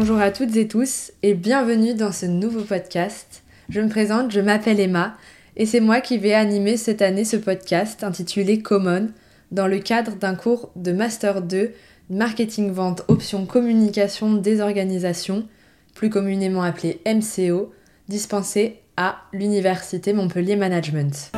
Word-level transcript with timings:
Bonjour 0.00 0.18
à 0.18 0.30
toutes 0.30 0.56
et 0.56 0.66
tous 0.66 1.12
et 1.22 1.34
bienvenue 1.34 1.92
dans 1.92 2.10
ce 2.10 2.24
nouveau 2.24 2.62
podcast. 2.62 3.42
Je 3.68 3.82
me 3.82 3.90
présente, 3.90 4.30
je 4.30 4.40
m'appelle 4.40 4.80
Emma 4.80 5.14
et 5.58 5.66
c'est 5.66 5.80
moi 5.80 6.00
qui 6.00 6.16
vais 6.16 6.32
animer 6.32 6.78
cette 6.78 7.02
année 7.02 7.26
ce 7.26 7.36
podcast 7.36 8.02
intitulé 8.02 8.62
Common 8.62 9.08
dans 9.50 9.66
le 9.66 9.78
cadre 9.78 10.16
d'un 10.16 10.34
cours 10.34 10.70
de 10.74 10.92
Master 10.92 11.42
2 11.42 11.72
Marketing 12.08 12.70
Vente 12.70 13.02
Option 13.08 13.44
Communication 13.44 14.32
des 14.32 14.62
organisations, 14.62 15.46
plus 15.94 16.08
communément 16.08 16.62
appelé 16.62 17.02
MCO, 17.04 17.70
dispensé 18.08 18.78
à 18.96 19.18
l'Université 19.34 20.14
Montpellier 20.14 20.56
Management. 20.56 21.30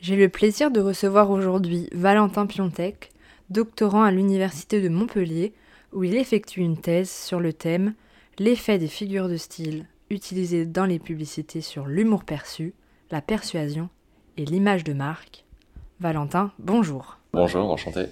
J'ai 0.00 0.16
le 0.16 0.28
plaisir 0.28 0.72
de 0.72 0.80
recevoir 0.80 1.30
aujourd'hui 1.30 1.88
Valentin 1.92 2.46
Piontek, 2.46 3.13
doctorant 3.50 4.02
à 4.02 4.10
l'Université 4.10 4.80
de 4.80 4.88
Montpellier, 4.88 5.52
où 5.92 6.04
il 6.04 6.16
effectue 6.16 6.60
une 6.60 6.78
thèse 6.78 7.10
sur 7.10 7.40
le 7.40 7.52
thème 7.52 7.94
L'effet 8.38 8.78
des 8.78 8.88
figures 8.88 9.28
de 9.28 9.36
style 9.36 9.86
utilisées 10.10 10.66
dans 10.66 10.86
les 10.86 10.98
publicités 10.98 11.60
sur 11.60 11.86
l'humour 11.86 12.24
perçu, 12.24 12.74
la 13.12 13.20
persuasion 13.20 13.88
et 14.36 14.44
l'image 14.44 14.82
de 14.82 14.92
marque. 14.92 15.44
Valentin, 16.00 16.50
bonjour. 16.58 17.18
Bonjour, 17.32 17.70
enchanté. 17.70 18.06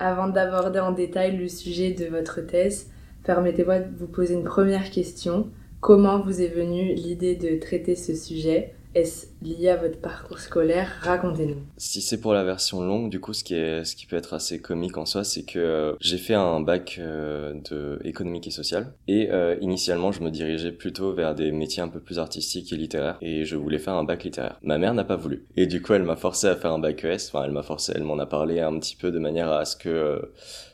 Avant 0.00 0.26
d'aborder 0.26 0.80
en 0.80 0.90
détail 0.90 1.36
le 1.36 1.48
sujet 1.48 1.92
de 1.92 2.06
votre 2.06 2.40
thèse, 2.40 2.90
permettez-moi 3.22 3.78
de 3.78 3.96
vous 3.96 4.08
poser 4.08 4.34
une 4.34 4.42
première 4.42 4.90
question. 4.90 5.48
Comment 5.80 6.20
vous 6.20 6.40
est 6.40 6.48
venue 6.48 6.94
l'idée 6.94 7.36
de 7.36 7.58
traiter 7.60 7.94
ce 7.94 8.14
sujet? 8.14 8.74
Est-ce 8.94 9.26
lié 9.42 9.68
à 9.68 9.76
votre 9.76 10.00
parcours 10.00 10.38
scolaire? 10.38 10.88
Racontez-nous. 11.02 11.60
Si 11.76 12.00
c'est 12.00 12.20
pour 12.20 12.32
la 12.32 12.44
version 12.44 12.82
longue, 12.82 13.10
du 13.10 13.20
coup, 13.20 13.32
ce 13.32 13.44
qui, 13.44 13.54
est, 13.54 13.84
ce 13.84 13.96
qui 13.96 14.06
peut 14.06 14.16
être 14.16 14.34
assez 14.34 14.60
comique 14.60 14.96
en 14.96 15.04
soi, 15.04 15.24
c'est 15.24 15.44
que 15.44 15.58
euh, 15.58 15.92
j'ai 16.00 16.18
fait 16.18 16.34
un 16.34 16.60
bac 16.60 16.96
euh, 16.98 17.54
de 17.70 17.98
économique 18.04 18.46
et 18.46 18.50
social. 18.50 18.94
Et 19.08 19.30
euh, 19.30 19.56
initialement, 19.60 20.12
je 20.12 20.22
me 20.22 20.30
dirigeais 20.30 20.72
plutôt 20.72 21.12
vers 21.12 21.34
des 21.34 21.50
métiers 21.50 21.82
un 21.82 21.88
peu 21.88 22.00
plus 22.00 22.18
artistiques 22.18 22.72
et 22.72 22.76
littéraires. 22.76 23.18
Et 23.20 23.44
je 23.44 23.56
voulais 23.56 23.78
faire 23.78 23.94
un 23.94 24.04
bac 24.04 24.24
littéraire. 24.24 24.58
Ma 24.62 24.78
mère 24.78 24.94
n'a 24.94 25.04
pas 25.04 25.16
voulu. 25.16 25.46
Et 25.56 25.66
du 25.66 25.82
coup, 25.82 25.92
elle 25.94 26.04
m'a 26.04 26.16
forcé 26.16 26.46
à 26.46 26.56
faire 26.56 26.72
un 26.72 26.78
bac 26.78 27.04
ES. 27.04 27.28
Enfin, 27.28 27.44
elle 27.44 27.52
m'a 27.52 27.62
forcé, 27.62 27.92
elle 27.94 28.04
m'en 28.04 28.18
a 28.18 28.26
parlé 28.26 28.60
un 28.60 28.78
petit 28.78 28.96
peu 28.96 29.10
de 29.10 29.18
manière 29.18 29.50
à 29.50 29.64
ce 29.64 29.76
que 29.76 30.30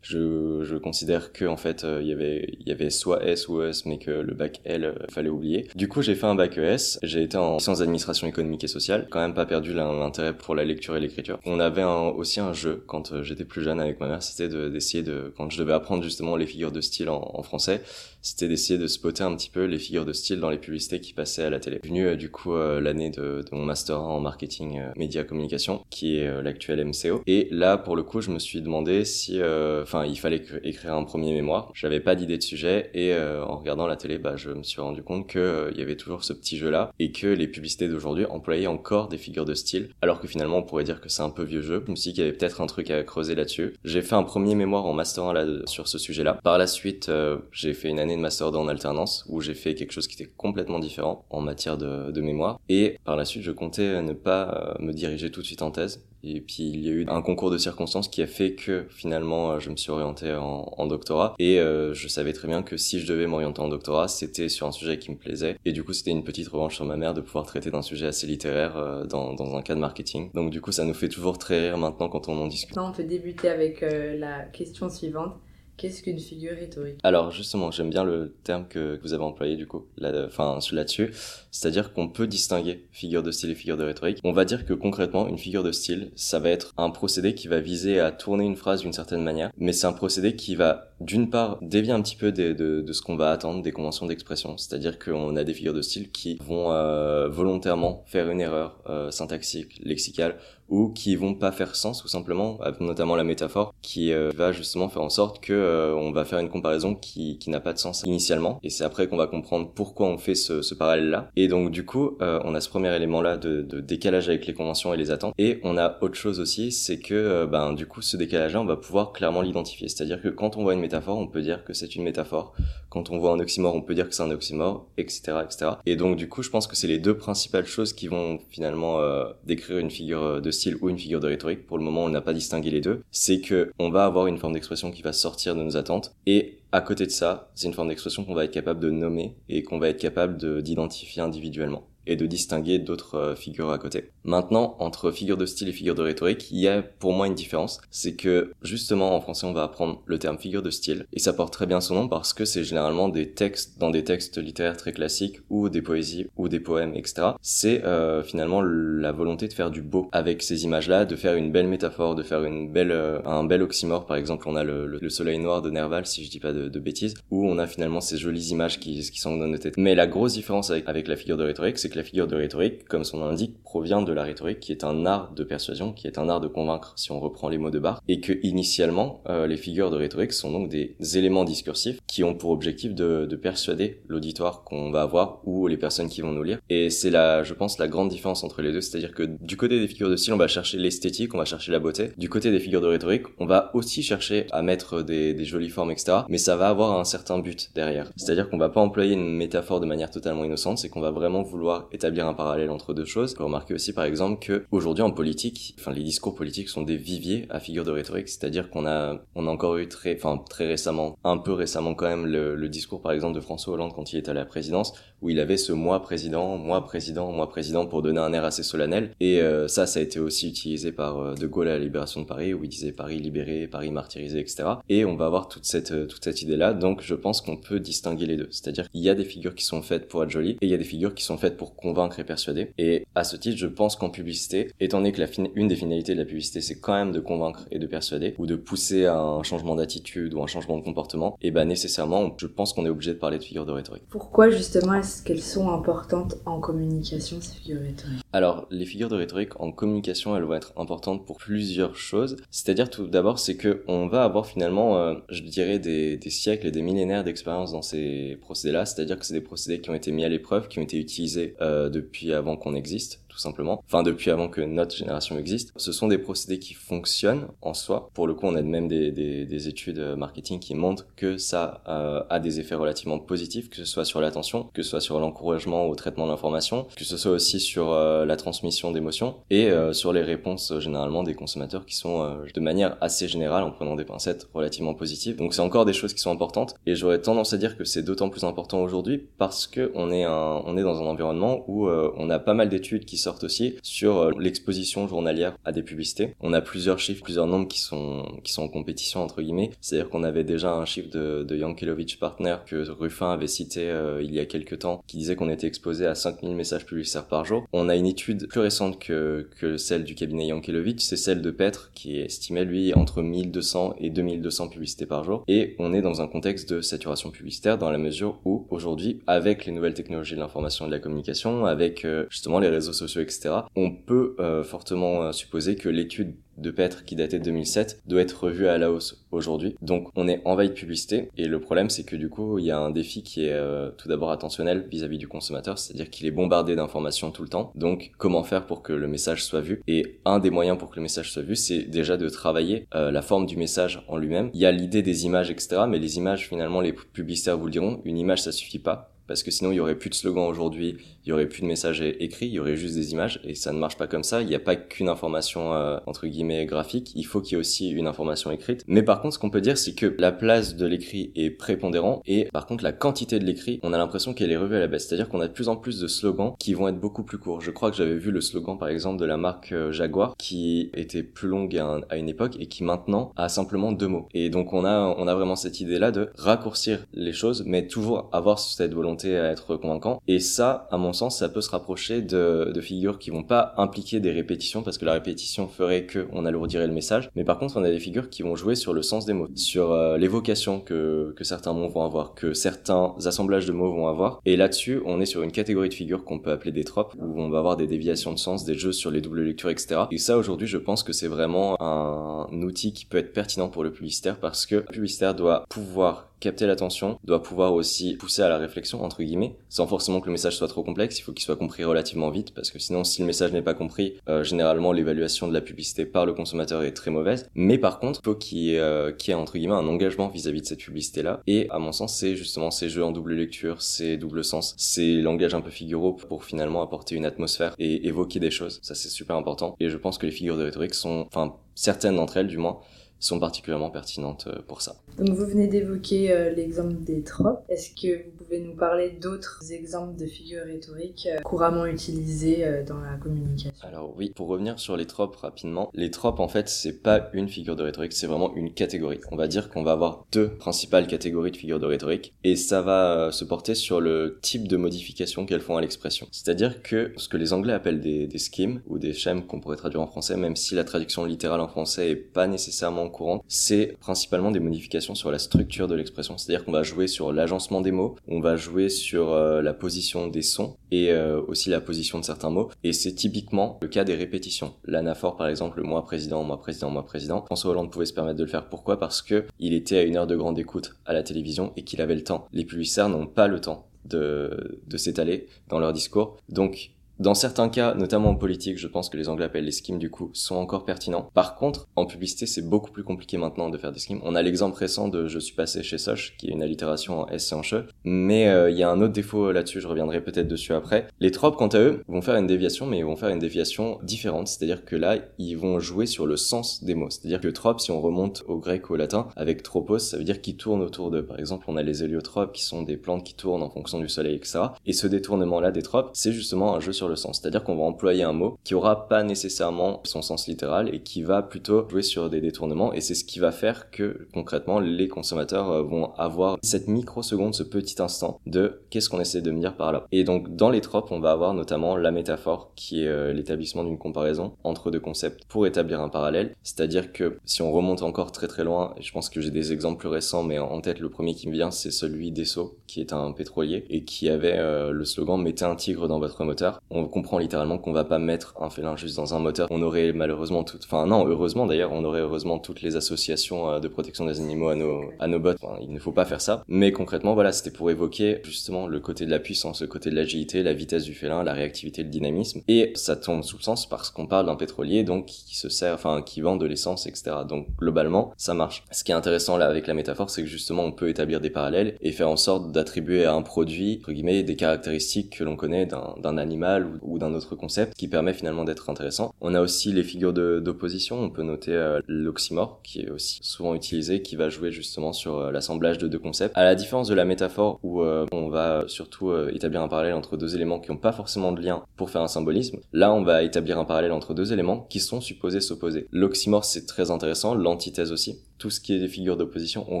je, 0.02 0.62
je 0.62 0.76
considère 0.76 1.32
que 1.32 1.44
en 1.44 1.56
fait 1.56 1.84
il 2.00 2.06
y 2.06 2.12
avait 2.12 2.56
il 2.60 2.68
y 2.68 2.70
avait 2.70 2.90
soit 2.90 3.24
S 3.24 3.48
ou 3.48 3.60
ES 3.60 3.82
mais 3.86 3.98
que 3.98 4.12
le 4.12 4.34
bac 4.34 4.60
L 4.64 4.94
fallait 5.10 5.28
oublier. 5.28 5.68
Du 5.74 5.88
coup 5.88 6.00
j'ai 6.00 6.14
fait 6.14 6.26
un 6.26 6.36
bac 6.36 6.56
ES, 6.58 6.98
j'ai 7.02 7.22
été 7.22 7.36
en 7.36 7.58
sciences 7.58 7.80
économique 8.26 8.64
et 8.64 8.68
sociale, 8.68 9.08
quand 9.10 9.20
même 9.20 9.34
pas 9.34 9.46
perdu 9.46 9.72
l'intérêt 9.72 10.36
pour 10.36 10.54
la 10.54 10.64
lecture 10.64 10.96
et 10.96 11.00
l'écriture. 11.00 11.38
On 11.44 11.60
avait 11.60 11.84
aussi 11.84 12.40
un 12.40 12.52
jeu 12.52 12.84
quand 12.86 13.12
euh, 13.12 13.22
j'étais 13.22 13.44
plus 13.44 13.62
jeune 13.62 13.80
avec 13.80 14.00
ma 14.00 14.08
mère, 14.08 14.22
c'était 14.22 14.48
d'essayer 14.70 15.02
de, 15.02 15.32
quand 15.36 15.50
je 15.50 15.58
devais 15.58 15.72
apprendre 15.72 16.02
justement 16.02 16.36
les 16.36 16.46
figures 16.46 16.72
de 16.72 16.80
style 16.80 17.08
en, 17.08 17.42
français, 17.42 17.82
c'était 18.22 18.48
d'essayer 18.48 18.78
de 18.78 18.86
spotter 18.86 19.22
un 19.22 19.36
petit 19.36 19.50
peu 19.50 19.64
les 19.64 19.78
figures 19.78 20.04
de 20.04 20.12
style 20.12 20.40
dans 20.40 20.50
les 20.50 20.58
publicités 20.58 21.00
qui 21.00 21.12
passaient 21.12 21.44
à 21.44 21.50
la 21.50 21.60
télé. 21.60 21.80
Venu 21.84 22.06
euh, 22.06 22.16
du 22.16 22.30
coup 22.30 22.54
euh, 22.54 22.80
l'année 22.80 23.10
de, 23.10 23.44
de, 23.48 23.48
mon 23.52 23.64
master 23.64 24.00
en 24.00 24.20
marketing 24.20 24.80
média 24.96 25.22
communication 25.22 25.84
qui 25.90 26.18
est 26.18 26.42
l'actuel 26.42 26.84
MCO 26.84 27.22
et 27.26 27.48
là 27.50 27.76
pour 27.76 27.94
le 27.94 28.02
coup 28.02 28.20
je 28.20 28.30
me 28.30 28.38
suis 28.38 28.60
demandé 28.60 29.04
si 29.04 29.40
enfin 29.82 30.04
il 30.04 30.16
fallait 30.16 30.42
écrire 30.64 30.94
un 30.94 31.04
premier 31.04 31.32
mémoire. 31.32 31.70
J'avais 31.74 32.00
pas 32.00 32.14
d'idée 32.14 32.38
de 32.38 32.42
sujet 32.42 32.90
et 32.94 33.14
en 33.16 33.56
regardant 33.56 33.86
la 33.86 33.96
télé, 33.96 34.18
bah, 34.18 34.36
je 34.36 34.50
me 34.50 34.62
suis 34.62 34.80
rendu 34.80 35.02
compte 35.02 35.28
que 35.28 35.70
il 35.72 35.78
y 35.78 35.82
avait 35.82 35.96
toujours 35.96 36.24
ce 36.24 36.32
petit 36.32 36.56
jeu-là 36.56 36.90
et 36.98 37.12
que 37.12 37.26
les 37.26 37.48
publicités 37.48 37.88
d'aujourd'hui 37.96 38.26
employaient 38.26 38.66
encore 38.66 39.08
des 39.08 39.18
figures 39.18 39.44
de 39.44 39.54
style, 39.54 39.90
alors 40.02 40.20
que 40.20 40.28
finalement 40.28 40.58
on 40.58 40.62
pourrait 40.62 40.84
dire 40.84 41.00
que 41.00 41.08
c'est 41.08 41.22
un 41.22 41.30
peu 41.30 41.42
vieux 41.42 41.62
jeu. 41.62 41.82
Je 41.86 41.90
me 41.90 41.96
suis 41.96 42.10
dit 42.10 42.14
qu'il 42.14 42.24
y 42.24 42.28
avait 42.28 42.36
peut-être 42.36 42.60
un 42.60 42.66
truc 42.66 42.90
à 42.90 43.02
creuser 43.02 43.34
là-dessus. 43.34 43.74
J'ai 43.84 44.02
fait 44.02 44.14
un 44.14 44.22
premier 44.22 44.54
mémoire 44.54 44.86
en 44.86 44.92
master 44.92 45.24
1 45.24 45.32
là, 45.32 45.46
sur 45.66 45.88
ce 45.88 45.98
sujet-là. 45.98 46.38
Par 46.42 46.58
la 46.58 46.66
suite, 46.66 47.08
euh, 47.08 47.38
j'ai 47.52 47.74
fait 47.74 47.88
une 47.88 47.98
année 47.98 48.16
de 48.16 48.20
master 48.20 48.52
2 48.52 48.58
en 48.58 48.68
alternance 48.68 49.24
où 49.28 49.40
j'ai 49.40 49.54
fait 49.54 49.74
quelque 49.74 49.92
chose 49.92 50.06
qui 50.06 50.20
était 50.22 50.30
complètement 50.36 50.78
différent 50.78 51.24
en 51.30 51.40
matière 51.40 51.76
de, 51.76 52.10
de 52.10 52.20
mémoire. 52.20 52.60
Et 52.68 52.98
par 53.04 53.16
la 53.16 53.24
suite, 53.24 53.42
je 53.42 53.50
comptais 53.50 54.02
ne 54.02 54.12
pas 54.12 54.76
me 54.80 54.92
diriger 54.92 55.30
tout 55.30 55.40
de 55.40 55.46
suite 55.46 55.62
en 55.62 55.70
thèse 55.70 56.04
et 56.26 56.40
puis 56.40 56.68
il 56.68 56.80
y 56.84 56.88
a 56.88 56.92
eu 56.92 57.06
un 57.08 57.22
concours 57.22 57.50
de 57.50 57.58
circonstances 57.58 58.08
qui 58.08 58.22
a 58.22 58.26
fait 58.26 58.54
que 58.54 58.86
finalement 58.90 59.52
euh, 59.52 59.58
je 59.60 59.70
me 59.70 59.76
suis 59.76 59.90
orienté 59.90 60.34
en, 60.34 60.72
en 60.76 60.86
doctorat. 60.86 61.34
Et 61.38 61.60
euh, 61.60 61.94
je 61.94 62.08
savais 62.08 62.32
très 62.32 62.48
bien 62.48 62.62
que 62.62 62.76
si 62.76 62.98
je 63.00 63.06
devais 63.06 63.26
m'orienter 63.26 63.60
en 63.60 63.68
doctorat, 63.68 64.08
c'était 64.08 64.48
sur 64.48 64.66
un 64.66 64.72
sujet 64.72 64.98
qui 64.98 65.10
me 65.10 65.16
plaisait. 65.16 65.56
Et 65.64 65.72
du 65.72 65.84
coup, 65.84 65.92
c'était 65.92 66.10
une 66.10 66.24
petite 66.24 66.48
revanche 66.48 66.74
sur 66.76 66.84
ma 66.84 66.96
mère 66.96 67.14
de 67.14 67.20
pouvoir 67.20 67.46
traiter 67.46 67.70
d'un 67.70 67.82
sujet 67.82 68.06
assez 68.06 68.26
littéraire 68.26 68.76
euh, 68.76 69.04
dans, 69.04 69.34
dans 69.34 69.54
un 69.56 69.62
cas 69.62 69.74
de 69.74 69.80
marketing. 69.80 70.30
Donc 70.34 70.50
du 70.50 70.60
coup, 70.60 70.72
ça 70.72 70.84
nous 70.84 70.94
fait 70.94 71.08
toujours 71.08 71.38
très 71.38 71.68
rire 71.68 71.78
maintenant 71.78 72.08
quand 72.08 72.28
on 72.28 72.36
en 72.38 72.46
discute. 72.46 72.76
Maintenant, 72.76 72.90
on 72.90 72.94
peut 72.94 73.04
débuter 73.04 73.48
avec 73.48 73.82
la 73.82 74.42
question 74.42 74.88
suivante. 74.88 75.34
Qu'est-ce 75.76 76.02
qu'une 76.02 76.18
figure 76.18 76.54
rhétorique? 76.56 76.98
Alors 77.02 77.30
justement, 77.30 77.70
j'aime 77.70 77.90
bien 77.90 78.02
le 78.02 78.34
terme 78.44 78.66
que 78.66 78.98
vous 79.02 79.12
avez 79.12 79.22
employé 79.22 79.56
du 79.56 79.66
coup, 79.66 79.84
là, 79.98 80.24
enfin 80.26 80.58
là-dessus, 80.72 81.10
c'est-à-dire 81.56 81.94
qu'on 81.94 82.08
peut 82.08 82.26
distinguer 82.26 82.86
figure 82.92 83.22
de 83.22 83.30
style 83.30 83.50
et 83.50 83.54
figure 83.54 83.78
de 83.78 83.84
rhétorique. 83.84 84.20
On 84.24 84.32
va 84.32 84.44
dire 84.44 84.66
que 84.66 84.74
concrètement, 84.74 85.26
une 85.26 85.38
figure 85.38 85.62
de 85.62 85.72
style, 85.72 86.10
ça 86.14 86.38
va 86.38 86.50
être 86.50 86.74
un 86.76 86.90
procédé 86.90 87.34
qui 87.34 87.48
va 87.48 87.60
viser 87.60 87.98
à 87.98 88.12
tourner 88.12 88.44
une 88.44 88.56
phrase 88.56 88.82
d'une 88.82 88.92
certaine 88.92 89.22
manière, 89.22 89.50
mais 89.56 89.72
c'est 89.72 89.86
un 89.86 89.94
procédé 89.94 90.36
qui 90.36 90.54
va 90.54 90.90
d'une 91.00 91.28
part 91.28 91.58
dévier 91.60 91.92
un 91.92 92.00
petit 92.00 92.16
peu 92.16 92.32
de, 92.32 92.84
ce 92.92 93.02
qu'on 93.02 93.16
va 93.16 93.30
attendre 93.30 93.62
des 93.62 93.72
conventions 93.72 94.06
d'expression, 94.06 94.56
c'est-à-dire 94.56 94.98
qu'on 94.98 95.36
a 95.36 95.44
des 95.44 95.52
figures 95.52 95.74
de 95.74 95.82
style 95.82 96.10
qui 96.10 96.38
vont 96.42 96.72
euh, 96.72 97.28
volontairement 97.28 98.02
faire 98.06 98.30
une 98.30 98.40
erreur 98.40 98.78
euh, 98.88 99.10
syntaxique, 99.10 99.80
lexicale, 99.84 100.36
ou 100.68 100.88
qui 100.88 101.14
vont 101.14 101.34
pas 101.34 101.52
faire 101.52 101.76
sens 101.76 102.02
tout 102.02 102.08
simplement, 102.08 102.58
notamment 102.80 103.14
la 103.14 103.22
métaphore, 103.22 103.72
qui 103.82 104.12
euh, 104.12 104.30
va 104.34 104.50
justement 104.50 104.88
faire 104.88 105.02
en 105.02 105.10
sorte 105.10 105.40
que 105.40 105.94
on 105.96 106.10
va 106.10 106.24
faire 106.24 106.40
une 106.40 106.48
comparaison 106.48 106.94
qui, 106.94 107.38
n'a 107.46 107.60
pas 107.60 107.72
de 107.72 107.78
sens 107.78 108.02
initialement, 108.04 108.58
et 108.62 108.70
c'est 108.70 108.82
après 108.82 109.06
qu'on 109.06 109.16
va 109.16 109.26
comprendre 109.26 109.70
pourquoi 109.72 110.08
on 110.08 110.18
fait 110.18 110.34
ce, 110.34 110.74
parallèle-là. 110.74 111.30
Et 111.36 111.45
donc 111.48 111.70
du 111.70 111.84
coup, 111.84 112.16
euh, 112.20 112.40
on 112.44 112.54
a 112.54 112.60
ce 112.60 112.68
premier 112.68 112.94
élément-là 112.94 113.36
de, 113.36 113.62
de, 113.62 113.80
décalage 113.80 114.28
avec 114.28 114.46
les 114.46 114.54
conventions 114.54 114.92
et 114.94 114.96
les 114.96 115.10
attentes, 115.10 115.34
et 115.38 115.60
on 115.62 115.76
a 115.76 115.98
autre 116.02 116.14
chose 116.14 116.40
aussi, 116.40 116.72
c'est 116.72 116.98
que 116.98 117.46
ben 117.46 117.72
du 117.72 117.86
coup 117.86 118.02
ce 118.02 118.16
décalage-là, 118.16 118.60
on 118.60 118.64
va 118.64 118.76
pouvoir 118.76 119.12
clairement 119.12 119.42
l'identifier. 119.42 119.88
C'est-à-dire 119.88 120.20
que 120.20 120.28
quand 120.28 120.56
on 120.56 120.62
voit 120.62 120.74
une 120.74 120.80
métaphore, 120.80 121.18
on 121.18 121.26
peut 121.26 121.42
dire 121.42 121.64
que 121.64 121.72
c'est 121.72 121.94
une 121.96 122.02
métaphore. 122.02 122.54
Quand 122.88 123.10
on 123.10 123.18
voit 123.18 123.32
un 123.32 123.40
oxymore, 123.40 123.74
on 123.74 123.82
peut 123.82 123.94
dire 123.94 124.08
que 124.08 124.14
c'est 124.14 124.22
un 124.22 124.30
oxymore, 124.30 124.86
etc., 124.96 125.38
etc. 125.44 125.72
Et 125.86 125.96
donc 125.96 126.16
du 126.16 126.28
coup, 126.28 126.42
je 126.42 126.50
pense 126.50 126.66
que 126.66 126.76
c'est 126.76 126.88
les 126.88 126.98
deux 126.98 127.16
principales 127.16 127.66
choses 127.66 127.92
qui 127.92 128.08
vont 128.08 128.38
finalement 128.50 129.00
décrire 129.44 129.78
une 129.78 129.90
figure 129.90 130.40
de 130.40 130.50
style 130.50 130.76
ou 130.80 130.88
une 130.88 130.98
figure 130.98 131.20
de 131.20 131.26
rhétorique. 131.26 131.66
Pour 131.66 131.78
le 131.78 131.84
moment, 131.84 132.04
on 132.04 132.08
n'a 132.08 132.20
pas 132.20 132.32
distingué 132.32 132.70
les 132.70 132.80
deux. 132.80 133.02
C'est 133.10 133.40
que 133.40 133.70
on 133.78 133.90
va 133.90 134.04
avoir 134.04 134.26
une 134.26 134.38
forme 134.38 134.54
d'expression 134.54 134.90
qui 134.90 135.02
va 135.02 135.12
sortir 135.12 135.54
de 135.54 135.62
nos 135.62 135.76
attentes 135.76 136.14
et 136.26 136.58
à 136.76 136.82
côté 136.82 137.06
de 137.06 137.10
ça, 137.10 137.50
c'est 137.54 137.68
une 137.68 137.72
forme 137.72 137.88
d'expression 137.88 138.22
qu'on 138.22 138.34
va 138.34 138.44
être 138.44 138.52
capable 138.52 138.80
de 138.80 138.90
nommer 138.90 139.34
et 139.48 139.62
qu'on 139.62 139.78
va 139.78 139.88
être 139.88 139.98
capable 139.98 140.62
d'identifier 140.62 141.22
individuellement 141.22 141.88
et 142.06 142.16
de 142.16 142.26
distinguer 142.26 142.78
d'autres 142.78 143.14
euh, 143.14 143.34
figures 143.34 143.70
à 143.70 143.78
côté. 143.78 144.10
Maintenant, 144.26 144.76
entre 144.80 145.10
figure 145.12 145.36
de 145.36 145.46
style 145.46 145.68
et 145.68 145.72
figure 145.72 145.94
de 145.94 146.02
rhétorique, 146.02 146.50
il 146.50 146.58
y 146.58 146.68
a 146.68 146.82
pour 146.82 147.12
moi 147.12 147.26
une 147.26 147.34
différence. 147.34 147.80
C'est 147.90 148.16
que 148.16 148.52
justement 148.62 149.14
en 149.14 149.20
français 149.20 149.46
on 149.46 149.52
va 149.52 149.62
apprendre 149.62 150.02
le 150.04 150.18
terme 150.18 150.38
figure 150.38 150.62
de 150.62 150.70
style 150.70 151.06
et 151.12 151.20
ça 151.20 151.32
porte 151.32 151.52
très 151.52 151.66
bien 151.66 151.80
son 151.80 151.94
nom 151.94 152.08
parce 152.08 152.34
que 152.34 152.44
c'est 152.44 152.64
généralement 152.64 153.08
des 153.08 153.30
textes 153.30 153.78
dans 153.78 153.90
des 153.90 154.04
textes 154.04 154.38
littéraires 154.38 154.76
très 154.76 154.92
classiques 154.92 155.40
ou 155.48 155.68
des 155.68 155.82
poésies 155.82 156.26
ou 156.36 156.48
des 156.48 156.60
poèmes, 156.60 156.94
etc. 156.94 157.28
C'est 157.40 157.84
euh, 157.84 158.22
finalement 158.22 158.62
la 158.62 159.12
volonté 159.12 159.48
de 159.48 159.52
faire 159.52 159.70
du 159.70 159.82
beau 159.82 160.08
avec 160.12 160.42
ces 160.42 160.64
images-là, 160.64 161.04
de 161.04 161.16
faire 161.16 161.34
une 161.34 161.52
belle 161.52 161.68
métaphore, 161.68 162.14
de 162.14 162.22
faire 162.22 162.42
une 162.44 162.72
belle 162.72 162.90
euh, 162.90 163.20
un 163.24 163.44
bel 163.44 163.62
oxymore. 163.62 164.06
Par 164.06 164.16
exemple, 164.16 164.48
on 164.48 164.56
a 164.56 164.64
le, 164.64 164.86
le, 164.86 165.10
soleil 165.10 165.38
noir 165.38 165.62
de 165.62 165.70
Nerval, 165.70 166.06
si 166.06 166.24
je 166.24 166.30
dis 166.30 166.40
pas 166.40 166.52
de, 166.52 166.68
de, 166.68 166.80
bêtises, 166.80 167.14
où 167.30 167.46
on 167.46 167.58
a 167.58 167.66
finalement 167.66 168.00
ces 168.00 168.16
jolies 168.16 168.48
images 168.50 168.80
qui, 168.80 168.98
qui 169.10 169.20
sont 169.20 169.36
dans 169.36 169.46
nos 169.46 169.58
têtes. 169.58 169.76
Mais 169.76 169.94
la 169.94 170.06
grosse 170.06 170.34
différence 170.34 170.70
avec, 170.70 170.88
avec 170.88 171.08
la 171.08 171.16
figure 171.16 171.36
de 171.36 171.44
rhétorique, 171.44 171.78
c'est 171.78 171.88
que 171.88 171.96
la 171.96 172.04
figure 172.04 172.26
de 172.26 172.36
rhétorique, 172.36 172.84
comme 172.86 173.04
son 173.04 173.18
nom 173.18 173.28
l'indique, 173.28 173.62
provient 173.62 174.02
de 174.02 174.12
la 174.16 174.24
rhétorique, 174.24 174.60
qui 174.60 174.72
est 174.72 174.84
un 174.84 175.06
art 175.06 175.32
de 175.32 175.44
persuasion, 175.44 175.92
qui 175.92 176.06
est 176.06 176.18
un 176.18 176.28
art 176.28 176.40
de 176.40 176.48
convaincre, 176.48 176.94
si 176.96 177.12
on 177.12 177.20
reprend 177.20 177.48
les 177.48 177.58
mots 177.58 177.70
de 177.70 177.78
Barthes, 177.78 178.02
et 178.08 178.20
que 178.20 178.32
initialement, 178.42 179.22
euh, 179.28 179.46
les 179.46 179.56
figures 179.56 179.90
de 179.90 179.96
rhétorique 179.96 180.32
sont 180.32 180.50
donc 180.50 180.68
des 180.68 180.96
éléments 181.14 181.44
discursifs 181.44 182.00
qui 182.06 182.24
ont 182.24 182.34
pour 182.34 182.50
objectif 182.50 182.94
de, 182.94 183.26
de 183.26 183.36
persuader 183.36 184.02
l'auditoire 184.08 184.64
qu'on 184.64 184.90
va 184.90 185.02
avoir 185.02 185.40
ou 185.44 185.66
les 185.68 185.76
personnes 185.76 186.08
qui 186.08 186.20
vont 186.20 186.32
nous 186.32 186.42
lire. 186.42 186.58
Et 186.68 186.90
c'est 186.90 187.10
là, 187.10 187.42
je 187.42 187.54
pense, 187.54 187.78
la 187.78 187.88
grande 187.88 188.08
différence 188.08 188.42
entre 188.42 188.62
les 188.62 188.72
deux, 188.72 188.80
c'est-à-dire 188.80 189.12
que 189.12 189.22
du 189.22 189.56
côté 189.56 189.78
des 189.78 189.88
figures 189.88 190.10
de 190.10 190.16
style, 190.16 190.32
on 190.32 190.38
va 190.38 190.48
chercher 190.48 190.78
l'esthétique, 190.78 191.34
on 191.34 191.38
va 191.38 191.44
chercher 191.44 191.72
la 191.72 191.78
beauté. 191.78 192.10
Du 192.16 192.28
côté 192.28 192.50
des 192.50 192.58
figures 192.58 192.80
de 192.80 192.86
rhétorique, 192.86 193.24
on 193.38 193.46
va 193.46 193.70
aussi 193.74 194.02
chercher 194.02 194.46
à 194.50 194.62
mettre 194.62 195.02
des, 195.02 195.44
jolies 195.44 195.68
formes, 195.68 195.90
etc. 195.90 196.18
Mais 196.28 196.38
ça 196.38 196.56
va 196.56 196.68
avoir 196.68 196.98
un 196.98 197.04
certain 197.04 197.38
but 197.38 197.70
derrière. 197.74 198.10
C'est-à-dire 198.16 198.48
qu'on 198.48 198.58
va 198.58 198.68
pas 198.68 198.80
employer 198.80 199.12
une 199.12 199.36
métaphore 199.36 199.80
de 199.80 199.86
manière 199.86 200.10
totalement 200.10 200.44
innocente, 200.44 200.78
c'est 200.78 200.88
qu'on 200.88 201.00
va 201.00 201.10
vraiment 201.10 201.42
vouloir 201.42 201.88
établir 201.92 202.26
un 202.26 202.34
parallèle 202.34 202.70
entre 202.70 202.94
deux 202.94 203.04
choses. 203.04 203.34
Remarquer 203.38 203.74
aussi 203.74 203.92
par 203.92 204.05
exemple 204.06 204.44
que 204.44 204.64
aujourd'hui 204.70 205.02
en 205.02 205.10
politique, 205.10 205.74
enfin 205.78 205.92
les 205.92 206.02
discours 206.02 206.34
politiques 206.34 206.68
sont 206.68 206.82
des 206.82 206.96
viviers 206.96 207.46
à 207.50 207.60
figure 207.60 207.84
de 207.84 207.90
rhétorique, 207.90 208.28
c'est-à-dire 208.28 208.70
qu'on 208.70 208.86
a 208.86 209.20
on 209.34 209.46
a 209.46 209.50
encore 209.50 209.76
eu 209.76 209.88
très 209.88 210.14
enfin 210.16 210.42
très 210.48 210.66
récemment, 210.66 211.18
un 211.24 211.38
peu 211.38 211.52
récemment 211.52 211.94
quand 211.94 212.06
même 212.06 212.26
le, 212.26 212.66
discours 212.68 213.00
par 213.00 213.12
exemple 213.12 213.36
de 213.36 213.40
François 213.40 213.74
Hollande 213.74 213.92
quand 213.94 214.12
il 214.12 214.18
était 214.18 214.30
à 214.30 214.34
la 214.34 214.44
présidence 214.44 214.92
où 215.22 215.30
il 215.30 215.40
avait 215.40 215.56
ce 215.56 215.72
moi 215.72 216.02
président, 216.02 216.58
moi 216.58 216.84
président, 216.84 217.30
moi 217.32 217.48
président 217.48 217.86
pour 217.86 218.02
donner 218.02 218.18
un 218.18 218.32
air 218.32 218.44
assez 218.44 218.62
solennel. 218.62 219.12
Et 219.20 219.40
euh, 219.40 219.68
ça 219.68 219.86
ça 219.86 220.00
a 220.00 220.02
été 220.02 220.18
aussi 220.20 220.48
utilisé 220.48 220.92
par 220.92 221.18
euh, 221.18 221.34
De 221.34 221.46
Gaulle 221.46 221.68
à 221.68 221.72
la 221.72 221.78
libération 221.78 222.20
de 222.20 222.26
Paris 222.26 222.52
où 222.54 222.64
il 222.64 222.68
disait 222.68 222.92
Paris 222.92 223.18
libéré, 223.18 223.66
Paris 223.66 223.90
martyrisé, 223.90 224.40
etc. 224.40 224.64
Et 224.88 225.04
on 225.04 225.16
va 225.16 225.26
avoir 225.26 225.48
toute 225.48 225.64
cette 225.64 225.92
euh, 225.92 226.06
toute 226.06 226.24
cette 226.24 226.42
idée 226.42 226.56
là 226.56 226.74
donc 226.74 227.02
je 227.02 227.14
pense 227.14 227.40
qu'on 227.40 227.56
peut 227.56 227.80
distinguer 227.80 228.26
les 228.26 228.36
deux, 228.36 228.48
c'est-à-dire 228.50 228.90
qu'il 228.90 229.00
y 229.00 229.08
a 229.08 229.14
des 229.14 229.24
figures 229.24 229.54
qui 229.54 229.64
sont 229.64 229.82
faites 229.82 230.08
pour 230.08 230.22
être 230.22 230.30
jolies 230.30 230.58
et 230.60 230.66
il 230.66 230.70
y 230.70 230.74
a 230.74 230.78
des 230.78 230.84
figures 230.84 231.14
qui 231.14 231.24
sont 231.24 231.38
faites 231.38 231.56
pour 231.56 231.76
convaincre 231.76 232.18
et 232.18 232.24
persuader. 232.24 232.72
Et 232.78 233.06
à 233.14 233.24
ce 233.24 233.36
titre 233.36 233.56
je 233.56 233.66
pense 233.66 233.95
qu'en 233.98 234.10
publicité 234.10 234.70
étant 234.80 234.98
donné 234.98 235.12
que 235.12 235.20
la 235.20 235.26
une 235.54 235.68
des 235.68 235.76
finalités 235.76 236.14
de 236.14 236.18
la 236.18 236.24
publicité 236.24 236.60
c'est 236.60 236.78
quand 236.80 236.94
même 236.94 237.12
de 237.12 237.20
convaincre 237.20 237.66
et 237.70 237.78
de 237.78 237.86
persuader 237.86 238.34
ou 238.38 238.46
de 238.46 238.56
pousser 238.56 239.06
à 239.06 239.18
un 239.18 239.42
changement 239.42 239.76
d'attitude 239.76 240.34
ou 240.34 240.42
un 240.42 240.46
changement 240.46 240.78
de 240.78 240.82
comportement 240.82 241.36
et 241.42 241.50
ben 241.50 241.64
nécessairement 241.66 242.34
je 242.38 242.46
pense 242.46 242.72
qu'on 242.72 242.86
est 242.86 242.90
obligé 242.90 243.12
de 243.12 243.18
parler 243.18 243.38
de 243.38 243.44
figures 243.44 243.66
de 243.66 243.72
rhétorique. 243.72 244.04
Pourquoi 244.08 244.50
justement 244.50 244.94
est-ce 244.94 245.22
qu'elles 245.22 245.42
sont 245.42 245.70
importantes 245.70 246.36
en 246.46 246.60
communication 246.60 247.38
ces 247.40 247.54
figures 247.56 247.80
de 247.80 247.86
rhétorique? 247.86 248.20
Alors 248.32 248.66
les 248.70 248.86
figures 248.86 249.08
de 249.08 249.16
rhétorique 249.16 249.60
en 249.60 249.72
communication 249.72 250.36
elles 250.36 250.44
vont 250.44 250.54
être 250.54 250.72
importantes 250.76 251.26
pour 251.26 251.38
plusieurs 251.38 251.96
choses. 251.96 252.36
C'est-à-dire 252.50 252.90
tout 252.90 253.06
d'abord 253.06 253.38
c'est 253.38 253.56
que 253.56 253.84
on 253.88 254.06
va 254.06 254.24
avoir 254.24 254.46
finalement 254.46 254.98
euh, 254.98 255.14
je 255.28 255.42
dirais 255.42 255.78
des, 255.78 256.16
des 256.16 256.30
siècles 256.30 256.66
et 256.66 256.70
des 256.70 256.82
millénaires 256.82 257.24
d'expérience 257.24 257.72
dans 257.72 257.82
ces 257.82 258.38
procédés-là. 258.40 258.86
C'est-à-dire 258.86 259.18
que 259.18 259.24
c'est 259.24 259.34
des 259.34 259.40
procédés 259.40 259.80
qui 259.80 259.90
ont 259.90 259.94
été 259.94 260.12
mis 260.12 260.24
à 260.24 260.28
l'épreuve, 260.28 260.68
qui 260.68 260.78
ont 260.78 260.82
été 260.82 260.98
utilisés 260.98 261.56
euh, 261.60 261.88
depuis 261.88 262.32
avant 262.32 262.56
qu'on 262.56 262.74
existe 262.74 263.20
tout 263.28 263.38
simplement. 263.38 263.75
Enfin, 263.86 264.02
depuis 264.02 264.30
avant 264.30 264.48
que 264.48 264.60
notre 264.60 264.96
génération 264.96 265.38
existe. 265.38 265.72
Ce 265.76 265.92
sont 265.92 266.08
des 266.08 266.18
procédés 266.18 266.58
qui 266.58 266.74
fonctionnent 266.74 267.48
en 267.62 267.74
soi. 267.74 268.10
Pour 268.14 268.26
le 268.26 268.34
coup, 268.34 268.46
on 268.46 268.54
a 268.54 268.62
même 268.62 268.88
des, 268.88 269.12
des, 269.12 269.44
des 269.44 269.68
études 269.68 270.00
marketing 270.16 270.60
qui 270.60 270.74
montrent 270.74 271.06
que 271.16 271.38
ça 271.38 271.82
euh, 271.88 272.22
a 272.30 272.38
des 272.38 272.60
effets 272.60 272.74
relativement 272.74 273.18
positifs, 273.18 273.68
que 273.68 273.76
ce 273.76 273.84
soit 273.84 274.04
sur 274.04 274.20
l'attention, 274.20 274.68
que 274.74 274.82
ce 274.82 274.90
soit 274.90 275.00
sur 275.00 275.20
l'encouragement 275.20 275.86
au 275.86 275.94
traitement 275.94 276.26
de 276.26 276.30
l'information, 276.30 276.86
que 276.96 277.04
ce 277.04 277.16
soit 277.16 277.32
aussi 277.32 277.60
sur 277.60 277.92
euh, 277.92 278.24
la 278.24 278.36
transmission 278.36 278.90
d'émotions 278.90 279.36
et 279.50 279.70
euh, 279.70 279.92
sur 279.92 280.12
les 280.12 280.22
réponses 280.22 280.78
généralement 280.78 281.22
des 281.22 281.34
consommateurs 281.34 281.86
qui 281.86 281.96
sont 281.96 282.36
de 282.52 282.60
manière 282.60 282.96
assez 283.00 283.28
générale, 283.28 283.64
en 283.64 283.70
prenant 283.70 283.96
des 283.96 284.04
pincettes, 284.04 284.48
relativement 284.54 284.94
positives. 284.94 285.36
Donc 285.36 285.54
c'est 285.54 285.60
encore 285.60 285.84
des 285.84 285.92
choses 285.92 286.14
qui 286.14 286.20
sont 286.20 286.30
importantes 286.30 286.74
et 286.86 286.94
j'aurais 286.94 287.20
tendance 287.20 287.52
à 287.52 287.56
dire 287.56 287.76
que 287.76 287.84
c'est 287.84 288.02
d'autant 288.02 288.28
plus 288.28 288.44
important 288.44 288.82
aujourd'hui 288.82 289.28
parce 289.38 289.66
que 289.66 289.92
on 289.94 290.10
est 290.10 290.24
dans 290.24 291.02
un 291.02 291.06
environnement 291.06 291.64
où 291.68 291.88
on 291.88 292.30
a 292.30 292.38
pas 292.38 292.54
mal 292.54 292.68
d'études 292.68 293.04
qui 293.04 293.16
sortent 293.16 293.44
aussi 293.44 293.65
sur 293.82 294.18
euh, 294.18 294.32
l'exposition 294.38 295.08
journalière 295.08 295.56
à 295.64 295.72
des 295.72 295.82
publicités. 295.82 296.34
On 296.40 296.52
a 296.52 296.60
plusieurs 296.60 296.98
chiffres, 296.98 297.22
plusieurs 297.22 297.46
nombres 297.46 297.68
qui 297.68 297.80
sont 297.80 298.24
qui 298.44 298.52
sont 298.52 298.62
en 298.62 298.68
compétition 298.68 299.22
entre 299.22 299.42
guillemets. 299.42 299.70
C'est-à-dire 299.80 300.08
qu'on 300.10 300.24
avait 300.24 300.44
déjà 300.44 300.72
un 300.72 300.84
chiffre 300.84 301.10
de, 301.10 301.42
de 301.42 301.56
Yankelovich 301.56 302.18
Partner 302.18 302.56
que 302.66 302.88
Ruffin 302.90 303.30
avait 303.30 303.46
cité 303.46 303.90
euh, 303.90 304.22
il 304.22 304.34
y 304.34 304.40
a 304.40 304.46
quelques 304.46 304.78
temps 304.80 305.02
qui 305.06 305.18
disait 305.18 305.36
qu'on 305.36 305.48
était 305.48 305.66
exposé 305.66 306.06
à 306.06 306.14
5000 306.14 306.54
messages 306.54 306.86
publicitaires 306.86 307.26
par 307.26 307.44
jour. 307.44 307.66
On 307.72 307.88
a 307.88 307.96
une 307.96 308.06
étude 308.06 308.48
plus 308.48 308.60
récente 308.60 308.98
que, 308.98 309.46
celle 309.76 310.04
du 310.04 310.14
cabinet 310.14 310.46
Yankelovich, 310.48 311.00
c'est 311.00 311.16
celle 311.16 311.42
de 311.42 311.50
Petre 311.50 311.90
qui 311.94 312.18
estimait 312.18 312.64
lui 312.64 312.94
entre 312.94 313.22
1200 313.22 313.96
et 313.98 314.10
2200 314.10 314.68
publicités 314.68 315.06
par 315.06 315.24
jour. 315.24 315.44
Et 315.48 315.74
on 315.78 315.92
est 315.92 316.02
dans 316.02 316.20
un 316.20 316.28
contexte 316.28 316.72
de 316.72 316.80
saturation 316.80 317.30
publicitaire 317.30 317.78
dans 317.78 317.90
la 317.90 317.98
mesure 317.98 318.40
où 318.44 318.66
aujourd'hui, 318.70 319.20
avec 319.26 319.66
les 319.66 319.72
nouvelles 319.72 319.94
technologies 319.94 320.34
de 320.34 320.40
l'information 320.40 320.86
et 320.86 320.88
de 320.88 320.94
la 320.94 321.00
communication, 321.00 321.66
avec 321.66 322.04
euh, 322.04 322.26
justement 322.30 322.58
les 322.58 322.68
réseaux 322.68 322.92
sociaux 322.92 323.20
etc., 323.20 323.55
on 323.76 323.90
peut 323.90 324.36
euh, 324.38 324.62
fortement 324.62 325.22
euh, 325.22 325.32
supposer 325.32 325.76
que 325.76 325.88
l'étude 325.88 326.34
de 326.56 326.70
Petre 326.70 327.04
qui 327.04 327.16
datait 327.16 327.38
de 327.38 327.44
2007 327.44 328.00
doit 328.06 328.22
être 328.22 328.44
revue 328.44 328.66
à 328.66 328.78
la 328.78 328.90
hausse 328.90 329.26
aujourd'hui. 329.30 329.76
Donc 329.82 330.08
on 330.16 330.26
est 330.26 330.40
envahi 330.46 330.68
de 330.68 330.74
publicité 330.74 331.28
et 331.36 331.48
le 331.48 331.60
problème 331.60 331.90
c'est 331.90 332.04
que 332.04 332.16
du 332.16 332.30
coup 332.30 332.58
il 332.58 332.64
y 332.64 332.70
a 332.70 332.78
un 332.78 332.90
défi 332.90 333.22
qui 333.22 333.44
est 333.44 333.52
euh, 333.52 333.90
tout 333.90 334.08
d'abord 334.08 334.30
attentionnel 334.30 334.86
vis-à-vis 334.90 335.18
du 335.18 335.28
consommateur, 335.28 335.78
c'est-à-dire 335.78 336.08
qu'il 336.08 336.26
est 336.26 336.30
bombardé 336.30 336.74
d'informations 336.74 337.30
tout 337.30 337.42
le 337.42 337.48
temps. 337.48 337.72
Donc 337.74 338.12
comment 338.16 338.42
faire 338.42 338.64
pour 338.64 338.82
que 338.82 338.94
le 338.94 339.06
message 339.06 339.44
soit 339.44 339.60
vu? 339.60 339.82
Et 339.86 340.18
un 340.24 340.38
des 340.38 340.50
moyens 340.50 340.78
pour 340.78 340.90
que 340.90 340.96
le 340.96 341.02
message 341.02 341.30
soit 341.30 341.42
vu 341.42 341.56
c'est 341.56 341.82
déjà 341.82 342.16
de 342.16 342.28
travailler 342.28 342.86
la 342.92 343.20
forme 343.20 343.44
du 343.44 343.58
message 343.58 344.02
en 344.08 344.16
lui-même. 344.16 344.50
Il 344.54 344.60
y 344.60 344.66
a 344.66 344.72
l'idée 344.72 345.02
des 345.02 345.26
images 345.26 345.50
etc. 345.50 345.82
Mais 345.86 345.98
les 345.98 346.16
images 346.16 346.48
finalement 346.48 346.80
les 346.80 346.94
publicitaires 346.94 347.58
vous 347.58 347.66
le 347.66 347.72
diront, 347.72 348.00
une 348.04 348.16
image 348.16 348.42
ça 348.42 348.52
suffit 348.52 348.78
pas 348.78 349.15
parce 349.26 349.42
que 349.42 349.50
sinon 349.50 349.72
il 349.72 349.76
y 349.76 349.80
aurait 349.80 349.96
plus 349.96 350.10
de 350.10 350.14
slogans 350.14 350.48
aujourd'hui, 350.48 350.96
il 351.24 351.30
y 351.30 351.32
aurait 351.32 351.46
plus 351.46 351.62
de 351.62 351.66
messages 351.66 352.00
écrits, 352.00 352.46
il 352.46 352.52
y 352.52 352.60
aurait 352.60 352.76
juste 352.76 352.94
des 352.94 353.12
images 353.12 353.40
et 353.44 353.54
ça 353.54 353.72
ne 353.72 353.78
marche 353.78 353.96
pas 353.96 354.06
comme 354.06 354.22
ça. 354.22 354.42
Il 354.42 354.48
n'y 354.48 354.54
a 354.54 354.60
pas 354.60 354.76
qu'une 354.76 355.08
information 355.08 355.74
euh, 355.74 355.98
entre 356.06 356.26
guillemets 356.26 356.66
graphique, 356.66 357.12
il 357.14 357.24
faut 357.24 357.40
qu'il 357.40 357.52
y 357.52 357.54
ait 357.56 357.60
aussi 357.60 357.90
une 357.90 358.06
information 358.06 358.50
écrite. 358.50 358.84
Mais 358.86 359.02
par 359.02 359.20
contre, 359.20 359.34
ce 359.34 359.38
qu'on 359.38 359.50
peut 359.50 359.60
dire, 359.60 359.76
c'est 359.76 359.94
que 359.94 360.14
la 360.18 360.32
place 360.32 360.76
de 360.76 360.86
l'écrit 360.86 361.32
est 361.34 361.50
prépondérant 361.50 362.22
et 362.26 362.44
par 362.52 362.66
contre 362.66 362.84
la 362.84 362.92
quantité 362.92 363.38
de 363.38 363.44
l'écrit, 363.44 363.80
on 363.82 363.92
a 363.92 363.98
l'impression 363.98 364.34
qu'elle 364.34 364.52
est 364.52 364.56
revue 364.56 364.76
à 364.76 364.80
la 364.80 364.86
baisse. 364.86 365.08
C'est-à-dire 365.08 365.28
qu'on 365.28 365.40
a 365.40 365.48
de 365.48 365.52
plus 365.52 365.68
en 365.68 365.76
plus 365.76 366.00
de 366.00 366.06
slogans 366.06 366.54
qui 366.58 366.74
vont 366.74 366.88
être 366.88 367.00
beaucoup 367.00 367.24
plus 367.24 367.38
courts. 367.38 367.60
Je 367.60 367.70
crois 367.70 367.90
que 367.90 367.96
j'avais 367.96 368.16
vu 368.16 368.30
le 368.30 368.40
slogan 368.40 368.78
par 368.78 368.88
exemple 368.88 369.20
de 369.20 369.26
la 369.26 369.36
marque 369.36 369.72
euh, 369.72 369.92
Jaguar 369.92 370.36
qui 370.36 370.90
était 370.94 371.22
plus 371.22 371.48
longue 371.48 371.76
à, 371.76 372.16
une 372.16 372.28
époque 372.28 372.56
et 372.60 372.66
qui 372.66 372.84
maintenant 372.84 373.32
a 373.36 373.48
simplement 373.48 373.92
deux 373.92 374.08
mots. 374.08 374.28
Et 374.32 374.50
donc 374.50 374.72
on 374.72 374.84
a 374.84 375.14
on 375.18 375.26
a 375.26 375.34
vraiment 375.34 375.56
cette 375.56 375.80
idée 375.80 375.98
là 375.98 376.10
de 376.10 376.30
raccourcir 376.36 377.04
les 377.12 377.32
choses, 377.32 377.64
mais 377.66 377.86
toujours 377.86 378.28
avoir 378.32 378.58
cette 378.58 378.94
volonté 378.94 379.15
à 379.24 379.50
être 379.50 379.76
convaincant. 379.76 380.20
Et 380.28 380.38
ça, 380.38 380.88
à 380.90 380.98
mon 380.98 381.12
sens, 381.12 381.38
ça 381.38 381.48
peut 381.48 381.60
se 381.60 381.70
rapprocher 381.70 382.22
de, 382.22 382.70
de 382.74 382.80
figures 382.80 383.18
qui 383.18 383.30
vont 383.30 383.42
pas 383.42 383.74
impliquer 383.76 384.20
des 384.20 384.32
répétitions 384.32 384.82
parce 384.82 384.98
que 384.98 385.04
la 385.04 385.12
répétition 385.12 385.68
ferait 385.68 386.06
que 386.06 386.26
on 386.32 386.44
alourdirait 386.44 386.86
le 386.86 386.92
message. 386.92 387.30
Mais 387.34 387.44
par 387.44 387.58
contre, 387.58 387.76
on 387.76 387.84
a 387.84 387.90
des 387.90 387.98
figures 387.98 388.30
qui 388.30 388.42
vont 388.42 388.56
jouer 388.56 388.74
sur 388.74 388.92
le 388.92 389.02
sens 389.02 389.26
des 389.26 389.32
mots, 389.32 389.48
sur 389.54 389.92
euh, 389.92 390.18
l'évocation 390.18 390.80
que, 390.80 391.34
que 391.36 391.44
certains 391.44 391.72
mots 391.72 391.88
vont 391.88 392.04
avoir, 392.04 392.34
que 392.34 392.52
certains 392.54 393.14
assemblages 393.24 393.66
de 393.66 393.72
mots 393.72 393.92
vont 393.92 394.08
avoir. 394.08 394.40
Et 394.44 394.56
là-dessus, 394.56 395.00
on 395.04 395.20
est 395.20 395.26
sur 395.26 395.42
une 395.42 395.52
catégorie 395.52 395.88
de 395.88 395.94
figures 395.94 396.24
qu'on 396.24 396.38
peut 396.38 396.50
appeler 396.50 396.72
des 396.72 396.84
tropes, 396.84 397.14
où 397.18 397.40
on 397.40 397.48
va 397.48 397.58
avoir 397.58 397.76
des 397.76 397.86
déviations 397.86 398.32
de 398.32 398.38
sens, 398.38 398.64
des 398.64 398.74
jeux 398.74 398.92
sur 398.92 399.10
les 399.10 399.20
doubles 399.20 399.42
lectures, 399.42 399.70
etc. 399.70 400.02
Et 400.10 400.18
ça, 400.18 400.36
aujourd'hui, 400.36 400.66
je 400.66 400.78
pense 400.78 401.02
que 401.02 401.12
c'est 401.12 401.28
vraiment 401.28 401.76
un 401.80 402.62
outil 402.62 402.92
qui 402.92 403.04
peut 403.04 403.18
être 403.18 403.32
pertinent 403.32 403.68
pour 403.68 403.84
le 403.84 403.92
publicitaire 403.92 404.38
parce 404.38 404.66
que 404.66 404.76
le 404.76 404.82
publicitaire 404.82 405.34
doit 405.34 405.64
pouvoir 405.68 406.30
capter 406.40 406.66
l'attention, 406.66 407.18
doit 407.24 407.42
pouvoir 407.42 407.72
aussi 407.74 408.14
pousser 408.16 408.42
à 408.42 408.48
la 408.48 408.58
réflexion, 408.58 409.02
entre 409.02 409.22
guillemets, 409.22 409.56
sans 409.68 409.86
forcément 409.86 410.20
que 410.20 410.26
le 410.26 410.32
message 410.32 410.56
soit 410.56 410.68
trop 410.68 410.82
complexe, 410.82 411.18
il 411.18 411.22
faut 411.22 411.32
qu'il 411.32 411.44
soit 411.44 411.56
compris 411.56 411.84
relativement 411.84 412.30
vite, 412.30 412.54
parce 412.54 412.70
que 412.70 412.78
sinon, 412.78 413.04
si 413.04 413.20
le 413.20 413.26
message 413.26 413.52
n'est 413.52 413.62
pas 413.62 413.74
compris, 413.74 414.14
euh, 414.28 414.44
généralement, 414.44 414.92
l'évaluation 414.92 415.48
de 415.48 415.54
la 415.54 415.60
publicité 415.60 416.04
par 416.04 416.26
le 416.26 416.32
consommateur 416.32 416.82
est 416.82 416.92
très 416.92 417.10
mauvaise. 417.10 417.48
Mais 417.54 417.78
par 417.78 417.98
contre, 417.98 418.20
il 418.22 418.24
faut 418.24 418.34
qu'il 418.34 418.58
y, 418.58 418.74
ait, 418.74 418.78
euh, 418.78 419.12
entre 419.34 419.58
guillemets, 419.58 419.74
un 419.74 419.86
engagement 419.86 420.28
vis-à-vis 420.28 420.60
de 420.60 420.66
cette 420.66 420.80
publicité-là, 420.80 421.40
et 421.46 421.68
à 421.70 421.78
mon 421.78 421.92
sens, 421.92 422.16
c'est 422.16 422.36
justement 422.36 422.70
ces 422.70 422.88
jeux 422.88 423.04
en 423.04 423.12
double 423.12 423.34
lecture, 423.34 423.82
ces 423.82 424.16
double 424.16 424.44
sens, 424.44 424.74
ces 424.76 425.20
langages 425.20 425.54
un 425.54 425.60
peu 425.60 425.70
figuraux 425.70 426.12
pour 426.12 426.44
finalement 426.44 426.82
apporter 426.82 427.14
une 427.14 427.24
atmosphère 427.24 427.74
et 427.78 428.06
évoquer 428.06 428.40
des 428.40 428.50
choses. 428.50 428.78
Ça, 428.82 428.94
c'est 428.94 429.08
super 429.08 429.36
important. 429.36 429.76
Et 429.80 429.88
je 429.88 429.96
pense 429.96 430.18
que 430.18 430.26
les 430.26 430.32
figures 430.32 430.56
de 430.56 430.64
rhétorique 430.64 430.94
sont, 430.94 431.26
enfin, 431.28 431.56
certaines 431.74 432.16
d'entre 432.16 432.36
elles, 432.38 432.46
du 432.46 432.58
moins, 432.58 432.80
sont 433.18 433.40
particulièrement 433.40 433.90
pertinentes 433.90 434.46
euh, 434.46 434.60
pour 434.66 434.82
ça. 434.82 434.96
Donc 435.18 435.30
vous 435.30 435.46
venez 435.46 435.66
d'évoquer 435.66 436.30
euh, 436.30 436.50
l'exemple 436.50 436.96
des 437.02 437.22
tropes. 437.22 437.64
Est-ce 437.68 437.90
que 437.90 438.24
vous 438.24 438.30
pouvez 438.44 438.60
nous 438.60 438.74
parler 438.74 439.10
d'autres 439.10 439.72
exemples 439.72 440.16
de 440.16 440.26
figures 440.26 440.64
rhétoriques 440.64 441.28
euh, 441.30 441.40
couramment 441.40 441.86
utilisées 441.86 442.84
dans 442.86 443.00
la 443.00 443.16
communication? 443.16 443.72
Alors 443.82 444.14
oui, 444.16 444.32
pour 444.34 444.48
revenir 444.48 444.78
sur 444.78 444.96
les 444.96 445.06
tropes 445.06 445.36
rapidement, 445.36 445.90
les 445.94 446.10
tropes 446.10 446.40
en 446.40 446.48
fait 446.48 446.68
c'est 446.68 447.02
pas 447.02 447.30
une 447.32 447.48
figure 447.48 447.76
de 447.76 447.82
rhétorique, 447.82 448.12
c'est 448.12 448.26
vraiment 448.26 448.54
une 448.54 448.72
catégorie. 448.72 449.20
On 449.30 449.36
va 449.36 449.48
dire 449.48 449.70
qu'on 449.70 449.82
va 449.82 449.92
avoir 449.92 450.26
deux 450.32 450.48
principales 450.48 451.06
catégories 451.06 451.50
de 451.50 451.56
figures 451.56 451.80
de 451.80 451.86
rhétorique 451.86 452.34
et 452.44 452.56
ça 452.56 452.82
va 452.82 453.32
se 453.32 453.44
porter 453.44 453.74
sur 453.74 454.00
le 454.00 454.38
type 454.42 454.68
de 454.68 454.76
modification 454.76 455.46
qu'elles 455.46 455.60
font 455.60 455.76
à 455.76 455.80
l'expression. 455.80 456.26
C'est-à-dire 456.30 456.82
que 456.82 457.12
ce 457.16 457.28
que 457.28 457.36
les 457.36 457.52
Anglais 457.52 457.72
appellent 457.72 458.00
des, 458.00 458.26
des 458.26 458.38
schemes 458.38 458.82
ou 458.86 458.98
des 458.98 459.12
schèmes 459.12 459.46
qu'on 459.46 459.60
pourrait 459.60 459.76
traduire 459.76 460.02
en 460.02 460.06
français, 460.06 460.36
même 460.36 460.56
si 460.56 460.74
la 460.74 460.84
traduction 460.84 461.24
littérale 461.24 461.60
en 461.60 461.68
français 461.68 462.10
est 462.10 462.16
pas 462.16 462.46
nécessairement 462.46 463.05
courante, 463.08 463.42
c'est 463.48 463.96
principalement 464.00 464.50
des 464.50 464.60
modifications 464.60 465.14
sur 465.14 465.30
la 465.30 465.38
structure 465.38 465.88
de 465.88 465.94
l'expression. 465.94 466.38
C'est-à-dire 466.38 466.64
qu'on 466.64 466.72
va 466.72 466.82
jouer 466.82 467.06
sur 467.06 467.32
l'agencement 467.32 467.80
des 467.80 467.92
mots, 467.92 468.16
on 468.28 468.40
va 468.40 468.56
jouer 468.56 468.88
sur 468.88 469.32
euh, 469.32 469.62
la 469.62 469.74
position 469.74 470.28
des 470.28 470.42
sons 470.42 470.76
et 470.90 471.10
euh, 471.10 471.40
aussi 471.48 471.70
la 471.70 471.80
position 471.80 472.18
de 472.18 472.24
certains 472.24 472.50
mots. 472.50 472.70
Et 472.84 472.92
c'est 472.92 473.12
typiquement 473.12 473.78
le 473.80 473.88
cas 473.88 474.04
des 474.04 474.14
répétitions. 474.14 474.74
L'anaphore, 474.84 475.36
par 475.36 475.48
exemple, 475.48 475.82
moi 475.82 476.04
président, 476.04 476.42
moi 476.44 476.58
président, 476.60 476.90
moi 476.90 477.04
président. 477.04 477.44
François 477.44 477.70
Hollande 477.70 477.90
pouvait 477.90 478.06
se 478.06 478.14
permettre 478.14 478.38
de 478.38 478.44
le 478.44 478.50
faire. 478.50 478.68
Pourquoi? 478.68 478.98
Parce 478.98 479.22
que 479.22 479.44
il 479.58 479.74
était 479.74 479.98
à 479.98 480.02
une 480.02 480.16
heure 480.16 480.26
de 480.26 480.36
grande 480.36 480.58
écoute 480.58 480.96
à 481.06 481.12
la 481.12 481.22
télévision 481.22 481.72
et 481.76 481.82
qu'il 481.82 482.00
avait 482.00 482.14
le 482.14 482.24
temps. 482.24 482.46
Les 482.52 482.64
publicitaires 482.64 483.08
n'ont 483.08 483.26
pas 483.26 483.48
le 483.48 483.60
temps 483.60 483.86
de, 484.04 484.80
de 484.86 484.96
s'étaler 484.96 485.48
dans 485.68 485.78
leur 485.78 485.92
discours. 485.92 486.36
Donc, 486.48 486.90
Dans 487.18 487.32
certains 487.32 487.70
cas, 487.70 487.94
notamment 487.94 488.30
en 488.30 488.34
politique, 488.34 488.76
je 488.76 488.86
pense 488.86 489.08
que 489.08 489.16
les 489.16 489.30
Anglais 489.30 489.46
appellent 489.46 489.64
les 489.64 489.72
schemes 489.72 489.98
du 489.98 490.10
coup, 490.10 490.30
sont 490.34 490.56
encore 490.56 490.84
pertinents. 490.84 491.30
Par 491.32 491.56
contre, 491.56 491.88
en 491.96 492.04
publicité, 492.04 492.44
c'est 492.44 492.68
beaucoup 492.68 492.90
plus 492.90 493.04
compliqué 493.04 493.38
maintenant 493.38 493.70
de 493.70 493.78
faire 493.78 493.90
des 493.90 493.98
schemes. 493.98 494.20
On 494.22 494.34
a 494.34 494.42
l'exemple 494.42 494.76
récent 494.76 495.08
de 495.08 495.26
Je 495.26 495.38
suis 495.38 495.54
passé 495.54 495.82
chez 495.82 495.96
Soch, 495.96 496.34
qui 496.36 496.48
est 496.48 496.52
une 496.52 496.62
allitération 496.62 497.20
en 497.20 497.28
S 497.28 497.52
et 497.52 497.54
en 497.54 497.62
che. 497.62 497.76
Mais 498.04 498.48
euh, 498.48 498.70
il 498.70 498.76
y 498.76 498.82
a 498.82 498.90
un 498.90 499.00
autre 499.00 499.14
défaut 499.14 499.50
là-dessus, 499.50 499.80
je 499.80 499.88
reviendrai 499.88 500.22
peut-être 500.22 500.46
dessus 500.46 500.74
après. 500.74 501.06
Les 501.20 501.30
tropes, 501.30 501.56
quant 501.56 501.68
à 501.68 501.78
eux, 501.78 502.02
vont 502.06 502.20
faire 502.20 502.36
une 502.36 502.46
déviation, 502.46 502.84
mais 502.84 502.98
ils 502.98 503.04
vont 503.04 503.16
faire 503.16 503.30
une 503.30 503.38
déviation 503.38 503.98
différente. 504.02 504.48
C'est-à-dire 504.48 504.84
que 504.84 504.96
là, 504.96 505.16
ils 505.38 505.54
vont 505.54 505.80
jouer 505.80 506.04
sur 506.04 506.26
le 506.26 506.36
sens 506.36 506.84
des 506.84 506.94
mots. 506.94 507.08
C'est-à-dire 507.08 507.40
que 507.40 507.48
trope, 507.48 507.80
si 507.80 507.90
on 507.90 508.00
remonte 508.02 508.44
au 508.46 508.58
grec 508.58 508.90
ou 508.90 508.92
au 508.92 508.96
latin, 508.96 509.28
avec 509.36 509.62
tropos, 509.62 509.98
ça 509.98 510.18
veut 510.18 510.24
dire 510.24 510.42
qu'ils 510.42 510.58
tournent 510.58 510.82
autour 510.82 511.10
d'eux. 511.10 511.24
Par 511.24 511.38
exemple, 511.38 511.64
on 511.68 511.76
a 511.76 511.82
les 511.82 512.04
héliotropes, 512.04 512.52
qui 512.52 512.62
sont 512.62 512.82
des 512.82 512.98
plantes 512.98 513.24
qui 513.24 513.34
tournent 513.34 513.62
en 513.62 513.70
fonction 513.70 514.00
du 514.00 514.08
soleil, 514.10 514.34
etc. 514.34 514.58
Et 514.84 514.92
ce 514.92 515.06
détournement-là 515.06 515.70
des 515.70 515.82
tropes, 515.82 516.10
c'est 516.12 516.32
justement 516.32 516.74
un 516.74 516.80
jeu 516.80 516.92
sur 516.92 517.05
le 517.08 517.16
sens. 517.16 517.40
C'est-à-dire 517.40 517.64
qu'on 517.64 517.76
va 517.76 517.84
employer 517.84 518.22
un 518.22 518.32
mot 518.32 518.58
qui 518.64 518.74
aura 518.74 519.08
pas 519.08 519.22
nécessairement 519.22 520.00
son 520.04 520.22
sens 520.22 520.48
littéral 520.48 520.94
et 520.94 521.00
qui 521.00 521.22
va 521.22 521.42
plutôt 521.42 521.88
jouer 521.88 522.02
sur 522.02 522.30
des 522.30 522.40
détournements 522.40 522.92
et 522.92 523.00
c'est 523.00 523.14
ce 523.14 523.24
qui 523.24 523.38
va 523.38 523.52
faire 523.52 523.90
que 523.90 524.28
concrètement 524.32 524.80
les 524.80 525.08
consommateurs 525.08 525.70
euh, 525.70 525.82
vont 525.82 526.12
avoir 526.14 526.58
cette 526.62 526.88
microseconde, 526.88 527.54
ce 527.54 527.62
petit 527.62 528.00
instant 528.00 528.40
de 528.46 528.82
qu'est-ce 528.90 529.08
qu'on 529.08 529.20
essaie 529.20 529.42
de 529.42 529.50
me 529.50 529.60
dire 529.60 529.76
par 529.76 529.92
là? 529.92 530.06
Et 530.12 530.24
donc 530.24 530.54
dans 530.54 530.70
les 530.70 530.80
tropes, 530.80 531.10
on 531.10 531.20
va 531.20 531.32
avoir 531.32 531.54
notamment 531.54 531.96
la 531.96 532.10
métaphore 532.10 532.72
qui 532.74 533.02
est 533.02 533.08
euh, 533.08 533.32
l'établissement 533.32 533.84
d'une 533.84 533.98
comparaison 533.98 534.52
entre 534.64 534.90
deux 534.90 535.00
concepts 535.00 535.44
pour 535.48 535.66
établir 535.66 536.00
un 536.00 536.08
parallèle. 536.08 536.54
C'est-à-dire 536.62 537.12
que 537.12 537.38
si 537.44 537.62
on 537.62 537.72
remonte 537.72 538.02
encore 538.02 538.32
très 538.32 538.48
très 538.48 538.64
loin, 538.64 538.94
je 539.00 539.12
pense 539.12 539.30
que 539.30 539.40
j'ai 539.40 539.50
des 539.50 539.72
exemples 539.72 539.98
plus 539.98 540.08
récents, 540.08 540.42
mais 540.42 540.58
en 540.58 540.80
tête 540.80 541.00
le 541.00 541.10
premier 541.10 541.34
qui 541.34 541.48
me 541.48 541.52
vient 541.52 541.70
c'est 541.70 541.90
celui 541.90 542.32
d'Esso 542.32 542.76
qui 542.86 543.00
est 543.00 543.12
un 543.12 543.32
pétrolier 543.32 543.84
et 543.90 544.04
qui 544.04 544.28
avait 544.28 544.56
euh, 544.56 544.90
le 544.90 545.04
slogan 545.04 545.40
mettez 545.40 545.64
un 545.64 545.76
tigre 545.76 546.08
dans 546.08 546.18
votre 546.18 546.44
moteur. 546.44 546.80
Comprend 547.04 547.38
littéralement 547.38 547.78
qu'on 547.78 547.92
va 547.92 548.04
pas 548.04 548.18
mettre 548.18 548.54
un 548.60 548.70
félin 548.70 548.96
juste 548.96 549.16
dans 549.16 549.34
un 549.34 549.38
moteur. 549.38 549.68
On 549.70 549.82
aurait 549.82 550.12
malheureusement 550.12 550.64
tout, 550.64 550.78
enfin 550.82 551.06
non, 551.06 551.26
heureusement 551.26 551.66
d'ailleurs, 551.66 551.92
on 551.92 552.04
aurait 552.04 552.20
heureusement 552.20 552.58
toutes 552.58 552.82
les 552.82 552.96
associations 552.96 553.70
euh, 553.70 553.80
de 553.80 553.88
protection 553.88 554.26
des 554.26 554.40
animaux 554.40 554.68
à 554.68 554.74
nos, 554.74 555.10
à 555.18 555.26
nos 555.26 555.38
bottes. 555.38 555.58
il 555.80 555.92
ne 555.92 555.98
faut 555.98 556.12
pas 556.12 556.24
faire 556.24 556.40
ça. 556.40 556.62
Mais 556.68 556.92
concrètement, 556.92 557.34
voilà, 557.34 557.52
c'était 557.52 557.70
pour 557.70 557.90
évoquer 557.90 558.40
justement 558.44 558.86
le 558.86 559.00
côté 559.00 559.26
de 559.26 559.30
la 559.30 559.38
puissance, 559.38 559.82
le 559.82 559.88
côté 559.88 560.10
de 560.10 560.16
l'agilité, 560.16 560.62
la 560.62 560.72
vitesse 560.72 561.04
du 561.04 561.14
félin, 561.14 561.42
la 561.42 561.52
réactivité, 561.52 562.02
le 562.02 562.08
dynamisme. 562.08 562.62
Et 562.68 562.92
ça 562.94 563.16
tombe 563.16 563.42
sous 563.42 563.58
le 563.58 563.62
sens 563.62 563.86
parce 563.88 564.10
qu'on 564.10 564.26
parle 564.26 564.46
d'un 564.46 564.56
pétrolier, 564.56 565.04
donc 565.04 565.26
qui 565.26 565.56
se 565.56 565.68
sert, 565.68 565.94
enfin, 565.94 566.22
qui 566.22 566.40
vend 566.40 566.56
de 566.56 566.66
l'essence, 566.66 567.06
etc. 567.06 567.36
Donc 567.48 567.66
globalement, 567.78 568.32
ça 568.36 568.54
marche. 568.54 568.84
Ce 568.90 569.04
qui 569.04 569.12
est 569.12 569.14
intéressant 569.14 569.56
là 569.56 569.66
avec 569.66 569.86
la 569.86 569.94
métaphore, 569.94 570.30
c'est 570.30 570.42
que 570.42 570.48
justement, 570.48 570.84
on 570.84 570.92
peut 570.92 571.08
établir 571.08 571.40
des 571.40 571.50
parallèles 571.50 571.96
et 572.00 572.12
faire 572.12 572.28
en 572.28 572.36
sorte 572.36 572.72
d'attribuer 572.72 573.24
à 573.24 573.34
un 573.34 573.42
produit, 573.42 573.98
entre 574.00 574.12
guillemets, 574.12 574.42
des 574.42 574.56
caractéristiques 574.56 575.36
que 575.38 575.44
l'on 575.44 575.56
connaît 575.56 575.86
d'un 575.86 576.38
animal 576.38 576.85
ou, 577.02 577.18
d'un 577.18 577.34
autre 577.34 577.56
concept 577.56 577.94
qui 577.94 578.08
permet 578.08 578.32
finalement 578.32 578.64
d'être 578.64 578.90
intéressant. 578.90 579.34
On 579.40 579.54
a 579.54 579.60
aussi 579.60 579.92
les 579.92 580.02
figures 580.02 580.32
d'opposition. 580.32 581.18
On 581.20 581.30
peut 581.30 581.42
noter 581.42 581.72
euh, 581.72 582.00
l'oxymore, 582.06 582.80
qui 582.82 583.00
est 583.00 583.10
aussi 583.10 583.38
souvent 583.42 583.74
utilisé, 583.74 584.22
qui 584.22 584.36
va 584.36 584.48
jouer 584.48 584.70
justement 584.70 585.12
sur 585.12 585.38
euh, 585.38 585.50
l'assemblage 585.50 585.98
de 585.98 586.08
deux 586.08 586.18
concepts. 586.18 586.56
À 586.56 586.64
la 586.64 586.74
différence 586.74 587.08
de 587.08 587.14
la 587.14 587.24
métaphore 587.24 587.78
où 587.82 588.02
euh, 588.02 588.26
on 588.32 588.48
va 588.48 588.84
surtout 588.86 589.34
établir 589.52 589.80
un 589.82 589.88
parallèle 589.88 590.14
entre 590.14 590.36
deux 590.36 590.54
éléments 590.54 590.80
qui 590.80 590.90
n'ont 590.90 590.96
pas 590.96 591.12
forcément 591.12 591.52
de 591.52 591.60
lien 591.60 591.82
pour 591.96 592.10
faire 592.10 592.22
un 592.22 592.28
symbolisme, 592.28 592.78
là 592.92 593.12
on 593.12 593.22
va 593.22 593.42
établir 593.42 593.78
un 593.78 593.84
parallèle 593.84 594.12
entre 594.12 594.34
deux 594.34 594.52
éléments 594.52 594.86
qui 594.88 595.00
sont 595.00 595.20
supposés 595.20 595.60
s'opposer. 595.60 596.06
L'oxymore 596.12 596.64
c'est 596.64 596.86
très 596.86 597.10
intéressant, 597.10 597.54
l'antithèse 597.54 598.12
aussi 598.12 598.40
tout 598.58 598.70
ce 598.70 598.80
qui 598.80 598.94
est 598.94 598.98
des 598.98 599.08
figures 599.08 599.36
d'opposition. 599.36 599.84
On 599.88 600.00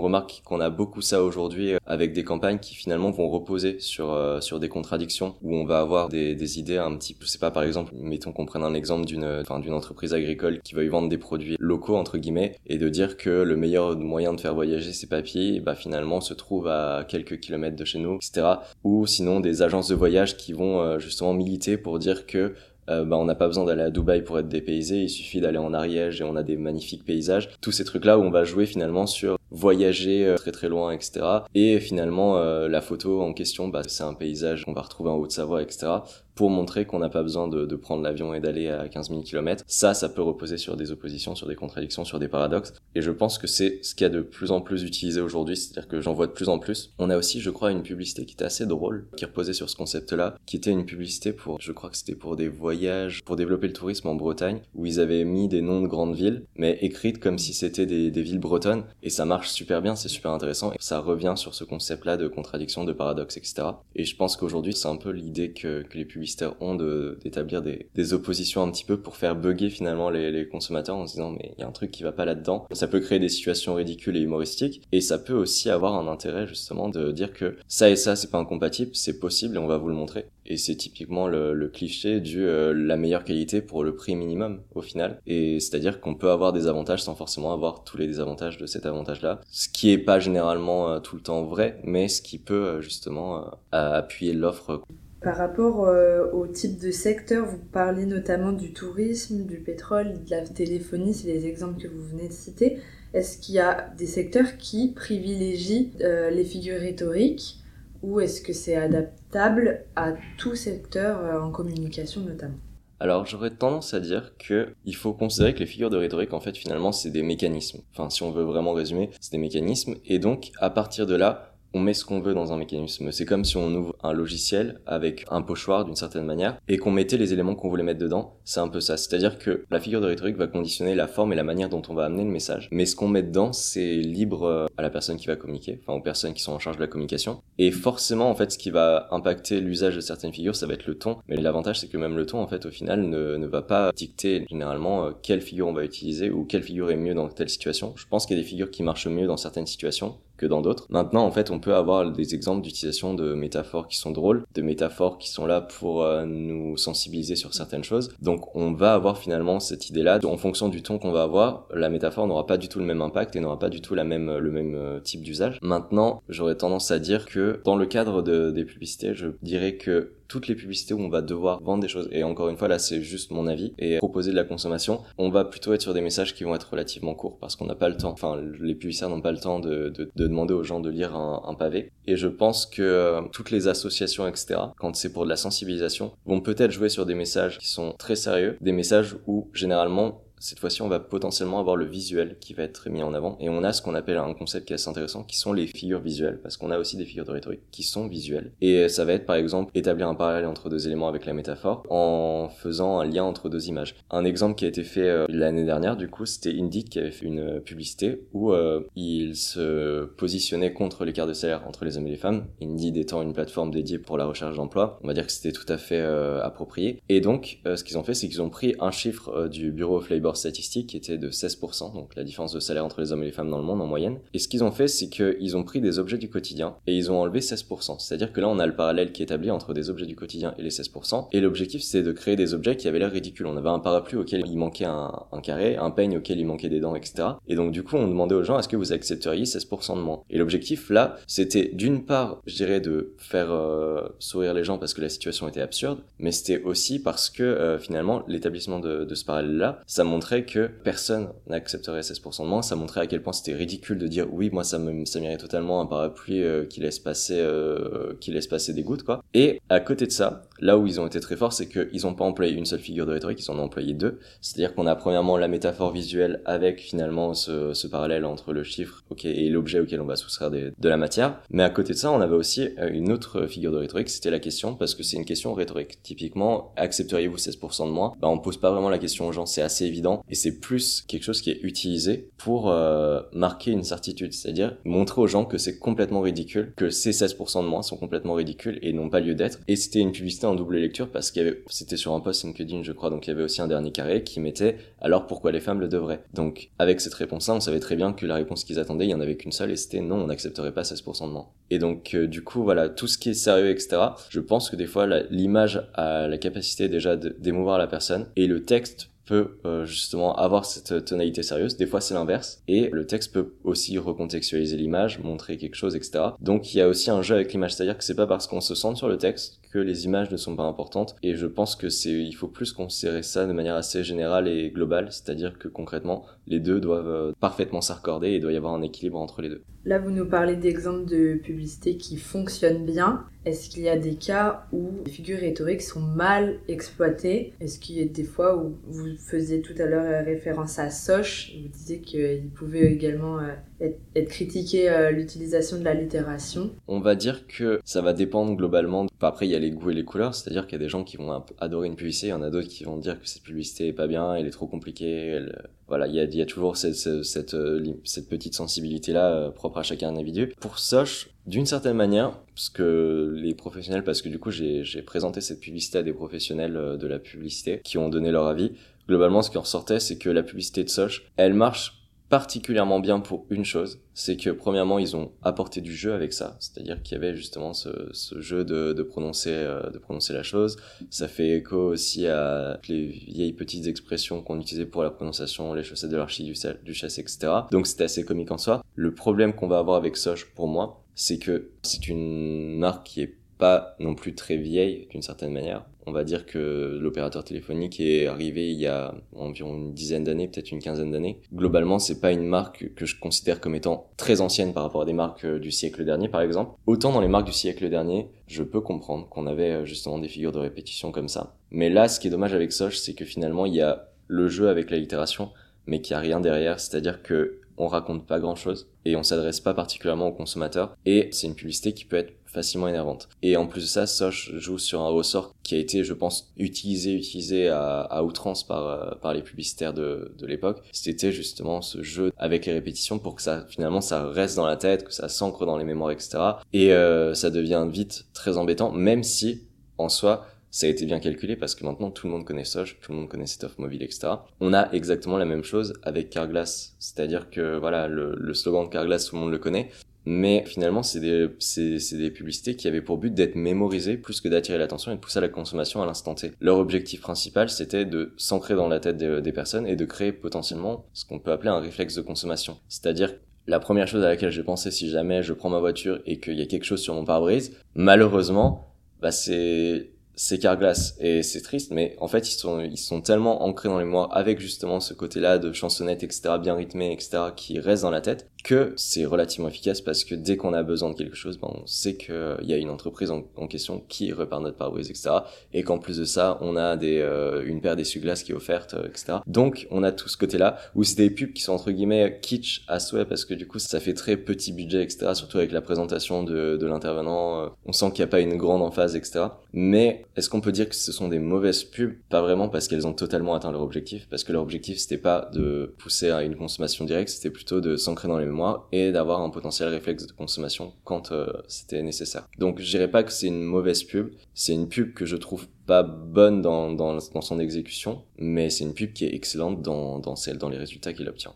remarque 0.00 0.42
qu'on 0.44 0.60
a 0.60 0.70
beaucoup 0.70 1.02
ça 1.02 1.22
aujourd'hui 1.22 1.72
euh, 1.72 1.78
avec 1.86 2.12
des 2.12 2.24
campagnes 2.24 2.58
qui 2.58 2.74
finalement 2.74 3.10
vont 3.10 3.28
reposer 3.28 3.80
sur 3.80 4.12
euh, 4.12 4.40
sur 4.40 4.60
des 4.60 4.68
contradictions 4.68 5.36
où 5.42 5.54
on 5.54 5.64
va 5.64 5.80
avoir 5.80 6.08
des, 6.08 6.34
des 6.34 6.58
idées 6.58 6.78
un 6.78 6.96
petit 6.96 7.14
peu, 7.14 7.26
sais 7.26 7.38
pas 7.38 7.50
par 7.50 7.62
exemple, 7.62 7.92
mettons 7.94 8.32
qu'on 8.32 8.46
prenne 8.46 8.64
un 8.64 8.74
exemple 8.74 9.06
d'une 9.06 9.24
enfin 9.42 9.60
d'une 9.60 9.72
entreprise 9.72 10.14
agricole 10.14 10.60
qui 10.62 10.74
veuille 10.74 10.88
vendre 10.88 11.08
des 11.08 11.18
produits 11.18 11.56
locaux 11.58 11.96
entre 11.96 12.18
guillemets 12.18 12.56
et 12.66 12.78
de 12.78 12.88
dire 12.88 13.16
que 13.16 13.30
le 13.30 13.56
meilleur 13.56 13.96
moyen 13.96 14.32
de 14.32 14.40
faire 14.40 14.54
voyager 14.54 14.92
ses 14.92 15.06
papiers, 15.06 15.60
bah 15.60 15.74
finalement 15.74 16.20
se 16.20 16.34
trouve 16.34 16.68
à 16.68 17.04
quelques 17.08 17.40
kilomètres 17.40 17.76
de 17.76 17.84
chez 17.84 17.98
nous, 17.98 18.16
etc. 18.16 18.46
Ou 18.84 19.06
sinon 19.06 19.40
des 19.40 19.62
agences 19.62 19.88
de 19.88 19.94
voyage 19.94 20.36
qui 20.36 20.52
vont 20.52 20.80
euh, 20.80 20.98
justement 20.98 21.34
militer 21.34 21.76
pour 21.76 21.98
dire 21.98 22.26
que 22.26 22.54
euh, 22.88 23.04
bah, 23.04 23.16
on 23.16 23.24
n'a 23.24 23.34
pas 23.34 23.46
besoin 23.46 23.64
d'aller 23.64 23.82
à 23.82 23.90
Dubaï 23.90 24.22
pour 24.22 24.38
être 24.38 24.48
dépaysé, 24.48 25.02
il 25.02 25.08
suffit 25.08 25.40
d'aller 25.40 25.58
en 25.58 25.74
Ariège 25.74 26.20
et 26.20 26.24
on 26.24 26.36
a 26.36 26.42
des 26.42 26.56
magnifiques 26.56 27.04
paysages. 27.04 27.48
Tous 27.60 27.72
ces 27.72 27.84
trucs-là 27.84 28.18
où 28.18 28.22
on 28.22 28.30
va 28.30 28.44
jouer 28.44 28.66
finalement 28.66 29.06
sur 29.06 29.38
voyager 29.50 30.26
euh, 30.26 30.36
très 30.36 30.52
très 30.52 30.68
loin, 30.68 30.92
etc. 30.92 31.24
Et 31.54 31.80
finalement, 31.80 32.38
euh, 32.38 32.68
la 32.68 32.80
photo 32.80 33.22
en 33.22 33.32
question, 33.32 33.68
bah, 33.68 33.82
c'est 33.86 34.04
un 34.04 34.14
paysage 34.14 34.64
qu'on 34.64 34.72
va 34.72 34.82
retrouver 34.82 35.10
en 35.10 35.16
Haute-Savoie, 35.16 35.62
etc 35.62 35.98
pour 36.36 36.50
montrer 36.50 36.84
qu'on 36.84 36.98
n'a 36.98 37.08
pas 37.08 37.22
besoin 37.22 37.48
de, 37.48 37.64
de 37.64 37.76
prendre 37.76 38.02
l'avion 38.02 38.34
et 38.34 38.40
d'aller 38.40 38.68
à 38.68 38.88
15 38.88 39.08
000 39.08 39.22
km. 39.22 39.64
Ça, 39.66 39.94
ça 39.94 40.08
peut 40.08 40.22
reposer 40.22 40.58
sur 40.58 40.76
des 40.76 40.92
oppositions, 40.92 41.34
sur 41.34 41.48
des 41.48 41.56
contradictions, 41.56 42.04
sur 42.04 42.18
des 42.18 42.28
paradoxes. 42.28 42.74
Et 42.94 43.02
je 43.02 43.10
pense 43.10 43.38
que 43.38 43.46
c'est 43.46 43.80
ce 43.82 43.94
qu'il 43.94 44.04
y 44.04 44.06
a 44.06 44.10
de 44.10 44.20
plus 44.20 44.50
en 44.50 44.60
plus 44.60 44.84
utilisé 44.84 45.20
aujourd'hui, 45.20 45.56
c'est-à-dire 45.56 45.88
que 45.88 46.00
j'en 46.00 46.12
vois 46.12 46.26
de 46.26 46.32
plus 46.32 46.50
en 46.50 46.58
plus. 46.58 46.92
On 46.98 47.08
a 47.08 47.16
aussi, 47.16 47.40
je 47.40 47.50
crois, 47.50 47.72
une 47.72 47.82
publicité 47.82 48.26
qui 48.26 48.34
était 48.34 48.44
assez 48.44 48.66
drôle, 48.66 49.06
qui 49.16 49.24
reposait 49.24 49.54
sur 49.54 49.70
ce 49.70 49.76
concept-là, 49.76 50.36
qui 50.44 50.56
était 50.56 50.70
une 50.70 50.84
publicité 50.84 51.32
pour, 51.32 51.58
je 51.60 51.72
crois 51.72 51.88
que 51.88 51.96
c'était 51.96 52.14
pour 52.14 52.36
des 52.36 52.48
voyages, 52.48 53.24
pour 53.24 53.36
développer 53.36 53.68
le 53.68 53.72
tourisme 53.72 54.08
en 54.08 54.14
Bretagne, 54.14 54.60
où 54.74 54.84
ils 54.84 55.00
avaient 55.00 55.24
mis 55.24 55.48
des 55.48 55.62
noms 55.62 55.80
de 55.80 55.86
grandes 55.86 56.14
villes, 56.14 56.42
mais 56.56 56.78
écrites 56.82 57.18
comme 57.18 57.38
si 57.38 57.54
c'était 57.54 57.86
des, 57.86 58.10
villes 58.10 58.40
bretonnes. 58.40 58.84
Et 59.02 59.10
ça 59.10 59.24
marche 59.24 59.48
super 59.48 59.80
bien, 59.80 59.96
c'est 59.96 60.08
super 60.08 60.32
intéressant. 60.32 60.72
Et 60.72 60.76
ça 60.80 61.00
revient 61.00 61.34
sur 61.36 61.54
ce 61.54 61.64
concept-là 61.64 62.18
de 62.18 62.28
contradiction, 62.28 62.84
de 62.84 62.92
paradoxe, 62.92 63.36
etc. 63.36 63.68
Et 63.94 64.04
je 64.04 64.16
pense 64.16 64.36
qu'aujourd'hui, 64.36 64.74
c'est 64.74 64.88
un 64.88 64.96
peu 64.96 65.10
l'idée 65.10 65.52
que, 65.52 65.82
que 65.82 65.96
les 65.96 66.04
publicités 66.04 66.25
ont 66.60 66.74
d'établir 66.74 67.62
des, 67.62 68.12
oppositions 68.12 68.62
un 68.62 68.70
petit 68.70 68.84
peu 68.84 69.00
pour 69.00 69.16
faire 69.16 69.34
bugger 69.34 69.68
finalement 69.68 70.10
les, 70.10 70.48
consommateurs 70.48 70.96
en 70.96 71.06
se 71.06 71.14
disant 71.14 71.30
mais 71.30 71.52
il 71.56 71.60
y 71.60 71.64
a 71.64 71.66
un 71.66 71.72
truc 71.72 71.90
qui 71.90 72.02
va 72.02 72.12
pas 72.12 72.24
là-dedans. 72.24 72.66
Ça 72.72 72.86
peut 72.86 73.00
créer 73.00 73.18
des 73.18 73.28
situations 73.28 73.74
ridicules 73.74 74.16
et 74.16 74.20
humoristiques 74.20 74.82
et 74.92 75.00
ça 75.00 75.18
peut 75.18 75.34
aussi 75.34 75.70
avoir 75.70 75.94
un 75.94 76.06
intérêt 76.06 76.46
justement 76.46 76.88
de 76.88 77.10
dire 77.10 77.32
que 77.32 77.56
ça 77.66 77.90
et 77.90 77.96
ça 77.96 78.16
c'est 78.16 78.30
pas 78.30 78.38
incompatible, 78.38 78.92
c'est 78.94 79.18
possible 79.18 79.56
et 79.56 79.58
on 79.58 79.66
va 79.66 79.78
vous 79.78 79.88
le 79.88 79.94
montrer. 79.94 80.26
Et 80.48 80.56
c'est 80.56 80.76
typiquement 80.76 81.26
le, 81.26 81.52
le, 81.52 81.68
cliché 81.68 82.20
du 82.20 82.44
euh, 82.44 82.72
la 82.72 82.96
meilleure 82.96 83.24
qualité 83.24 83.60
pour 83.60 83.82
le 83.82 83.96
prix 83.96 84.14
minimum 84.14 84.60
au 84.74 84.80
final. 84.80 85.20
Et 85.26 85.58
c'est-à-dire 85.58 86.00
qu'on 86.00 86.14
peut 86.14 86.30
avoir 86.30 86.52
des 86.52 86.68
avantages 86.68 87.02
sans 87.02 87.16
forcément 87.16 87.52
avoir 87.52 87.82
tous 87.82 87.96
les 87.96 88.06
désavantages 88.06 88.56
de 88.56 88.66
cet 88.66 88.86
avantage-là. 88.86 89.40
Ce 89.50 89.68
qui 89.68 89.90
est 89.90 89.98
pas 89.98 90.20
généralement 90.20 90.88
euh, 90.88 91.00
tout 91.00 91.16
le 91.16 91.22
temps 91.22 91.42
vrai, 91.42 91.80
mais 91.82 92.08
ce 92.08 92.22
qui 92.22 92.38
peut 92.38 92.54
euh, 92.54 92.80
justement 92.80 93.50
appuyer 93.72 94.32
l'offre. 94.32 94.82
Par 95.26 95.38
rapport 95.38 95.88
euh, 95.88 96.30
au 96.30 96.46
type 96.46 96.78
de 96.78 96.92
secteur, 96.92 97.46
vous 97.46 97.58
parlez 97.58 98.06
notamment 98.06 98.52
du 98.52 98.72
tourisme, 98.72 99.44
du 99.44 99.56
pétrole, 99.56 100.22
de 100.22 100.30
la 100.30 100.42
téléphonie, 100.42 101.14
c'est 101.14 101.26
les 101.26 101.46
exemples 101.46 101.82
que 101.82 101.88
vous 101.88 102.04
venez 102.04 102.28
de 102.28 102.32
citer. 102.32 102.78
Est-ce 103.12 103.38
qu'il 103.38 103.56
y 103.56 103.58
a 103.58 103.88
des 103.98 104.06
secteurs 104.06 104.56
qui 104.56 104.92
privilégient 104.92 105.90
euh, 106.00 106.30
les 106.30 106.44
figures 106.44 106.78
rhétoriques 106.78 107.56
ou 108.04 108.20
est-ce 108.20 108.40
que 108.40 108.52
c'est 108.52 108.76
adaptable 108.76 109.82
à 109.96 110.12
tout 110.38 110.54
secteur 110.54 111.18
euh, 111.18 111.40
en 111.40 111.50
communication 111.50 112.20
notamment? 112.20 112.58
Alors 113.00 113.26
j'aurais 113.26 113.50
tendance 113.50 113.94
à 113.94 114.00
dire 114.00 114.34
que 114.38 114.74
il 114.84 114.94
faut 114.94 115.12
considérer 115.12 115.54
que 115.54 115.58
les 115.58 115.66
figures 115.66 115.90
de 115.90 115.96
rhétorique 115.96 116.34
en 116.34 116.40
fait 116.40 116.56
finalement 116.56 116.92
c'est 116.92 117.10
des 117.10 117.24
mécanismes. 117.24 117.80
Enfin 117.90 118.10
si 118.10 118.22
on 118.22 118.30
veut 118.30 118.44
vraiment 118.44 118.74
résumer, 118.74 119.10
c'est 119.20 119.32
des 119.32 119.38
mécanismes 119.38 119.96
et 120.04 120.20
donc 120.20 120.52
à 120.60 120.70
partir 120.70 121.04
de 121.04 121.16
là, 121.16 121.55
on 121.76 121.78
met 121.78 121.92
ce 121.92 122.06
qu'on 122.06 122.20
veut 122.20 122.32
dans 122.32 122.54
un 122.54 122.56
mécanisme. 122.56 123.12
C'est 123.12 123.26
comme 123.26 123.44
si 123.44 123.58
on 123.58 123.68
ouvre 123.74 123.94
un 124.02 124.14
logiciel 124.14 124.80
avec 124.86 125.26
un 125.28 125.42
pochoir 125.42 125.84
d'une 125.84 125.94
certaine 125.94 126.24
manière 126.24 126.58
et 126.68 126.78
qu'on 126.78 126.90
mettait 126.90 127.18
les 127.18 127.34
éléments 127.34 127.54
qu'on 127.54 127.68
voulait 127.68 127.82
mettre 127.82 128.00
dedans. 128.00 128.38
C'est 128.44 128.60
un 128.60 128.68
peu 128.68 128.80
ça. 128.80 128.96
C'est-à-dire 128.96 129.38
que 129.38 129.64
la 129.70 129.78
figure 129.78 130.00
de 130.00 130.06
rhétorique 130.06 130.36
va 130.36 130.46
conditionner 130.46 130.94
la 130.94 131.06
forme 131.06 131.34
et 131.34 131.36
la 131.36 131.44
manière 131.44 131.68
dont 131.68 131.82
on 131.90 131.94
va 131.94 132.06
amener 132.06 132.24
le 132.24 132.30
message. 132.30 132.68
Mais 132.72 132.86
ce 132.86 132.96
qu'on 132.96 133.08
met 133.08 133.22
dedans, 133.22 133.52
c'est 133.52 133.96
libre 133.96 134.44
euh, 134.44 134.66
à 134.78 134.82
la 134.82 134.88
personne 134.88 135.18
qui 135.18 135.26
va 135.26 135.36
communiquer, 135.36 135.78
enfin 135.82 135.98
aux 135.98 136.02
personnes 136.02 136.32
qui 136.32 136.42
sont 136.42 136.52
en 136.52 136.58
charge 136.58 136.76
de 136.76 136.82
la 136.82 136.88
communication. 136.88 137.42
Et 137.58 137.70
forcément, 137.70 138.30
en 138.30 138.34
fait, 138.34 138.52
ce 138.52 138.58
qui 138.58 138.70
va 138.70 139.08
impacter 139.10 139.60
l'usage 139.60 139.96
de 139.96 140.00
certaines 140.00 140.32
figures, 140.32 140.56
ça 140.56 140.66
va 140.66 140.72
être 140.72 140.86
le 140.86 140.96
ton. 140.96 141.18
Mais 141.28 141.36
l'avantage, 141.36 141.80
c'est 141.80 141.88
que 141.88 141.98
même 141.98 142.16
le 142.16 142.24
ton, 142.24 142.40
en 142.40 142.46
fait, 142.46 142.64
au 142.64 142.70
final, 142.70 143.02
ne, 143.02 143.36
ne 143.36 143.46
va 143.46 143.60
pas 143.60 143.92
dicter 143.92 144.46
généralement 144.48 145.04
euh, 145.04 145.10
quelle 145.22 145.42
figure 145.42 145.66
on 145.66 145.74
va 145.74 145.84
utiliser 145.84 146.30
ou 146.30 146.44
quelle 146.44 146.62
figure 146.62 146.90
est 146.90 146.96
mieux 146.96 147.14
dans 147.14 147.28
telle 147.28 147.50
situation. 147.50 147.92
Je 147.96 148.06
pense 148.06 148.24
qu'il 148.24 148.34
y 148.34 148.40
a 148.40 148.42
des 148.42 148.48
figures 148.48 148.70
qui 148.70 148.82
marchent 148.82 149.08
mieux 149.08 149.26
dans 149.26 149.36
certaines 149.36 149.66
situations 149.66 150.16
que 150.36 150.46
dans 150.46 150.60
d'autres. 150.60 150.86
Maintenant, 150.90 151.24
en 151.24 151.30
fait, 151.30 151.50
on 151.50 151.58
peut 151.58 151.74
avoir 151.74 152.10
des 152.10 152.34
exemples 152.34 152.62
d'utilisation 152.62 153.14
de 153.14 153.34
métaphores 153.34 153.88
qui 153.88 153.96
sont 153.96 154.10
drôles, 154.10 154.44
de 154.54 154.62
métaphores 154.62 155.18
qui 155.18 155.30
sont 155.30 155.46
là 155.46 155.60
pour 155.60 156.02
euh, 156.02 156.24
nous 156.24 156.76
sensibiliser 156.76 157.36
sur 157.36 157.54
certaines 157.54 157.84
choses. 157.84 158.10
Donc, 158.20 158.54
on 158.54 158.72
va 158.72 158.94
avoir 158.94 159.18
finalement 159.18 159.60
cette 159.60 159.88
idée-là. 159.88 160.20
En 160.24 160.36
fonction 160.36 160.68
du 160.68 160.82
ton 160.82 160.98
qu'on 160.98 161.12
va 161.12 161.22
avoir, 161.22 161.66
la 161.72 161.88
métaphore 161.88 162.26
n'aura 162.26 162.46
pas 162.46 162.58
du 162.58 162.68
tout 162.68 162.78
le 162.78 162.84
même 162.84 163.02
impact 163.02 163.36
et 163.36 163.40
n'aura 163.40 163.58
pas 163.58 163.68
du 163.68 163.80
tout 163.80 163.94
le 163.94 164.04
même 164.04 164.28
euh, 164.28 165.00
type 165.00 165.22
d'usage. 165.22 165.58
Maintenant, 165.62 166.22
j'aurais 166.28 166.56
tendance 166.56 166.90
à 166.90 166.98
dire 166.98 167.26
que 167.26 167.60
dans 167.64 167.76
le 167.76 167.86
cadre 167.86 168.22
de, 168.22 168.50
des 168.50 168.64
publicités, 168.64 169.14
je 169.14 169.28
dirais 169.42 169.76
que 169.76 170.12
toutes 170.28 170.48
les 170.48 170.54
publicités 170.54 170.94
où 170.94 171.00
on 171.00 171.08
va 171.08 171.22
devoir 171.22 171.60
vendre 171.62 171.82
des 171.82 171.88
choses, 171.88 172.08
et 172.12 172.22
encore 172.22 172.48
une 172.48 172.56
fois 172.56 172.68
là 172.68 172.78
c'est 172.78 173.02
juste 173.02 173.30
mon 173.30 173.46
avis, 173.46 173.72
et 173.78 173.98
proposer 173.98 174.30
de 174.30 174.36
la 174.36 174.44
consommation, 174.44 175.02
on 175.18 175.30
va 175.30 175.44
plutôt 175.44 175.72
être 175.72 175.82
sur 175.82 175.94
des 175.94 176.00
messages 176.00 176.34
qui 176.34 176.44
vont 176.44 176.54
être 176.54 176.70
relativement 176.70 177.14
courts 177.14 177.38
parce 177.38 177.56
qu'on 177.56 177.66
n'a 177.66 177.74
pas 177.74 177.88
le 177.88 177.96
temps, 177.96 178.10
enfin 178.10 178.40
les 178.60 178.74
publicitaires 178.74 179.10
n'ont 179.10 179.20
pas 179.20 179.32
le 179.32 179.38
temps 179.38 179.60
de, 179.60 179.88
de, 179.88 180.10
de, 180.14 180.26
demander 180.26 180.54
aux 180.54 180.64
gens 180.64 180.80
de 180.80 180.90
lire 180.90 181.14
un, 181.14 181.42
un 181.46 181.54
pavé. 181.54 181.92
Et 182.06 182.16
je 182.16 182.28
pense 182.28 182.66
que 182.66 182.82
euh, 182.82 183.22
toutes 183.32 183.50
les 183.50 183.68
associations, 183.68 184.26
etc., 184.26 184.60
quand 184.76 184.94
c'est 184.94 185.12
pour 185.12 185.24
de 185.24 185.28
la 185.28 185.36
sensibilisation, 185.36 186.12
vont 186.24 186.40
peut-être 186.40 186.70
jouer 186.70 186.88
sur 186.88 187.06
des 187.06 187.14
messages 187.14 187.58
qui 187.58 187.68
sont 187.68 187.94
très 187.98 188.16
sérieux, 188.16 188.56
des 188.60 188.72
messages 188.72 189.16
où 189.26 189.48
généralement 189.52 190.22
cette 190.38 190.58
fois-ci, 190.58 190.82
on 190.82 190.88
va 190.88 191.00
potentiellement 191.00 191.58
avoir 191.58 191.76
le 191.76 191.86
visuel 191.86 192.36
qui 192.40 192.54
va 192.54 192.62
être 192.62 192.88
mis 192.90 193.02
en 193.02 193.14
avant. 193.14 193.36
Et 193.40 193.48
on 193.48 193.64
a 193.64 193.72
ce 193.72 193.82
qu'on 193.82 193.94
appelle 193.94 194.18
un 194.18 194.34
concept 194.34 194.66
qui 194.66 194.72
est 194.72 194.74
assez 194.74 194.88
intéressant, 194.88 195.24
qui 195.24 195.36
sont 195.36 195.52
les 195.52 195.66
figures 195.66 196.00
visuelles, 196.00 196.38
parce 196.42 196.56
qu'on 196.56 196.70
a 196.70 196.78
aussi 196.78 196.96
des 196.96 197.04
figures 197.04 197.24
de 197.24 197.32
rhétorique 197.32 197.62
qui 197.70 197.82
sont 197.82 198.06
visuelles. 198.06 198.52
Et 198.60 198.88
ça 198.88 199.04
va 199.04 199.14
être, 199.14 199.26
par 199.26 199.36
exemple, 199.36 199.70
établir 199.74 200.08
un 200.08 200.14
parallèle 200.14 200.46
entre 200.46 200.68
deux 200.68 200.86
éléments 200.86 201.08
avec 201.08 201.26
la 201.26 201.32
métaphore, 201.32 201.84
en 201.88 202.48
faisant 202.48 203.00
un 203.00 203.06
lien 203.06 203.24
entre 203.24 203.48
deux 203.48 203.68
images. 203.68 203.94
Un 204.10 204.24
exemple 204.24 204.56
qui 204.56 204.64
a 204.64 204.68
été 204.68 204.84
fait 204.84 205.08
euh, 205.08 205.26
l'année 205.28 205.64
dernière, 205.64 205.96
du 205.96 206.08
coup, 206.08 206.26
c'était 206.26 206.54
Indeed 206.58 206.88
qui 206.88 206.98
avait 206.98 207.10
fait 207.10 207.26
une 207.26 207.60
publicité 207.60 208.22
où 208.32 208.52
euh, 208.52 208.82
il 208.94 209.36
se 209.36 210.04
positionnait 210.04 210.72
contre 210.72 211.04
l'écart 211.04 211.26
de 211.26 211.32
salaire 211.32 211.62
entre 211.66 211.84
les 211.84 211.96
hommes 211.96 212.06
et 212.06 212.10
les 212.10 212.16
femmes. 212.16 212.46
Indeed 212.62 212.96
étant 212.96 213.22
une 213.22 213.32
plateforme 213.32 213.70
dédiée 213.70 213.98
pour 213.98 214.18
la 214.18 214.26
recherche 214.26 214.56
d'emploi, 214.56 214.98
on 215.02 215.06
va 215.06 215.14
dire 215.14 215.26
que 215.26 215.32
c'était 215.32 215.52
tout 215.52 215.70
à 215.70 215.78
fait 215.78 216.00
euh, 216.00 216.42
approprié. 216.42 217.02
Et 217.08 217.20
donc, 217.20 217.60
ce 217.64 217.82
qu'ils 217.82 217.98
ont 217.98 218.04
fait, 218.04 218.14
c'est 218.14 218.28
qu'ils 218.28 218.42
ont 218.42 218.50
pris 218.50 218.74
un 218.80 218.90
chiffre 218.90 219.48
du 219.48 219.72
Bureau 219.72 219.96
of 219.96 220.10
Labor 220.10 220.25
statistique 220.34 220.88
qui 220.88 220.96
était 220.96 221.18
de 221.18 221.30
16%, 221.30 221.94
donc 221.94 222.16
la 222.16 222.24
différence 222.24 222.52
de 222.52 222.60
salaire 222.60 222.84
entre 222.84 223.00
les 223.00 223.12
hommes 223.12 223.22
et 223.22 223.26
les 223.26 223.32
femmes 223.32 223.50
dans 223.50 223.58
le 223.58 223.64
monde 223.64 223.80
en 223.80 223.86
moyenne. 223.86 224.18
Et 224.34 224.38
ce 224.38 224.48
qu'ils 224.48 224.64
ont 224.64 224.72
fait, 224.72 224.88
c'est 224.88 225.08
qu'ils 225.08 225.56
ont 225.56 225.62
pris 225.62 225.80
des 225.80 225.98
objets 225.98 226.18
du 226.18 226.28
quotidien 226.28 226.76
et 226.86 226.96
ils 226.96 227.10
ont 227.10 227.20
enlevé 227.20 227.40
16%. 227.40 227.98
C'est-à-dire 228.00 228.32
que 228.32 228.40
là, 228.40 228.48
on 228.48 228.58
a 228.58 228.66
le 228.66 228.74
parallèle 228.74 229.12
qui 229.12 229.22
est 229.22 229.26
établi 229.26 229.50
entre 229.50 229.74
des 229.74 229.90
objets 229.90 230.06
du 230.06 230.16
quotidien 230.16 230.54
et 230.58 230.62
les 230.62 230.70
16%. 230.70 231.28
Et 231.32 231.40
l'objectif, 231.40 231.82
c'est 231.82 232.02
de 232.02 232.12
créer 232.12 232.36
des 232.36 232.54
objets 232.54 232.76
qui 232.76 232.88
avaient 232.88 232.98
l'air 232.98 233.12
ridicules. 233.12 233.46
On 233.46 233.56
avait 233.56 233.68
un 233.68 233.78
parapluie 233.78 234.16
auquel 234.16 234.42
il 234.46 234.56
manquait 234.56 234.86
un, 234.86 235.10
carré, 235.42 235.76
un 235.76 235.90
peigne 235.90 236.18
auquel 236.18 236.38
il 236.38 236.46
manquait 236.46 236.68
des 236.68 236.80
dents, 236.80 236.94
etc. 236.94 237.28
Et 237.46 237.54
donc, 237.54 237.72
du 237.72 237.82
coup, 237.82 237.96
on 237.96 238.08
demandait 238.08 238.34
aux 238.34 238.42
gens, 238.42 238.58
est-ce 238.58 238.68
que 238.68 238.76
vous 238.76 238.92
accepteriez 238.92 239.44
16% 239.44 239.96
de 239.96 240.00
moins? 240.00 240.22
Et 240.30 240.38
l'objectif, 240.38 240.90
là, 240.90 241.16
c'était 241.26 241.70
d'une 241.72 242.04
part, 242.04 242.40
je 242.46 242.56
dirais, 242.56 242.80
de 242.80 243.14
faire 243.18 243.50
euh, 243.50 244.08
sourire 244.18 244.54
les 244.54 244.64
gens 244.64 244.78
parce 244.78 244.94
que 244.94 245.00
la 245.00 245.08
situation 245.08 245.48
était 245.48 245.60
absurde, 245.60 245.98
mais 246.18 246.32
c'était 246.32 246.62
aussi 246.62 246.98
parce 246.98 247.30
que, 247.30 247.42
euh, 247.42 247.78
finalement, 247.78 248.22
l'établissement 248.28 248.80
de, 248.80 249.04
de 249.04 249.14
ce 249.14 249.24
parallèle-là, 249.24 249.80
ça 249.86 250.04
montrait 250.16 250.46
que 250.46 250.66
personne 250.82 251.28
n'accepterait 251.46 252.00
16% 252.00 252.42
de 252.42 252.48
moins. 252.48 252.62
Ça 252.62 252.74
montrait 252.74 253.02
à 253.02 253.06
quel 253.06 253.22
point 253.22 253.34
c'était 253.34 253.54
ridicule 253.54 253.98
de 253.98 254.06
dire 254.06 254.26
oui, 254.32 254.48
moi 254.50 254.64
ça 254.64 254.78
me 254.78 255.04
ça 255.04 255.20
totalement 255.36 255.82
un 255.82 255.86
parapluie 255.86 256.42
euh, 256.42 256.64
qui 256.64 256.80
laisse 256.80 256.98
passer 256.98 257.38
euh, 257.38 258.14
qui 258.18 258.30
laisse 258.30 258.46
passer 258.46 258.72
des 258.72 258.82
gouttes 258.82 259.02
quoi. 259.02 259.22
Et 259.34 259.60
à 259.68 259.80
côté 259.80 260.06
de 260.06 260.12
ça, 260.12 260.42
là 260.60 260.78
où 260.78 260.86
ils 260.86 261.00
ont 261.00 261.06
été 261.06 261.20
très 261.20 261.36
forts, 261.36 261.52
c'est 261.52 261.68
qu'ils 261.68 262.06
ont 262.06 262.14
pas 262.14 262.24
employé 262.24 262.52
une 262.52 262.66
seule 262.66 262.80
figure 262.80 263.06
de 263.06 263.12
rhétorique, 263.12 263.40
ils 263.42 263.50
en 263.50 263.58
ont 263.58 263.64
employé 263.64 263.94
deux. 263.94 264.18
C'est-à-dire 264.40 264.74
qu'on 264.74 264.86
a 264.86 264.96
premièrement 264.96 265.36
la 265.36 265.48
métaphore 265.48 265.92
visuelle 265.92 266.40
avec 266.44 266.80
finalement 266.80 267.34
ce, 267.34 267.74
ce 267.74 267.86
parallèle 267.86 268.24
entre 268.24 268.52
le 268.52 268.64
chiffre 268.64 269.04
ok 269.10 269.24
et 269.24 269.48
l'objet 269.48 269.80
auquel 269.80 270.00
on 270.00 270.06
va 270.06 270.16
soustraire 270.16 270.50
des, 270.50 270.72
de 270.78 270.88
la 270.88 270.96
matière. 270.96 271.40
Mais 271.50 271.62
à 271.62 271.70
côté 271.70 271.92
de 271.92 271.98
ça, 271.98 272.10
on 272.12 272.20
avait 272.20 272.34
aussi 272.34 272.68
euh, 272.78 272.90
une 272.92 273.12
autre 273.12 273.46
figure 273.46 273.72
de 273.72 273.78
rhétorique, 273.78 274.08
c'était 274.08 274.30
la 274.30 274.40
question 274.40 274.74
parce 274.74 274.94
que 274.94 275.02
c'est 275.02 275.16
une 275.16 275.24
question 275.24 275.54
rhétorique. 275.54 276.02
Typiquement, 276.02 276.72
accepteriez-vous 276.76 277.36
16% 277.36 277.86
de 277.86 277.92
moins 277.92 278.12
Bah 278.20 278.28
on 278.28 278.38
pose 278.38 278.58
pas 278.58 278.70
vraiment 278.70 278.90
la 278.90 278.98
question 278.98 279.26
aux 279.28 279.32
gens, 279.32 279.46
c'est 279.46 279.62
assez 279.62 279.84
évident 279.84 280.22
et 280.28 280.34
c'est 280.34 280.58
plus 280.58 281.04
quelque 281.06 281.24
chose 281.24 281.40
qui 281.40 281.50
est 281.50 281.60
utilisé 281.62 282.30
pour 282.36 282.70
euh, 282.70 283.20
marquer 283.32 283.72
une 283.72 283.84
certitude, 283.84 284.32
c'est-à-dire 284.32 284.76
montrer 284.84 285.20
aux 285.20 285.26
gens 285.26 285.44
que 285.44 285.58
c'est 285.58 285.78
complètement 285.78 286.20
ridicule, 286.20 286.72
que 286.76 286.90
ces 286.90 287.10
16% 287.10 287.62
de 287.62 287.68
moins 287.68 287.82
sont 287.82 287.96
complètement 287.96 288.34
ridicules 288.34 288.78
et 288.82 288.92
n'ont 288.92 289.08
pas 289.08 289.20
lieu 289.20 289.34
d'être. 289.34 289.60
Et 289.68 289.76
c'était 289.76 290.00
une 290.00 290.12
publicité 290.12 290.45
en 290.46 290.54
double 290.54 290.76
lecture 290.76 291.08
parce 291.08 291.30
qu'il 291.30 291.42
y 291.42 291.46
avait, 291.46 291.62
c'était 291.68 291.96
sur 291.96 292.12
un 292.12 292.20
post 292.20 292.44
LinkedIn, 292.44 292.82
je 292.82 292.92
crois, 292.92 293.10
donc 293.10 293.26
il 293.26 293.30
y 293.30 293.32
avait 293.32 293.42
aussi 293.42 293.60
un 293.60 293.68
dernier 293.68 293.92
carré 293.92 294.22
qui 294.22 294.40
mettait 294.40 294.78
alors 295.00 295.26
pourquoi 295.26 295.52
les 295.52 295.60
femmes 295.60 295.80
le 295.80 295.88
devraient? 295.88 296.22
Donc 296.34 296.70
avec 296.78 297.00
cette 297.00 297.14
réponse-là, 297.14 297.54
on 297.54 297.60
savait 297.60 297.80
très 297.80 297.96
bien 297.96 298.12
que 298.12 298.26
la 298.26 298.34
réponse 298.34 298.64
qu'ils 298.64 298.78
attendaient, 298.78 299.06
il 299.06 299.10
y 299.10 299.14
en 299.14 299.20
avait 299.20 299.36
qu'une 299.36 299.52
seule 299.52 299.70
et 299.70 299.76
c'était 299.76 300.00
non, 300.00 300.16
on 300.16 300.26
n'accepterait 300.26 300.72
pas 300.72 300.82
16% 300.82 301.26
de 301.26 301.32
moins. 301.32 301.48
Et 301.70 301.78
donc 301.78 302.14
euh, 302.14 302.26
du 302.26 302.42
coup, 302.42 302.62
voilà, 302.62 302.88
tout 302.88 303.06
ce 303.06 303.18
qui 303.18 303.30
est 303.30 303.34
sérieux, 303.34 303.70
etc. 303.70 303.98
Je 304.30 304.40
pense 304.40 304.70
que 304.70 304.76
des 304.76 304.86
fois, 304.86 305.06
l'image 305.30 305.88
a 305.94 306.28
la 306.28 306.38
capacité 306.38 306.88
déjà 306.88 307.16
d'émouvoir 307.16 307.78
la 307.78 307.86
personne 307.86 308.26
et 308.36 308.46
le 308.46 308.62
texte 308.64 309.10
peut 309.26 309.58
euh, 309.64 309.84
justement 309.84 310.34
avoir 310.36 310.64
cette 310.64 311.04
tonalité 311.04 311.42
sérieuse. 311.42 311.76
Des 311.76 311.86
fois, 311.86 312.00
c'est 312.00 312.14
l'inverse. 312.14 312.62
Et 312.68 312.88
le 312.92 313.06
texte 313.06 313.32
peut 313.32 313.54
aussi 313.64 313.98
recontextualiser 313.98 314.76
l'image, 314.76 315.18
montrer 315.18 315.56
quelque 315.56 315.74
chose, 315.74 315.96
etc. 315.96 316.24
Donc, 316.40 316.72
il 316.72 316.78
y 316.78 316.80
a 316.80 316.88
aussi 316.88 317.10
un 317.10 317.22
jeu 317.22 317.34
avec 317.34 317.52
l'image. 317.52 317.74
C'est-à-dire 317.74 317.98
que 317.98 318.04
c'est 318.04 318.14
pas 318.14 318.26
parce 318.26 318.46
qu'on 318.46 318.60
se 318.60 318.74
centre 318.74 318.96
sur 318.96 319.08
le 319.08 319.18
texte 319.18 319.60
que 319.72 319.78
les 319.78 320.04
images 320.06 320.30
ne 320.30 320.36
sont 320.36 320.56
pas 320.56 320.62
importantes. 320.62 321.16
Et 321.22 321.34
je 321.34 321.46
pense 321.46 321.76
que 321.76 321.88
c'est, 321.88 322.12
il 322.12 322.32
faut 322.32 322.48
plus 322.48 322.72
considérer 322.72 323.22
ça 323.22 323.46
de 323.46 323.52
manière 323.52 323.74
assez 323.74 324.04
générale 324.04 324.48
et 324.48 324.70
globale. 324.70 325.08
C'est-à-dire 325.10 325.58
que 325.58 325.68
concrètement, 325.68 326.24
les 326.46 326.60
deux 326.60 326.80
doivent 326.80 327.08
euh, 327.08 327.32
parfaitement 327.40 327.80
s'accorder 327.80 328.28
et 328.28 328.34
il 328.36 328.40
doit 328.40 328.52
y 328.52 328.56
avoir 328.56 328.74
un 328.74 328.82
équilibre 328.82 329.18
entre 329.18 329.42
les 329.42 329.48
deux. 329.48 329.62
Là, 329.86 330.00
vous 330.00 330.10
nous 330.10 330.26
parlez 330.26 330.56
d'exemples 330.56 331.08
de 331.08 331.34
publicités 331.34 331.96
qui 331.96 332.16
fonctionnent 332.16 332.84
bien. 332.84 333.24
Est-ce 333.44 333.70
qu'il 333.70 333.84
y 333.84 333.88
a 333.88 333.96
des 333.96 334.16
cas 334.16 334.66
où 334.72 334.90
les 335.04 335.12
figures 335.12 335.38
rhétoriques 335.38 335.82
sont 335.82 336.00
mal 336.00 336.58
exploitées? 336.66 337.54
Est-ce 337.60 337.78
qu'il 337.78 337.98
y 337.98 338.02
a 338.02 338.04
des 338.04 338.24
fois 338.24 338.56
où 338.56 338.76
vous 338.88 339.16
faisiez 339.16 339.60
tout 339.60 339.74
à 339.78 339.84
l'heure 339.84 340.24
référence 340.24 340.80
à 340.80 340.90
Soch 340.90 341.52
Vous 341.62 341.68
disiez 341.68 342.00
qu'il 342.00 342.48
pouvait 342.48 342.92
également 342.92 343.38
euh, 343.38 343.52
être, 343.80 344.28
critiqué 344.28 344.88
euh, 344.88 345.10
l'utilisation 345.10 345.78
de 345.78 345.84
la 345.84 345.94
littération 345.94 346.70
On 346.88 347.00
va 347.00 347.14
dire 347.14 347.46
que 347.46 347.80
ça 347.84 348.02
va 348.02 348.12
dépendre 348.12 348.56
globalement. 348.56 349.06
Après, 349.20 349.46
il 349.46 349.52
y 349.52 349.54
a 349.54 349.58
les 349.58 349.70
goûts 349.70 349.90
et 349.90 349.94
les 349.94 350.04
couleurs, 350.04 350.34
c'est-à-dire 350.34 350.66
qu'il 350.66 350.78
y 350.78 350.82
a 350.82 350.84
des 350.84 350.88
gens 350.88 351.04
qui 351.04 351.16
vont 351.16 351.42
adorer 351.58 351.88
une 351.88 351.96
publicité, 351.96 352.28
il 352.28 352.30
y 352.30 352.32
en 352.32 352.42
a 352.42 352.50
d'autres 352.50 352.68
qui 352.68 352.84
vont 352.84 352.96
dire 352.96 353.20
que 353.20 353.28
cette 353.28 353.42
publicité 353.42 353.88
est 353.88 353.92
pas 353.92 354.06
bien, 354.06 354.34
elle 354.34 354.46
est 354.46 354.50
trop 354.50 354.66
compliquée, 354.66 355.28
elle, 355.28 355.68
voilà, 355.88 356.08
il 356.08 356.14
y 356.14 356.42
a, 356.42 356.46
toujours 356.46 356.76
cette, 356.76 357.54
euh, 357.54 357.94
petite 358.28 358.54
sensibilité-là 358.54 359.32
euh, 359.32 359.50
propre 359.50 359.78
à 359.78 359.82
chacun 359.84 360.08
individu. 360.08 360.52
Pour 360.60 360.80
Soch, 360.80 361.28
d'une 361.46 361.66
certaine 361.66 361.96
manière, 361.96 362.32
parce 362.54 362.70
que 362.70 363.34
les 363.36 363.54
professionnels, 363.54 364.02
parce 364.02 364.20
que 364.20 364.28
du 364.28 364.40
coup 364.40 364.50
j'ai 364.50 365.02
présenté 365.02 365.40
cette 365.40 365.60
publicité 365.60 365.98
à 365.98 366.02
des 366.02 366.12
professionnels 366.12 366.76
euh, 366.76 366.96
de 366.96 367.06
la 367.06 367.20
publicité 367.20 367.80
qui 367.84 367.98
ont 367.98 368.08
donné 368.08 368.32
leur 368.32 368.46
avis, 368.46 368.72
globalement 369.08 369.42
ce 369.42 369.50
qui 369.50 369.58
en 369.58 369.60
ressortait 369.60 370.00
c'est 370.00 370.18
que 370.18 370.28
la 370.28 370.42
publicité 370.42 370.82
de 370.82 370.88
Soch, 370.88 371.22
elle 371.36 371.54
marche 371.54 372.05
particulièrement 372.28 373.00
bien 373.00 373.20
pour 373.20 373.46
une 373.50 373.64
chose, 373.64 374.00
c'est 374.14 374.36
que 374.36 374.50
premièrement 374.50 374.98
ils 374.98 375.16
ont 375.16 375.32
apporté 375.42 375.80
du 375.80 375.94
jeu 375.94 376.12
avec 376.12 376.32
ça, 376.32 376.56
c'est-à-dire 376.58 377.02
qu'il 377.02 377.14
y 377.14 377.18
avait 377.18 377.36
justement 377.36 377.72
ce, 377.72 377.90
jeu 378.38 378.64
de, 378.64 378.92
de 378.92 379.02
prononcer 379.02 379.52
euh, 379.52 379.90
de 379.90 379.98
prononcer 379.98 380.32
la 380.32 380.42
chose. 380.42 380.76
Ça 381.10 381.28
fait 381.28 381.58
écho 381.58 381.76
aussi 381.76 382.26
à 382.26 382.80
les 382.88 383.06
vieilles 383.06 383.52
petites 383.52 383.86
expressions 383.86 384.42
qu'on 384.42 384.60
utilisait 384.60 384.86
pour 384.86 385.02
la 385.02 385.10
prononciation, 385.10 385.74
les 385.74 385.84
chaussettes 385.84 386.10
de 386.10 386.16
l'archiduchesse, 386.16 387.18
etc. 387.18 387.52
Donc 387.70 387.86
c'était 387.86 388.04
assez 388.04 388.24
comique 388.24 388.50
en 388.50 388.58
soi. 388.58 388.82
Le 388.94 389.14
problème 389.14 389.52
qu'on 389.52 389.68
va 389.68 389.78
avoir 389.78 389.96
avec 389.96 390.16
Soch 390.16 390.46
pour 390.54 390.68
moi, 390.68 391.04
c'est 391.14 391.38
que 391.38 391.70
c'est 391.82 392.08
une 392.08 392.76
marque 392.78 393.06
qui 393.06 393.22
est 393.22 393.34
pas 393.58 393.96
non 393.98 394.14
plus 394.14 394.34
très 394.34 394.56
vieille 394.56 395.06
d'une 395.10 395.22
certaine 395.22 395.52
manière. 395.52 395.84
On 396.08 396.12
va 396.12 396.22
dire 396.22 396.46
que 396.46 396.98
l'opérateur 397.00 397.42
téléphonique 397.42 397.98
est 397.98 398.28
arrivé 398.28 398.70
il 398.70 398.78
y 398.78 398.86
a 398.86 399.12
environ 399.34 399.74
une 399.74 399.92
dizaine 399.92 400.22
d'années, 400.22 400.46
peut-être 400.46 400.70
une 400.70 400.80
quinzaine 400.80 401.10
d'années. 401.10 401.40
Globalement, 401.52 401.98
c'est 401.98 402.20
pas 402.20 402.30
une 402.30 402.46
marque 402.46 402.94
que 402.94 403.06
je 403.06 403.18
considère 403.18 403.60
comme 403.60 403.74
étant 403.74 404.08
très 404.16 404.40
ancienne 404.40 404.72
par 404.72 404.84
rapport 404.84 405.02
à 405.02 405.04
des 405.04 405.12
marques 405.12 405.44
euh, 405.44 405.58
du 405.58 405.72
siècle 405.72 406.04
dernier, 406.04 406.28
par 406.28 406.42
exemple. 406.42 406.78
Autant 406.86 407.12
dans 407.12 407.20
les 407.20 407.28
marques 407.28 407.46
du 407.46 407.52
siècle 407.52 407.90
dernier, 407.90 408.28
je 408.46 408.62
peux 408.62 408.80
comprendre 408.80 409.28
qu'on 409.28 409.48
avait 409.48 409.72
euh, 409.72 409.84
justement 409.84 410.20
des 410.20 410.28
figures 410.28 410.52
de 410.52 410.60
répétition 410.60 411.10
comme 411.10 411.28
ça. 411.28 411.56
Mais 411.72 411.90
là, 411.90 412.06
ce 412.06 412.20
qui 412.20 412.28
est 412.28 412.30
dommage 412.30 412.54
avec 412.54 412.70
Soch, 412.70 412.94
c'est 412.94 413.14
que 413.14 413.24
finalement, 413.24 413.66
il 413.66 413.74
y 413.74 413.80
a 413.80 414.08
le 414.28 414.46
jeu 414.46 414.68
avec 414.68 414.92
la 414.92 414.98
littération, 414.98 415.50
mais 415.86 416.00
qu'il 416.00 416.14
a 416.14 416.20
rien 416.20 416.40
derrière. 416.40 416.78
C'est-à-dire 416.78 417.22
que 417.22 417.58
on 417.78 417.88
raconte 417.88 418.26
pas 418.26 418.40
grand 418.40 418.54
chose 418.54 418.88
et 419.04 419.16
on 419.16 419.22
s'adresse 419.22 419.60
pas 419.60 419.74
particulièrement 419.74 420.28
aux 420.28 420.32
consommateurs 420.32 420.96
et 421.04 421.28
c'est 421.32 421.46
une 421.46 421.54
publicité 421.54 421.92
qui 421.92 422.04
peut 422.04 422.16
être 422.16 422.32
facilement 422.56 422.88
énervante. 422.88 423.28
Et 423.42 423.56
en 423.58 423.66
plus 423.66 423.82
de 423.82 423.86
ça, 423.86 424.06
Soch 424.06 424.50
joue 424.54 424.78
sur 424.78 425.02
un 425.02 425.10
ressort 425.10 425.54
qui 425.62 425.74
a 425.74 425.78
été, 425.78 426.04
je 426.04 426.14
pense, 426.14 426.52
utilisé, 426.56 427.12
utilisé 427.12 427.68
à, 427.68 428.24
outrance 428.24 428.66
par, 428.66 428.86
euh, 428.86 429.10
par 429.20 429.34
les 429.34 429.42
publicitaires 429.42 429.92
de, 429.92 430.32
de 430.38 430.46
l'époque. 430.46 430.80
C'était 430.90 431.32
justement 431.32 431.82
ce 431.82 432.02
jeu 432.02 432.32
avec 432.38 432.64
les 432.64 432.72
répétitions 432.72 433.18
pour 433.18 433.34
que 433.34 433.42
ça, 433.42 433.66
finalement, 433.68 434.00
ça 434.00 434.26
reste 434.26 434.56
dans 434.56 434.66
la 434.66 434.76
tête, 434.76 435.04
que 435.04 435.12
ça 435.12 435.28
s'ancre 435.28 435.66
dans 435.66 435.76
les 435.76 435.84
mémoires, 435.84 436.10
etc. 436.10 436.38
Et 436.72 436.92
euh, 436.92 437.34
ça 437.34 437.50
devient 437.50 437.86
vite 437.90 438.24
très 438.32 438.56
embêtant, 438.56 438.90
même 438.90 439.22
si, 439.22 439.64
en 439.98 440.08
soi, 440.08 440.46
ça 440.70 440.86
a 440.86 440.90
été 440.90 441.06
bien 441.06 441.20
calculé 441.20 441.56
parce 441.56 441.74
que 441.74 441.84
maintenant 441.84 442.10
tout 442.10 442.26
le 442.26 442.32
monde 442.34 442.44
connaît 442.44 442.64
Soch, 442.64 442.98
tout 443.00 443.12
le 443.12 443.18
monde 443.18 443.28
connaît 443.28 443.46
Set 443.46 443.78
Mobile, 443.78 444.02
etc. 444.02 444.28
On 444.60 444.74
a 444.74 444.92
exactement 444.92 445.38
la 445.38 445.46
même 445.46 445.64
chose 445.64 445.94
avec 446.02 446.28
Carglass, 446.28 446.94
c'est-à-dire 446.98 447.48
que 447.48 447.78
voilà 447.78 448.08
le, 448.08 448.34
le, 448.36 448.52
slogan 448.52 448.84
de 448.84 448.90
Carglass 448.90 449.26
tout 449.26 449.36
le 449.36 449.40
monde 449.40 449.52
le 449.52 449.58
connaît, 449.58 449.90
mais 450.26 450.64
finalement 450.66 451.02
c'est 451.02 451.20
des 451.20 451.48
des 451.48 452.30
publicités 452.30 452.76
qui 452.76 452.88
avaient 452.88 453.00
pour 453.00 453.16
but 453.16 453.32
d'être 453.32 453.54
mémorisées 453.54 454.16
plus 454.16 454.40
que 454.40 454.48
d'attirer 454.48 454.76
l'attention 454.76 455.12
et 455.12 455.14
de 455.14 455.20
pousser 455.20 455.38
à 455.38 455.42
la 455.42 455.48
consommation 455.48 456.02
à 456.02 456.06
l'instant 456.06 456.34
T. 456.34 456.52
Leur 456.60 456.78
objectif 456.78 457.20
principal 457.20 457.70
c'était 457.70 458.04
de 458.04 458.34
s'ancrer 458.36 458.74
dans 458.74 458.88
la 458.88 459.00
tête 459.00 459.16
des, 459.16 459.40
des 459.40 459.52
personnes 459.52 459.86
et 459.86 459.96
de 459.96 460.04
créer 460.04 460.32
potentiellement 460.32 461.06
ce 461.14 461.24
qu'on 461.24 461.38
peut 461.38 461.52
appeler 461.52 461.70
un 461.70 461.80
réflexe 461.80 462.16
de 462.16 462.22
consommation, 462.22 462.76
c'est-à-dire 462.88 463.32
la 463.66 463.80
première 463.80 464.06
chose 464.06 464.24
à 464.24 464.28
laquelle 464.28 464.50
j'ai 464.50 464.62
pensé 464.62 464.90
si 464.90 465.10
jamais 465.10 465.42
je 465.42 465.52
prends 465.52 465.70
ma 465.70 465.80
voiture 465.80 466.20
et 466.26 466.38
qu'il 466.38 466.54
y 466.54 466.62
a 466.62 466.66
quelque 466.66 466.84
chose 466.84 467.00
sur 467.00 467.14
mon 467.14 467.24
pare-brise, 467.24 467.72
malheureusement, 467.94 468.94
bah 469.20 469.32
c'est 469.32 470.10
c'est 470.36 470.58
Carglass 470.58 471.16
et 471.18 471.42
c'est 471.42 471.62
triste, 471.62 471.90
mais 471.90 472.14
en 472.20 472.28
fait 472.28 472.48
ils 472.48 472.56
sont 472.56 472.80
ils 472.80 472.98
sont 472.98 473.20
tellement 473.20 473.64
ancrés 473.64 473.88
dans 473.88 473.98
les 473.98 474.04
mémoires 474.04 474.28
avec 474.36 474.60
justement 474.60 475.00
ce 475.00 475.14
côté-là 475.14 475.58
de 475.58 475.72
chansonnette 475.72 476.22
etc 476.22 476.54
bien 476.60 476.74
rythmé 476.74 477.12
etc 477.12 477.44
qui 477.56 477.80
reste 477.80 478.02
dans 478.02 478.10
la 478.10 478.20
tête 478.20 478.48
que 478.66 478.92
c'est 478.96 479.24
relativement 479.24 479.68
efficace 479.68 480.00
parce 480.00 480.24
que 480.24 480.34
dès 480.34 480.56
qu'on 480.56 480.72
a 480.72 480.82
besoin 480.82 481.10
de 481.10 481.14
quelque 481.14 481.36
chose, 481.36 481.56
ben, 481.56 481.68
on 481.72 481.86
sait 481.86 482.16
qu'il 482.16 482.64
y 482.64 482.72
a 482.72 482.76
une 482.76 482.90
entreprise 482.90 483.30
en, 483.30 483.42
question 483.68 484.02
qui 484.08 484.32
repart 484.32 484.60
notre 484.60 484.76
pare-brise, 484.76 485.08
etc. 485.08 485.30
Et 485.72 485.84
qu'en 485.84 485.98
plus 485.98 486.18
de 486.18 486.24
ça, 486.24 486.58
on 486.60 486.74
a 486.74 486.96
des, 486.96 487.20
euh, 487.20 487.64
une 487.64 487.80
paire 487.80 487.94
d'essuie-glaces 487.94 488.42
qui 488.42 488.50
est 488.50 488.56
offerte, 488.56 488.94
euh, 488.94 489.06
etc. 489.06 489.38
Donc, 489.46 489.86
on 489.92 490.02
a 490.02 490.10
tout 490.10 490.28
ce 490.28 490.36
côté-là 490.36 490.78
où 490.96 491.04
c'est 491.04 491.14
des 491.14 491.30
pubs 491.30 491.52
qui 491.52 491.62
sont 491.62 491.74
entre 491.74 491.92
guillemets 491.92 492.40
kitsch 492.42 492.82
à 492.88 492.98
souhait 492.98 493.24
parce 493.24 493.44
que 493.44 493.54
du 493.54 493.68
coup, 493.68 493.78
ça 493.78 494.00
fait 494.00 494.14
très 494.14 494.36
petit 494.36 494.72
budget, 494.72 495.04
etc. 495.04 495.28
Surtout 495.34 495.58
avec 495.58 495.70
la 495.70 495.80
présentation 495.80 496.42
de, 496.42 496.76
de 496.76 496.86
l'intervenant, 496.86 497.60
euh, 497.60 497.68
on 497.84 497.92
sent 497.92 498.10
qu'il 498.10 498.24
n'y 498.24 498.28
a 498.28 498.30
pas 498.32 498.40
une 498.40 498.56
grande 498.56 498.82
emphase, 498.82 499.14
etc. 499.14 499.44
Mais 499.78 500.24
est-ce 500.36 500.48
qu'on 500.48 500.62
peut 500.62 500.72
dire 500.72 500.88
que 500.88 500.94
ce 500.94 501.12
sont 501.12 501.28
des 501.28 501.38
mauvaises 501.38 501.84
pubs? 501.84 502.14
Pas 502.30 502.40
vraiment 502.40 502.70
parce 502.70 502.88
qu'elles 502.88 503.06
ont 503.06 503.12
totalement 503.12 503.54
atteint 503.54 503.70
leur 503.70 503.82
objectif, 503.82 504.26
parce 504.30 504.42
que 504.42 504.50
leur 504.52 504.62
objectif 504.62 504.96
c'était 504.96 505.18
pas 505.18 505.50
de 505.52 505.94
pousser 505.98 506.30
à 506.30 506.42
une 506.44 506.56
consommation 506.56 507.04
directe, 507.04 507.28
c'était 507.28 507.50
plutôt 507.50 507.82
de 507.82 507.96
s'ancrer 507.96 508.26
dans 508.26 508.38
les 508.38 508.46
et 508.92 509.12
d'avoir 509.12 509.42
un 509.42 509.50
potentiel 509.50 509.90
réflexe 509.90 510.26
de 510.26 510.32
consommation 510.32 510.94
quand 511.04 511.30
euh, 511.30 511.52
c'était 511.68 512.02
nécessaire. 512.02 512.48
Donc 512.58 512.80
je 512.80 512.88
dirais 512.88 513.10
pas 513.10 513.22
que 513.22 513.30
c'est 513.30 513.48
une 513.48 513.62
mauvaise 513.62 514.02
pub, 514.02 514.30
c'est 514.54 514.72
une 514.72 514.88
pub 514.88 515.12
que 515.12 515.26
je 515.26 515.36
trouve 515.36 515.66
pas 515.86 516.02
bonne 516.02 516.62
dans, 516.62 516.92
dans, 516.92 517.18
dans 517.34 517.40
son 517.42 517.58
exécution, 517.58 518.22
mais 518.38 518.70
c'est 518.70 518.84
une 518.84 518.94
pub 518.94 519.12
qui 519.12 519.26
est 519.26 519.34
excellente 519.34 519.82
dans, 519.82 520.18
dans, 520.18 520.36
celle, 520.36 520.56
dans 520.56 520.70
les 520.70 520.78
résultats 520.78 521.12
qu'il 521.12 521.28
obtient 521.28 521.52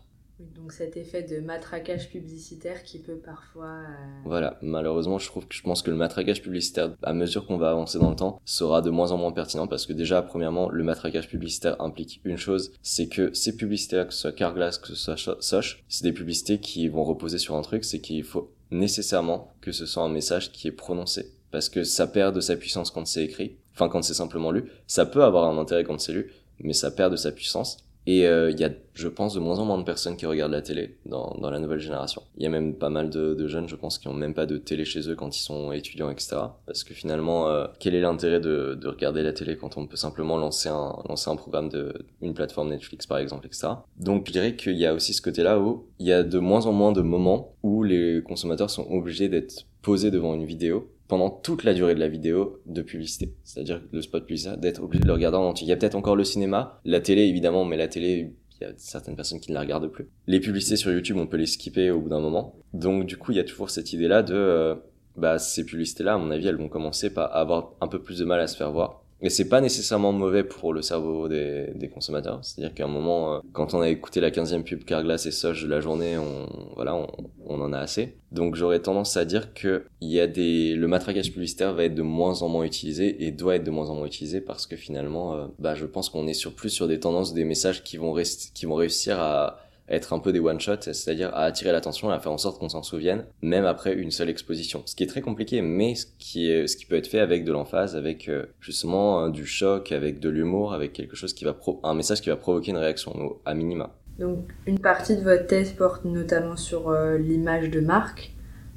cet 0.71 0.97
effet 0.97 1.23
de 1.23 1.39
matraquage 1.39 2.09
publicitaire 2.09 2.83
qui 2.83 2.99
peut 2.99 3.17
parfois... 3.17 3.67
Euh, 3.67 4.21
voilà, 4.25 4.57
malheureusement 4.61 5.19
je 5.19 5.27
trouve 5.27 5.47
que 5.47 5.55
je 5.55 5.61
pense 5.61 5.81
que 5.81 5.91
le 5.91 5.97
matraquage 5.97 6.41
publicitaire, 6.41 6.95
à 7.03 7.13
mesure 7.13 7.45
qu'on 7.45 7.57
va 7.57 7.71
avancer 7.71 7.99
dans 7.99 8.09
le 8.09 8.15
temps, 8.15 8.41
sera 8.45 8.81
de 8.81 8.89
moins 8.89 9.11
en 9.11 9.17
moins 9.17 9.31
pertinent 9.31 9.67
parce 9.67 9.85
que 9.85 9.93
déjà, 9.93 10.21
premièrement, 10.21 10.69
le 10.69 10.83
matraquage 10.83 11.29
publicitaire 11.29 11.79
implique 11.81 12.21
une 12.23 12.37
chose, 12.37 12.71
c'est 12.81 13.07
que 13.07 13.33
ces 13.33 13.55
publicités, 13.55 14.03
que 14.07 14.13
ce 14.13 14.21
soit 14.21 14.31
Carglass, 14.31 14.77
que 14.77 14.87
ce 14.87 14.95
soit 14.95 15.41
Soch, 15.41 15.83
c'est 15.87 16.03
des 16.03 16.13
publicités 16.13 16.59
qui 16.59 16.87
vont 16.87 17.03
reposer 17.03 17.37
sur 17.37 17.55
un 17.55 17.61
truc, 17.61 17.83
c'est 17.83 17.99
qu'il 17.99 18.23
faut 18.23 18.51
nécessairement 18.71 19.53
que 19.61 19.71
ce 19.71 19.85
soit 19.85 20.03
un 20.03 20.09
message 20.09 20.51
qui 20.51 20.67
est 20.67 20.71
prononcé 20.71 21.33
parce 21.51 21.69
que 21.69 21.83
ça 21.83 22.07
perd 22.07 22.33
de 22.33 22.41
sa 22.41 22.55
puissance 22.55 22.89
quand 22.91 23.05
c'est 23.05 23.23
écrit, 23.23 23.57
enfin 23.73 23.89
quand 23.89 24.01
c'est 24.01 24.13
simplement 24.13 24.51
lu, 24.51 24.71
ça 24.87 25.05
peut 25.05 25.23
avoir 25.23 25.49
un 25.49 25.57
intérêt 25.57 25.83
quand 25.83 25.99
c'est 25.99 26.13
lu, 26.13 26.31
mais 26.59 26.73
ça 26.73 26.91
perd 26.91 27.11
de 27.11 27.17
sa 27.17 27.31
puissance 27.31 27.77
et 28.07 28.25
euh, 28.25 28.49
il 28.49 28.59
y 28.59 28.63
a, 28.63 28.71
je 28.95 29.07
pense, 29.07 29.35
de 29.35 29.39
moins 29.39 29.59
en 29.59 29.65
moins 29.65 29.77
de 29.77 29.83
personnes 29.83 30.17
qui 30.17 30.25
regardent 30.25 30.53
la 30.53 30.61
télé 30.61 30.97
dans, 31.05 31.37
dans 31.39 31.51
la 31.51 31.59
nouvelle 31.59 31.79
génération. 31.79 32.23
Il 32.37 32.43
y 32.43 32.47
a 32.47 32.49
même 32.49 32.73
pas 32.73 32.89
mal 32.89 33.09
de, 33.09 33.35
de, 33.35 33.47
jeunes, 33.47 33.67
je 33.67 33.75
pense, 33.75 33.99
qui 33.99 34.07
ont 34.07 34.13
même 34.13 34.33
pas 34.33 34.47
de 34.47 34.57
télé 34.57 34.85
chez 34.85 35.07
eux 35.09 35.15
quand 35.15 35.35
ils 35.35 35.41
sont 35.41 35.71
étudiants, 35.71 36.09
etc. 36.09 36.37
Parce 36.65 36.83
que 36.83 36.93
finalement, 36.93 37.47
euh, 37.47 37.67
quel 37.79 37.93
est 37.93 38.01
l'intérêt 38.01 38.39
de, 38.39 38.75
de, 38.79 38.87
regarder 38.87 39.21
la 39.21 39.33
télé 39.33 39.55
quand 39.55 39.77
on 39.77 39.85
peut 39.85 39.97
simplement 39.97 40.37
lancer 40.37 40.69
un, 40.69 40.95
lancer 41.07 41.29
un 41.29 41.35
programme 41.35 41.69
de 41.69 41.93
une 42.21 42.33
plateforme 42.33 42.69
Netflix, 42.69 43.05
par 43.05 43.19
exemple, 43.19 43.45
etc. 43.45 43.67
Donc, 43.97 44.25
je 44.27 44.31
dirais 44.31 44.55
qu'il 44.55 44.77
y 44.77 44.85
a 44.85 44.93
aussi 44.93 45.13
ce 45.13 45.21
côté-là 45.21 45.59
où 45.59 45.85
il 45.99 46.07
y 46.07 46.13
a 46.13 46.23
de 46.23 46.39
moins 46.39 46.65
en 46.65 46.71
moins 46.71 46.91
de 46.91 47.01
moments 47.01 47.53
où 47.61 47.83
les 47.83 48.23
consommateurs 48.23 48.69
sont 48.69 48.87
obligés 48.89 49.29
d'être 49.29 49.67
posés 49.83 50.11
devant 50.11 50.33
une 50.33 50.45
vidéo 50.45 50.91
pendant 51.11 51.29
toute 51.29 51.65
la 51.65 51.73
durée 51.73 51.93
de 51.93 51.99
la 51.99 52.07
vidéo 52.07 52.61
de 52.65 52.81
publicité. 52.81 53.33
C'est-à-dire 53.43 53.81
le 53.91 54.01
spot 54.01 54.25
publicitaire, 54.25 54.57
d'être 54.57 54.81
obligé 54.81 55.01
de 55.01 55.07
le 55.07 55.11
regarder 55.11 55.35
en 55.35 55.43
entier. 55.43 55.67
Il 55.67 55.69
y 55.69 55.73
a 55.73 55.75
peut-être 55.75 55.95
encore 55.95 56.15
le 56.15 56.23
cinéma, 56.23 56.79
la 56.85 57.01
télé 57.01 57.23
évidemment, 57.23 57.65
mais 57.65 57.75
la 57.75 57.89
télé, 57.89 58.31
il 58.53 58.63
y 58.63 58.65
a 58.65 58.71
certaines 58.77 59.17
personnes 59.17 59.41
qui 59.41 59.49
ne 59.51 59.55
la 59.55 59.59
regardent 59.59 59.91
plus. 59.91 60.07
Les 60.27 60.39
publicités 60.39 60.77
sur 60.77 60.89
YouTube, 60.89 61.17
on 61.17 61.27
peut 61.27 61.35
les 61.35 61.47
skipper 61.47 61.91
au 61.91 61.99
bout 61.99 62.07
d'un 62.07 62.21
moment. 62.21 62.55
Donc 62.71 63.05
du 63.05 63.17
coup, 63.17 63.33
il 63.33 63.35
y 63.35 63.41
a 63.41 63.43
toujours 63.43 63.69
cette 63.69 63.91
idée-là 63.91 64.23
de, 64.23 64.33
euh, 64.33 64.75
bah 65.17 65.37
ces 65.37 65.65
publicités-là, 65.65 66.13
à 66.13 66.17
mon 66.17 66.31
avis, 66.31 66.47
elles 66.47 66.55
vont 66.55 66.69
commencer 66.69 67.13
par 67.13 67.35
avoir 67.35 67.73
un 67.81 67.89
peu 67.89 68.01
plus 68.01 68.19
de 68.19 68.23
mal 68.23 68.39
à 68.39 68.47
se 68.47 68.55
faire 68.55 68.71
voir 68.71 69.00
et 69.21 69.29
c'est 69.29 69.47
pas 69.47 69.61
nécessairement 69.61 70.11
mauvais 70.11 70.43
pour 70.43 70.73
le 70.73 70.81
cerveau 70.81 71.27
des, 71.27 71.71
des 71.75 71.89
consommateurs. 71.89 72.39
C'est-à-dire 72.41 72.73
qu'à 72.73 72.85
un 72.85 72.87
moment, 72.87 73.35
euh, 73.35 73.39
quand 73.53 73.73
on 73.73 73.81
a 73.81 73.89
écouté 73.89 74.19
la 74.19 74.31
15e 74.31 74.63
pub 74.63 74.83
Carglass 74.83 75.25
et 75.25 75.31
Soch 75.31 75.63
de 75.63 75.67
la 75.67 75.79
journée, 75.79 76.17
on, 76.17 76.47
voilà, 76.75 76.95
on, 76.95 77.07
on 77.45 77.61
en 77.61 77.71
a 77.71 77.79
assez. 77.79 78.17
Donc 78.31 78.55
j'aurais 78.55 78.79
tendance 78.79 79.17
à 79.17 79.25
dire 79.25 79.53
que 79.53 79.85
y 80.01 80.19
a 80.19 80.25
des, 80.27 80.73
le 80.73 80.87
matraquage 80.87 81.31
publicitaire 81.31 81.73
va 81.73 81.83
être 81.83 81.95
de 81.95 82.01
moins 82.01 82.41
en 82.41 82.49
moins 82.49 82.63
utilisé 82.63 83.23
et 83.23 83.31
doit 83.31 83.55
être 83.57 83.63
de 83.63 83.71
moins 83.71 83.89
en 83.89 83.95
moins 83.95 84.07
utilisé 84.07 84.41
parce 84.41 84.65
que 84.65 84.75
finalement, 84.75 85.35
euh, 85.35 85.47
bah, 85.59 85.75
je 85.75 85.85
pense 85.85 86.09
qu'on 86.09 86.27
est 86.27 86.33
sur 86.33 86.53
plus 86.53 86.69
sur 86.69 86.87
des 86.87 86.99
tendances, 86.99 87.33
des 87.33 87.45
messages 87.45 87.83
qui 87.83 87.97
vont 87.97 88.15
qui 88.53 88.65
vont 88.65 88.75
réussir 88.75 89.19
à, 89.19 89.59
être 89.89 90.13
un 90.13 90.19
peu 90.19 90.31
des 90.31 90.39
one-shots, 90.39 90.81
c'est-à-dire 90.81 91.29
à 91.33 91.43
attirer 91.43 91.71
l'attention 91.71 92.11
et 92.11 92.15
à 92.15 92.19
faire 92.19 92.31
en 92.31 92.37
sorte 92.37 92.59
qu'on 92.59 92.69
s'en 92.69 92.83
souvienne, 92.83 93.25
même 93.41 93.65
après 93.65 93.93
une 93.93 94.11
seule 94.11 94.29
exposition. 94.29 94.83
Ce 94.85 94.95
qui 94.95 95.03
est 95.03 95.07
très 95.07 95.21
compliqué, 95.21 95.61
mais 95.61 95.95
ce 95.95 96.05
qui, 96.17 96.49
est, 96.49 96.67
ce 96.67 96.77
qui 96.77 96.85
peut 96.85 96.95
être 96.95 97.07
fait 97.07 97.19
avec 97.19 97.43
de 97.43 97.51
l'emphase, 97.51 97.95
avec 97.95 98.29
euh, 98.29 98.45
justement 98.59 99.29
du 99.29 99.45
choc, 99.45 99.91
avec 99.91 100.19
de 100.19 100.29
l'humour, 100.29 100.73
avec 100.73 100.93
quelque 100.93 101.15
chose 101.15 101.33
qui 101.33 101.43
va 101.43 101.53
pro 101.53 101.79
un 101.83 101.93
message 101.93 102.21
qui 102.21 102.29
va 102.29 102.37
provoquer 102.37 102.71
une 102.71 102.77
réaction 102.77 103.37
à 103.45 103.53
minima. 103.53 103.91
Donc 104.19 104.45
une 104.67 104.79
partie 104.79 105.15
de 105.15 105.21
votre 105.21 105.47
thèse 105.47 105.71
porte 105.71 106.05
notamment 106.05 106.55
sur 106.55 106.89
euh, 106.89 107.17
l'image 107.17 107.69
de 107.69 107.79
marque. 107.79 108.33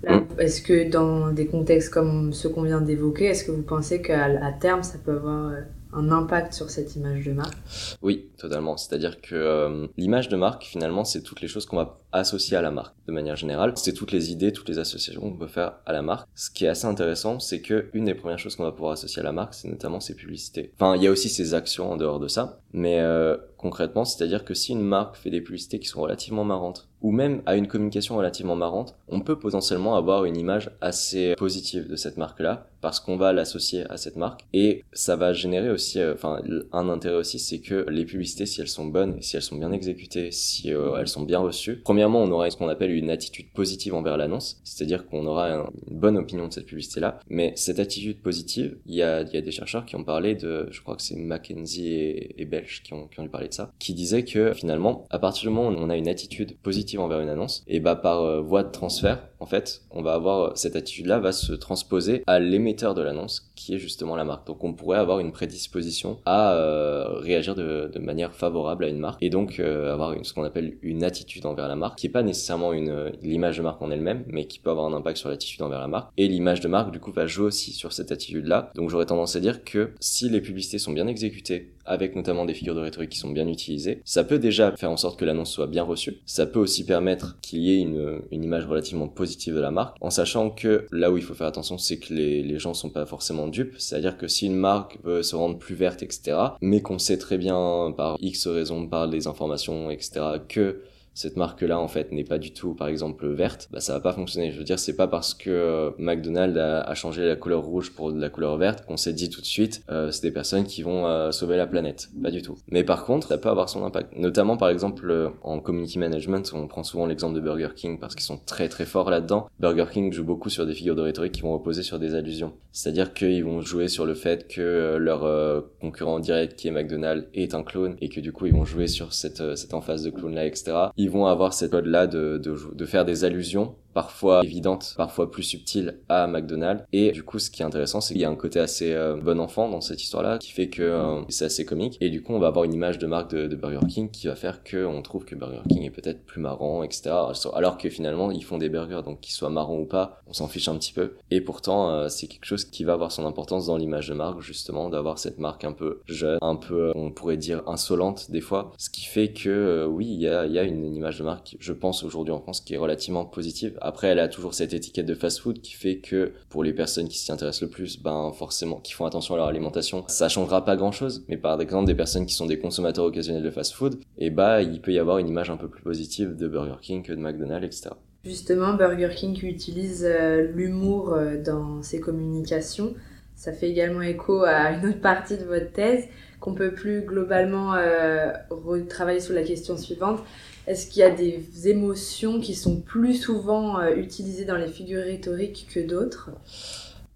Mm. 0.09 0.21
Est-ce 0.39 0.63
que 0.63 0.91
dans 0.91 1.33
des 1.33 1.47
contextes 1.47 1.91
comme 1.91 2.33
ceux 2.33 2.49
qu'on 2.49 2.63
vient 2.63 2.81
d'évoquer, 2.81 3.27
est-ce 3.27 3.45
que 3.45 3.51
vous 3.51 3.63
pensez 3.63 4.03
qu'à 4.03 4.53
terme 4.61 4.83
ça 4.83 4.99
peut 5.05 5.13
avoir 5.13 5.51
euh, 5.51 5.61
un 5.95 6.11
impact 6.11 6.53
sur 6.53 6.71
cette 6.71 6.97
image 6.97 7.25
de 7.25 7.33
marque 7.33 7.57
Oui, 8.03 8.29
totalement. 8.39 8.77
C'est-à-dire 8.77 9.21
que 9.21 9.35
euh, 9.35 9.87
l'image 9.97 10.29
de 10.29 10.37
marque, 10.37 10.65
finalement, 10.65 11.05
c'est 11.05 11.23
toutes 11.23 11.41
les 11.41 11.49
choses 11.49 11.67
qu'on 11.67 11.77
va 11.77 12.01
associer 12.13 12.57
à 12.57 12.63
la 12.63 12.71
marque 12.71 12.95
de 13.07 13.13
manière 13.13 13.37
générale. 13.37 13.73
C'est 13.77 13.93
toutes 13.93 14.13
les 14.13 14.31
idées, 14.31 14.53
toutes 14.53 14.69
les 14.69 14.79
associations 14.79 15.21
qu'on 15.21 15.37
peut 15.37 15.47
faire 15.47 15.77
à 15.87 15.93
la 15.93 16.03
marque. 16.03 16.29
Ce 16.35 16.51
qui 16.51 16.65
est 16.65 16.69
assez 16.69 16.87
intéressant, 16.87 17.41
c'est 17.41 17.61
que 17.61 17.91
une 17.93 18.05
des 18.05 18.15
premières 18.15 18.39
choses 18.39 18.57
qu'on 18.57 18.65
va 18.65 18.73
pouvoir 18.73 18.93
associer 18.93 19.21
à 19.21 19.25
la 19.25 19.33
marque, 19.33 19.55
c'est 19.55 19.69
notamment 19.69 20.01
ses 20.01 20.15
publicités. 20.15 20.73
Enfin, 20.77 20.97
il 20.97 21.03
y 21.03 21.07
a 21.07 21.11
aussi 21.11 21.29
ses 21.29 21.55
actions 21.55 21.93
en 21.93 21.97
dehors 21.97 22.21
de 22.21 22.29
ça, 22.29 22.61
mais 22.75 22.99
euh, 22.99 23.37
concrètement, 23.65 24.05
c'est-à-dire 24.05 24.45
que 24.45 24.53
si 24.53 24.73
une 24.73 24.83
marque 24.83 25.17
fait 25.17 25.31
des 25.31 25.41
publicités 25.41 25.79
qui 25.79 25.89
sont 25.89 26.03
relativement 26.03 26.45
marrantes, 26.45 26.87
ou 27.01 27.13
même 27.13 27.41
a 27.47 27.57
une 27.57 27.67
communication 27.67 28.17
relativement 28.17 28.57
marrante, 28.57 28.95
on 29.09 29.21
peut 29.21 29.39
potentiellement 29.39 29.97
avoir 29.97 30.25
une 30.27 30.37
image 30.37 30.71
assez 30.81 31.35
positive 31.37 31.89
de 31.89 31.97
cette 31.97 32.17
marque-là, 32.17 32.67
parce 32.81 33.01
qu'on 33.01 33.17
va 33.17 33.33
l'associer 33.33 33.85
à 33.91 33.97
cette 33.97 34.17
marque, 34.17 34.45
et 34.53 34.85
ça 34.93 35.17
va 35.17 35.33
générer 35.33 35.71
aussi, 35.71 35.99
euh, 36.01 36.13
enfin, 36.13 36.43
un 36.73 36.89
intérêt 36.91 37.17
aussi, 37.17 37.39
c'est 37.39 37.61
que 37.61 37.87
les 37.89 38.05
publicités, 38.05 38.45
si 38.45 38.61
elles 38.61 38.69
sont 38.69 38.87
bonnes, 38.87 39.23
si 39.23 39.37
elles 39.37 39.43
sont 39.43 39.57
bien 39.57 39.73
exécutées, 39.73 40.31
si 40.31 40.73
euh, 40.73 40.97
elles 40.99 41.09
sont 41.09 41.23
bien 41.23 41.39
reçues, 41.39 41.81
premièrement, 41.85 42.23
on 42.23 42.31
aura 42.31 42.51
ce 42.51 42.59
qu'on 42.59 42.69
appelle 42.69 42.91
une 42.91 43.09
attitude 43.09 43.51
positive 43.53 43.95
envers 43.95 44.19
l'annonce, 44.19 44.61
c'est-à-dire 44.65 45.07
qu'on 45.07 45.27
aura 45.27 45.51
une 45.51 45.65
bonne 45.91 46.19
opinion 46.19 46.49
de 46.49 46.53
cette 46.53 46.67
publicité-là, 46.67 47.21
mais 47.29 47.53
cette 47.57 47.79
attitude 47.79 48.21
positive, 48.21 48.77
il 48.85 48.95
y 48.95 49.03
a, 49.03 49.23
y 49.23 49.37
a 49.39 49.43
des 49.43 49.53
chercheurs 49.53 49.87
qui 49.87 49.97
ont 49.97 50.05
parlé 50.05 50.35
de, 50.35 50.69
je 50.71 50.83
crois 50.83 50.97
que 50.97 51.03
c'est 51.03 51.17
Mackenzie 51.17 51.95
et, 51.95 52.43
et 52.43 52.45
Qui 52.83 52.95
ont, 52.95 53.07
qui 53.07 53.21
ont 53.21 53.23
dû 53.23 53.29
parler 53.29 53.49
de 53.49 53.55
ça, 53.55 53.71
qui 53.79 53.95
disaient 53.95 54.25
que 54.25 54.53
finalement, 54.53 55.07
à 55.11 55.19
partir 55.19 55.49
du 55.49 55.55
moment 55.55 55.69
où 55.69 55.73
on 55.73 55.91
a 55.91 55.97
une 55.97 56.09
attitude 56.09 56.59
positive 56.61 57.01
envers 57.01 57.21
une 57.21 57.29
annonce, 57.29 57.63
et 57.67 57.81
bah 57.81 57.97
par 57.97 58.23
euh, 58.23 58.41
voie 58.41 58.63
de 58.63 58.71
transfert, 58.71 59.29
en 59.45 59.47
fait, 59.47 59.83
on 59.91 60.01
va 60.01 60.15
avoir 60.15 60.57
cette 60.57 60.75
attitude-là 60.75 61.19
va 61.19 61.31
se 61.31 61.53
transposer 61.53 62.23
à 62.27 62.39
l'émetteur 62.39 62.95
de 62.95 63.03
l'annonce, 63.03 63.53
qui 63.55 63.75
est 63.75 63.79
justement 63.79 64.17
la 64.17 64.25
marque. 64.25 64.47
Donc 64.47 64.65
on 64.65 64.73
pourrait 64.73 64.97
avoir 64.97 65.19
une 65.19 65.33
prédisposition 65.33 66.17
à 66.25 66.55
euh, 66.55 67.19
réagir 67.19 67.55
de, 67.55 67.91
manière 67.99 68.33
favorable 68.33 68.85
à 68.85 68.89
une 68.89 68.99
marque 68.99 69.23
et 69.23 69.29
donc 69.29 69.61
euh, 69.61 69.93
avoir 69.93 70.15
ce 70.23 70.33
qu'on 70.33 70.45
appelle 70.45 70.79
une 70.81 71.05
attitude 71.05 71.45
envers 71.45 71.69
la 71.69 71.77
marque, 71.77 71.99
qui 71.99 72.07
est 72.07 72.11
pas 72.11 72.23
nécessairement 72.23 72.73
une 72.73 73.13
l'image 73.21 73.59
de 73.59 73.63
marque 73.63 73.83
en 73.83 73.91
elle-même, 73.91 74.25
mais 74.29 74.47
qui 74.47 74.61
peut 74.61 74.71
avoir 74.71 74.87
un 74.87 74.95
impact 74.95 75.19
sur 75.19 75.29
l'attitude 75.29 75.61
envers 75.61 75.81
la 75.81 75.89
marque. 75.89 76.11
Et 76.17 76.27
l'image 76.27 76.61
de 76.61 76.69
marque, 76.69 76.91
du 76.91 76.99
coup, 76.99 77.13
va 77.13 77.27
jouer 77.27 77.45
aussi 77.45 77.73
sur 77.73 77.93
cette 77.93 78.13
attitude-là. 78.13 78.71
Donc 78.77 78.89
j'aurais 78.89 79.05
tendance 79.05 79.37
à 79.37 79.41
dire 79.41 79.63
que 79.63 79.91
si 80.01 80.31
les 80.31 80.41
publicités 80.41 80.79
sont 80.79 80.93
bien 80.93 81.07
exécutées, 81.07 81.75
avec 81.85 82.17
notamment 82.17 82.47
des 82.47 82.55
figures 82.55 82.75
de 82.75 82.81
rhétorique 82.81 83.11
qui 83.11 83.19
sont 83.19 83.31
bien 83.31 83.47
utilisées, 83.47 84.01
ça 84.07 84.25
peut 84.25 84.39
déjà 84.39 84.75
faire 84.75 84.91
en 84.91 84.97
sorte 84.97 85.19
que 85.19 85.27
l'annonce 85.27 85.51
soit 85.51 85.67
bien 85.67 85.83
reçue. 85.83 86.17
Ça 86.25 86.47
peut 86.47 86.59
aussi 86.59 86.87
permettre 86.87 87.39
qu'il 87.43 87.61
y 87.61 87.75
ait 87.75 87.83
une 87.83 88.45
image 88.45 88.65
relativement 88.65 89.07
positive 89.07 89.34
de 89.37 89.61
la 89.61 89.71
marque, 89.71 89.97
en 90.01 90.11
sachant 90.11 90.51
que 90.51 90.87
là 90.91 91.11
où 91.11 91.17
il 91.17 91.23
faut 91.23 91.35
faire 91.35 91.47
attention, 91.47 91.79
c'est 91.79 91.99
que 91.99 92.13
les, 92.13 92.43
les 92.43 92.59
gens 92.59 92.75
sont 92.75 92.91
pas 92.91 93.07
forcément 93.07 93.49
dupes, 93.49 93.75
c'est-à-dire 93.79 94.17
que 94.17 94.29
si 94.29 94.47
une 94.47 94.57
marque 94.57 94.99
veut 95.05 95.23
se 95.23 95.37
rendre 95.37 95.59
plus 95.59 95.75
verte, 95.75 96.03
etc., 96.03 96.37
mais 96.61 96.81
qu'on 96.81 96.99
sait 96.99 97.19
très 97.19 97.39
bien 97.39 97.93
par 97.97 98.17
X 98.21 98.47
raisons, 98.47 98.87
par 98.87 99.07
les 99.07 99.27
informations, 99.27 99.91
etc., 99.91 100.21
que 100.49 100.83
cette 101.15 101.37
marque-là 101.37 101.79
en 101.79 101.89
fait 101.89 102.13
n'est 102.13 102.25
pas 102.25 102.39
du 102.39 102.53
tout 102.53 102.75
par 102.75 102.89
exemple 102.89 103.27
verte, 103.29 103.69
bah 103.71 103.81
ça 103.81 103.95
va 103.95 104.01
pas 104.01 104.13
fonctionner. 104.13 104.51
Je 104.53 104.59
veux 104.59 104.65
dire, 104.65 104.79
c'est 104.79 104.97
pas 104.97 105.09
parce 105.09 105.35
que 105.35 105.51
euh, 105.51 105.91
McDonald's 105.99 106.59
a, 106.59 106.95
changé 106.95 107.27
la 107.27 107.37
couleur 107.37 107.63
rouge 107.63 107.93
pour 107.93 108.13
de 108.13 108.21
la 108.21 108.29
couleur 108.29 108.57
verte 108.57 108.85
qu'on 108.87 108.97
s'est 108.97 109.13
dit 109.13 109.31
tout 109.31 109.41
de 109.41 109.47
suite 109.47 109.83
euh, 109.91 110.11
c'est 110.11 110.23
des 110.23 110.31
personnes 110.31 110.65
qui 110.65 110.83
vont 110.83 111.07
euh, 111.07 111.31
sauver 111.31 111.57
la 111.57 111.67
planète. 111.67 112.09
Pas 112.23 112.31
du 112.31 112.43
tout. 112.43 112.57
Mais 112.69 112.85
par 112.85 113.05
contre, 113.05 113.29
ça 113.29 113.39
peut 113.39 113.49
avoir 113.49 113.69
son 113.69 113.85
impact. 113.85 114.17
Notamment 114.17 114.57
par 114.57 114.69
exemple 114.69 115.11
euh, 115.11 115.29
en 115.43 115.61
community 115.61 115.99
management, 115.99 116.51
on 116.55 116.67
prend 116.67 116.83
souvent 116.83 117.07
l'exemple 117.07 117.35
de 117.35 117.41
Burger 117.41 117.71
King 117.75 117.99
parce 117.99 118.15
qu'ils 118.15 118.25
sont 118.25 118.39
très 118.39 118.69
très 118.69 118.85
forts 118.85 119.11
là-dedans. 119.11 119.49
Burger 119.61 119.87
King 119.93 120.13
joue 120.13 120.25
beaucoup 120.25 120.51
sur 120.51 120.67
des 120.67 120.75
figures 120.75 120.97
de 120.97 121.03
rhétorique 121.03 121.33
qui 121.33 121.43
vont 121.43 121.53
reposer 121.53 121.83
sur 121.83 121.99
des 121.99 122.15
allusions. 122.15 122.53
C'est-à-dire 122.73 123.15
qu'ils 123.15 123.45
vont 123.45 123.61
jouer 123.61 123.89
sur 123.89 124.05
le 124.05 124.15
fait 124.15 124.49
que 124.49 124.97
leur 124.97 125.65
concurrent 125.81 126.19
direct 126.19 126.57
qui 126.59 126.69
est 126.69 126.71
McDonald's 126.71 127.27
est 127.35 127.55
un 127.55 127.63
clone 127.63 127.97
et 128.01 128.09
que 128.09 128.21
du 128.21 128.33
coup 128.33 128.47
ils 128.47 128.53
vont 128.53 128.65
jouer 128.65 128.89
sur 128.89 129.13
cette 129.13 129.57
cette 129.57 129.75
emphase 129.75 130.03
de 130.03 130.11
clone 130.11 130.35
là, 130.35 130.45
etc 130.47 130.73
vont 131.11 131.27
avoir 131.27 131.53
cette 131.53 131.71
code 131.71 131.87
là 131.87 132.07
de, 132.07 132.39
de, 132.39 132.57
de 132.75 132.87
faire 132.87 133.05
des 133.05 133.25
allusions 133.25 133.77
parfois 133.95 134.45
évidente, 134.45 134.95
parfois 134.97 135.31
plus 135.31 135.45
subtile 135.45 136.01
à 136.09 136.27
McDonald's. 136.27 136.85
Et 136.93 137.13
du 137.13 137.23
coup, 137.23 137.39
ce 137.39 137.51
qui 137.51 137.63
est 137.63 137.65
intéressant, 137.65 138.01
c'est 138.01 138.15
qu'il 138.15 138.21
y 138.21 138.25
a 138.25 138.31
un 138.31 138.37
côté 138.37 138.61
assez 138.61 138.93
euh, 138.93 139.17
bon 139.17 139.41
enfant 139.41 139.69
dans 139.69 139.81
cette 139.81 140.03
histoire-là, 140.03 140.39
qui 140.39 140.53
fait 140.53 140.69
que 140.69 140.83
euh, 140.83 141.23
c'est 141.29 141.45
assez 141.45 141.65
comique. 141.65 141.97
Et 142.01 142.11
du 142.11 142.23
coup, 142.23 142.35
on 142.35 142.39
va 142.39 142.49
avoir 142.49 142.65
une 142.65 142.75
image 142.75 142.99
de 142.99 143.07
marque 143.07 143.31
de, 143.31 143.55
Burger 143.55 143.87
King 143.89 144.11
qui 144.11 144.27
va 144.27 144.35
faire 144.35 144.65
que 144.65 144.85
on 144.85 145.01
trouve 145.01 145.25
que 145.25 145.37
Burger 145.37 145.63
King 145.69 145.85
est 145.85 145.91
peut-être 145.91 146.25
plus 146.25 146.41
marrant, 146.41 146.83
etc. 146.83 147.15
Alors 147.55 147.79
que 147.79 147.89
finalement, 147.89 148.33
ils 148.33 148.43
font 148.43 148.59
des 148.59 148.69
burgers, 148.69 149.03
donc 149.05 149.21
qu'ils 149.21 149.33
soient 149.33 149.49
marrants 149.49 149.79
ou 149.79 149.87
pas, 149.87 150.21
on 150.27 150.33
s'en 150.33 150.49
fiche 150.49 150.69
un 150.69 150.77
petit 150.77 150.93
peu. 150.93 151.15
Et 151.31 151.41
pourtant, 151.41 151.91
euh, 151.91 152.09
c'est 152.09 152.27
quelque 152.27 152.45
chose 152.47 152.65
qui 152.65 152.83
va 152.83 152.95
avoir 152.95 153.13
son 153.13 153.25
importance 153.27 153.67
dans 153.67 153.77
l'image 153.77 154.09
de 154.09 154.15
marque, 154.15 154.41
justement, 154.41 154.91
d'avoir 154.91 155.19
cette 155.19 155.39
marque 155.39 155.65
un 155.65 155.73
peu 155.73 156.01
jeune, 156.07 156.39
un 156.43 156.57
peu, 156.57 156.91
on 156.97 157.13
pourrait 157.13 157.37
dire, 157.37 157.63
insolente 157.67 158.31
des 158.31 158.41
fois. 158.41 158.73
Ce 158.77 158.91
qui 158.91 159.05
fait 159.05 159.33
que, 159.33 159.87
oui, 159.89 160.07
il 160.11 160.21
y 160.21 160.29
a, 160.29 160.63
une 160.65 160.97
image 160.97 161.19
de 161.19 161.25
marque, 161.25 161.57
je 161.61 161.73
pense, 161.73 162.03
aujourd'hui 162.03 162.33
en 162.35 162.41
France, 162.41 162.61
qui 162.61 162.75
est 162.75 162.79
relativement 162.79 163.25
positive. 163.25 163.79
Après, 163.85 164.09
elle 164.09 164.19
a 164.19 164.29
toujours 164.29 164.55
cette 164.55 164.73
étiquette 164.73 165.05
de 165.05 165.15
fast-food 165.15 165.61
qui 165.61 165.75
fait 165.75 165.99
que 165.99 166.33
pour 166.49 166.65
les 166.65 166.73
personnes 166.73 167.07
qui 167.07 167.19
s'y 167.19 167.31
intéressent 167.31 167.63
le 167.63 167.69
plus, 167.69 168.03
ben 168.03 168.33
forcément, 168.33 168.81
qui 168.81 168.95
font 168.95 169.05
attention 169.05 169.35
à 169.35 169.37
leur 169.37 169.47
alimentation, 169.47 170.05
ça 170.09 170.31
changera 170.31 170.65
pas 170.65 170.75
grand-chose. 170.75 171.23
Mais 171.29 171.37
par 171.37 171.61
exemple, 171.61 171.87
des 171.87 171.95
personnes 171.95 172.25
qui 172.25 172.33
sont 172.33 172.47
des 172.47 172.59
consommateurs 172.59 173.05
occasionnels 173.05 173.43
de 173.43 173.51
fast-food, 173.51 173.97
et 174.17 174.27
eh 174.27 174.31
bah 174.31 174.63
il 174.63 174.81
peut 174.81 174.93
y 174.93 174.99
avoir 174.99 175.19
une 175.19 175.29
image 175.29 175.51
un 175.51 175.59
peu 175.59 175.69
plus 175.69 175.83
positive 175.83 176.35
de 176.35 176.49
Burger 176.49 176.77
King 176.81 177.03
que 177.03 177.13
de 177.13 177.19
McDonald's, 177.19 177.67
etc. 177.67 177.95
Justement, 178.25 178.73
Burger 178.73 179.11
King 179.15 179.39
utilise 179.45 180.03
euh, 180.03 180.51
l'humour 180.55 181.13
euh, 181.13 181.37
dans 181.43 181.83
ses 181.83 182.01
communications. 182.01 182.95
Ça 183.37 183.53
fait 183.53 183.69
également 183.69 184.01
écho 184.01 184.45
à 184.45 184.71
une 184.71 184.87
autre 184.87 185.01
partie 185.03 185.37
de 185.37 185.45
votre 185.45 185.71
thèse 185.73 186.05
qu'on 186.41 186.55
peut 186.55 186.73
plus 186.73 187.03
globalement 187.03 187.75
euh, 187.75 188.33
retravailler 188.49 189.21
sur 189.21 189.35
la 189.35 189.43
question 189.43 189.77
suivante. 189.77 190.21
Est-ce 190.67 190.87
qu'il 190.89 191.01
y 191.01 191.03
a 191.03 191.11
des 191.11 191.69
émotions 191.69 192.41
qui 192.41 192.55
sont 192.55 192.81
plus 192.81 193.15
souvent 193.15 193.79
euh, 193.79 193.95
utilisées 193.97 194.45
dans 194.45 194.57
les 194.57 194.69
figures 194.69 195.05
rhétoriques 195.05 195.69
que 195.73 195.81
d'autres? 195.81 196.31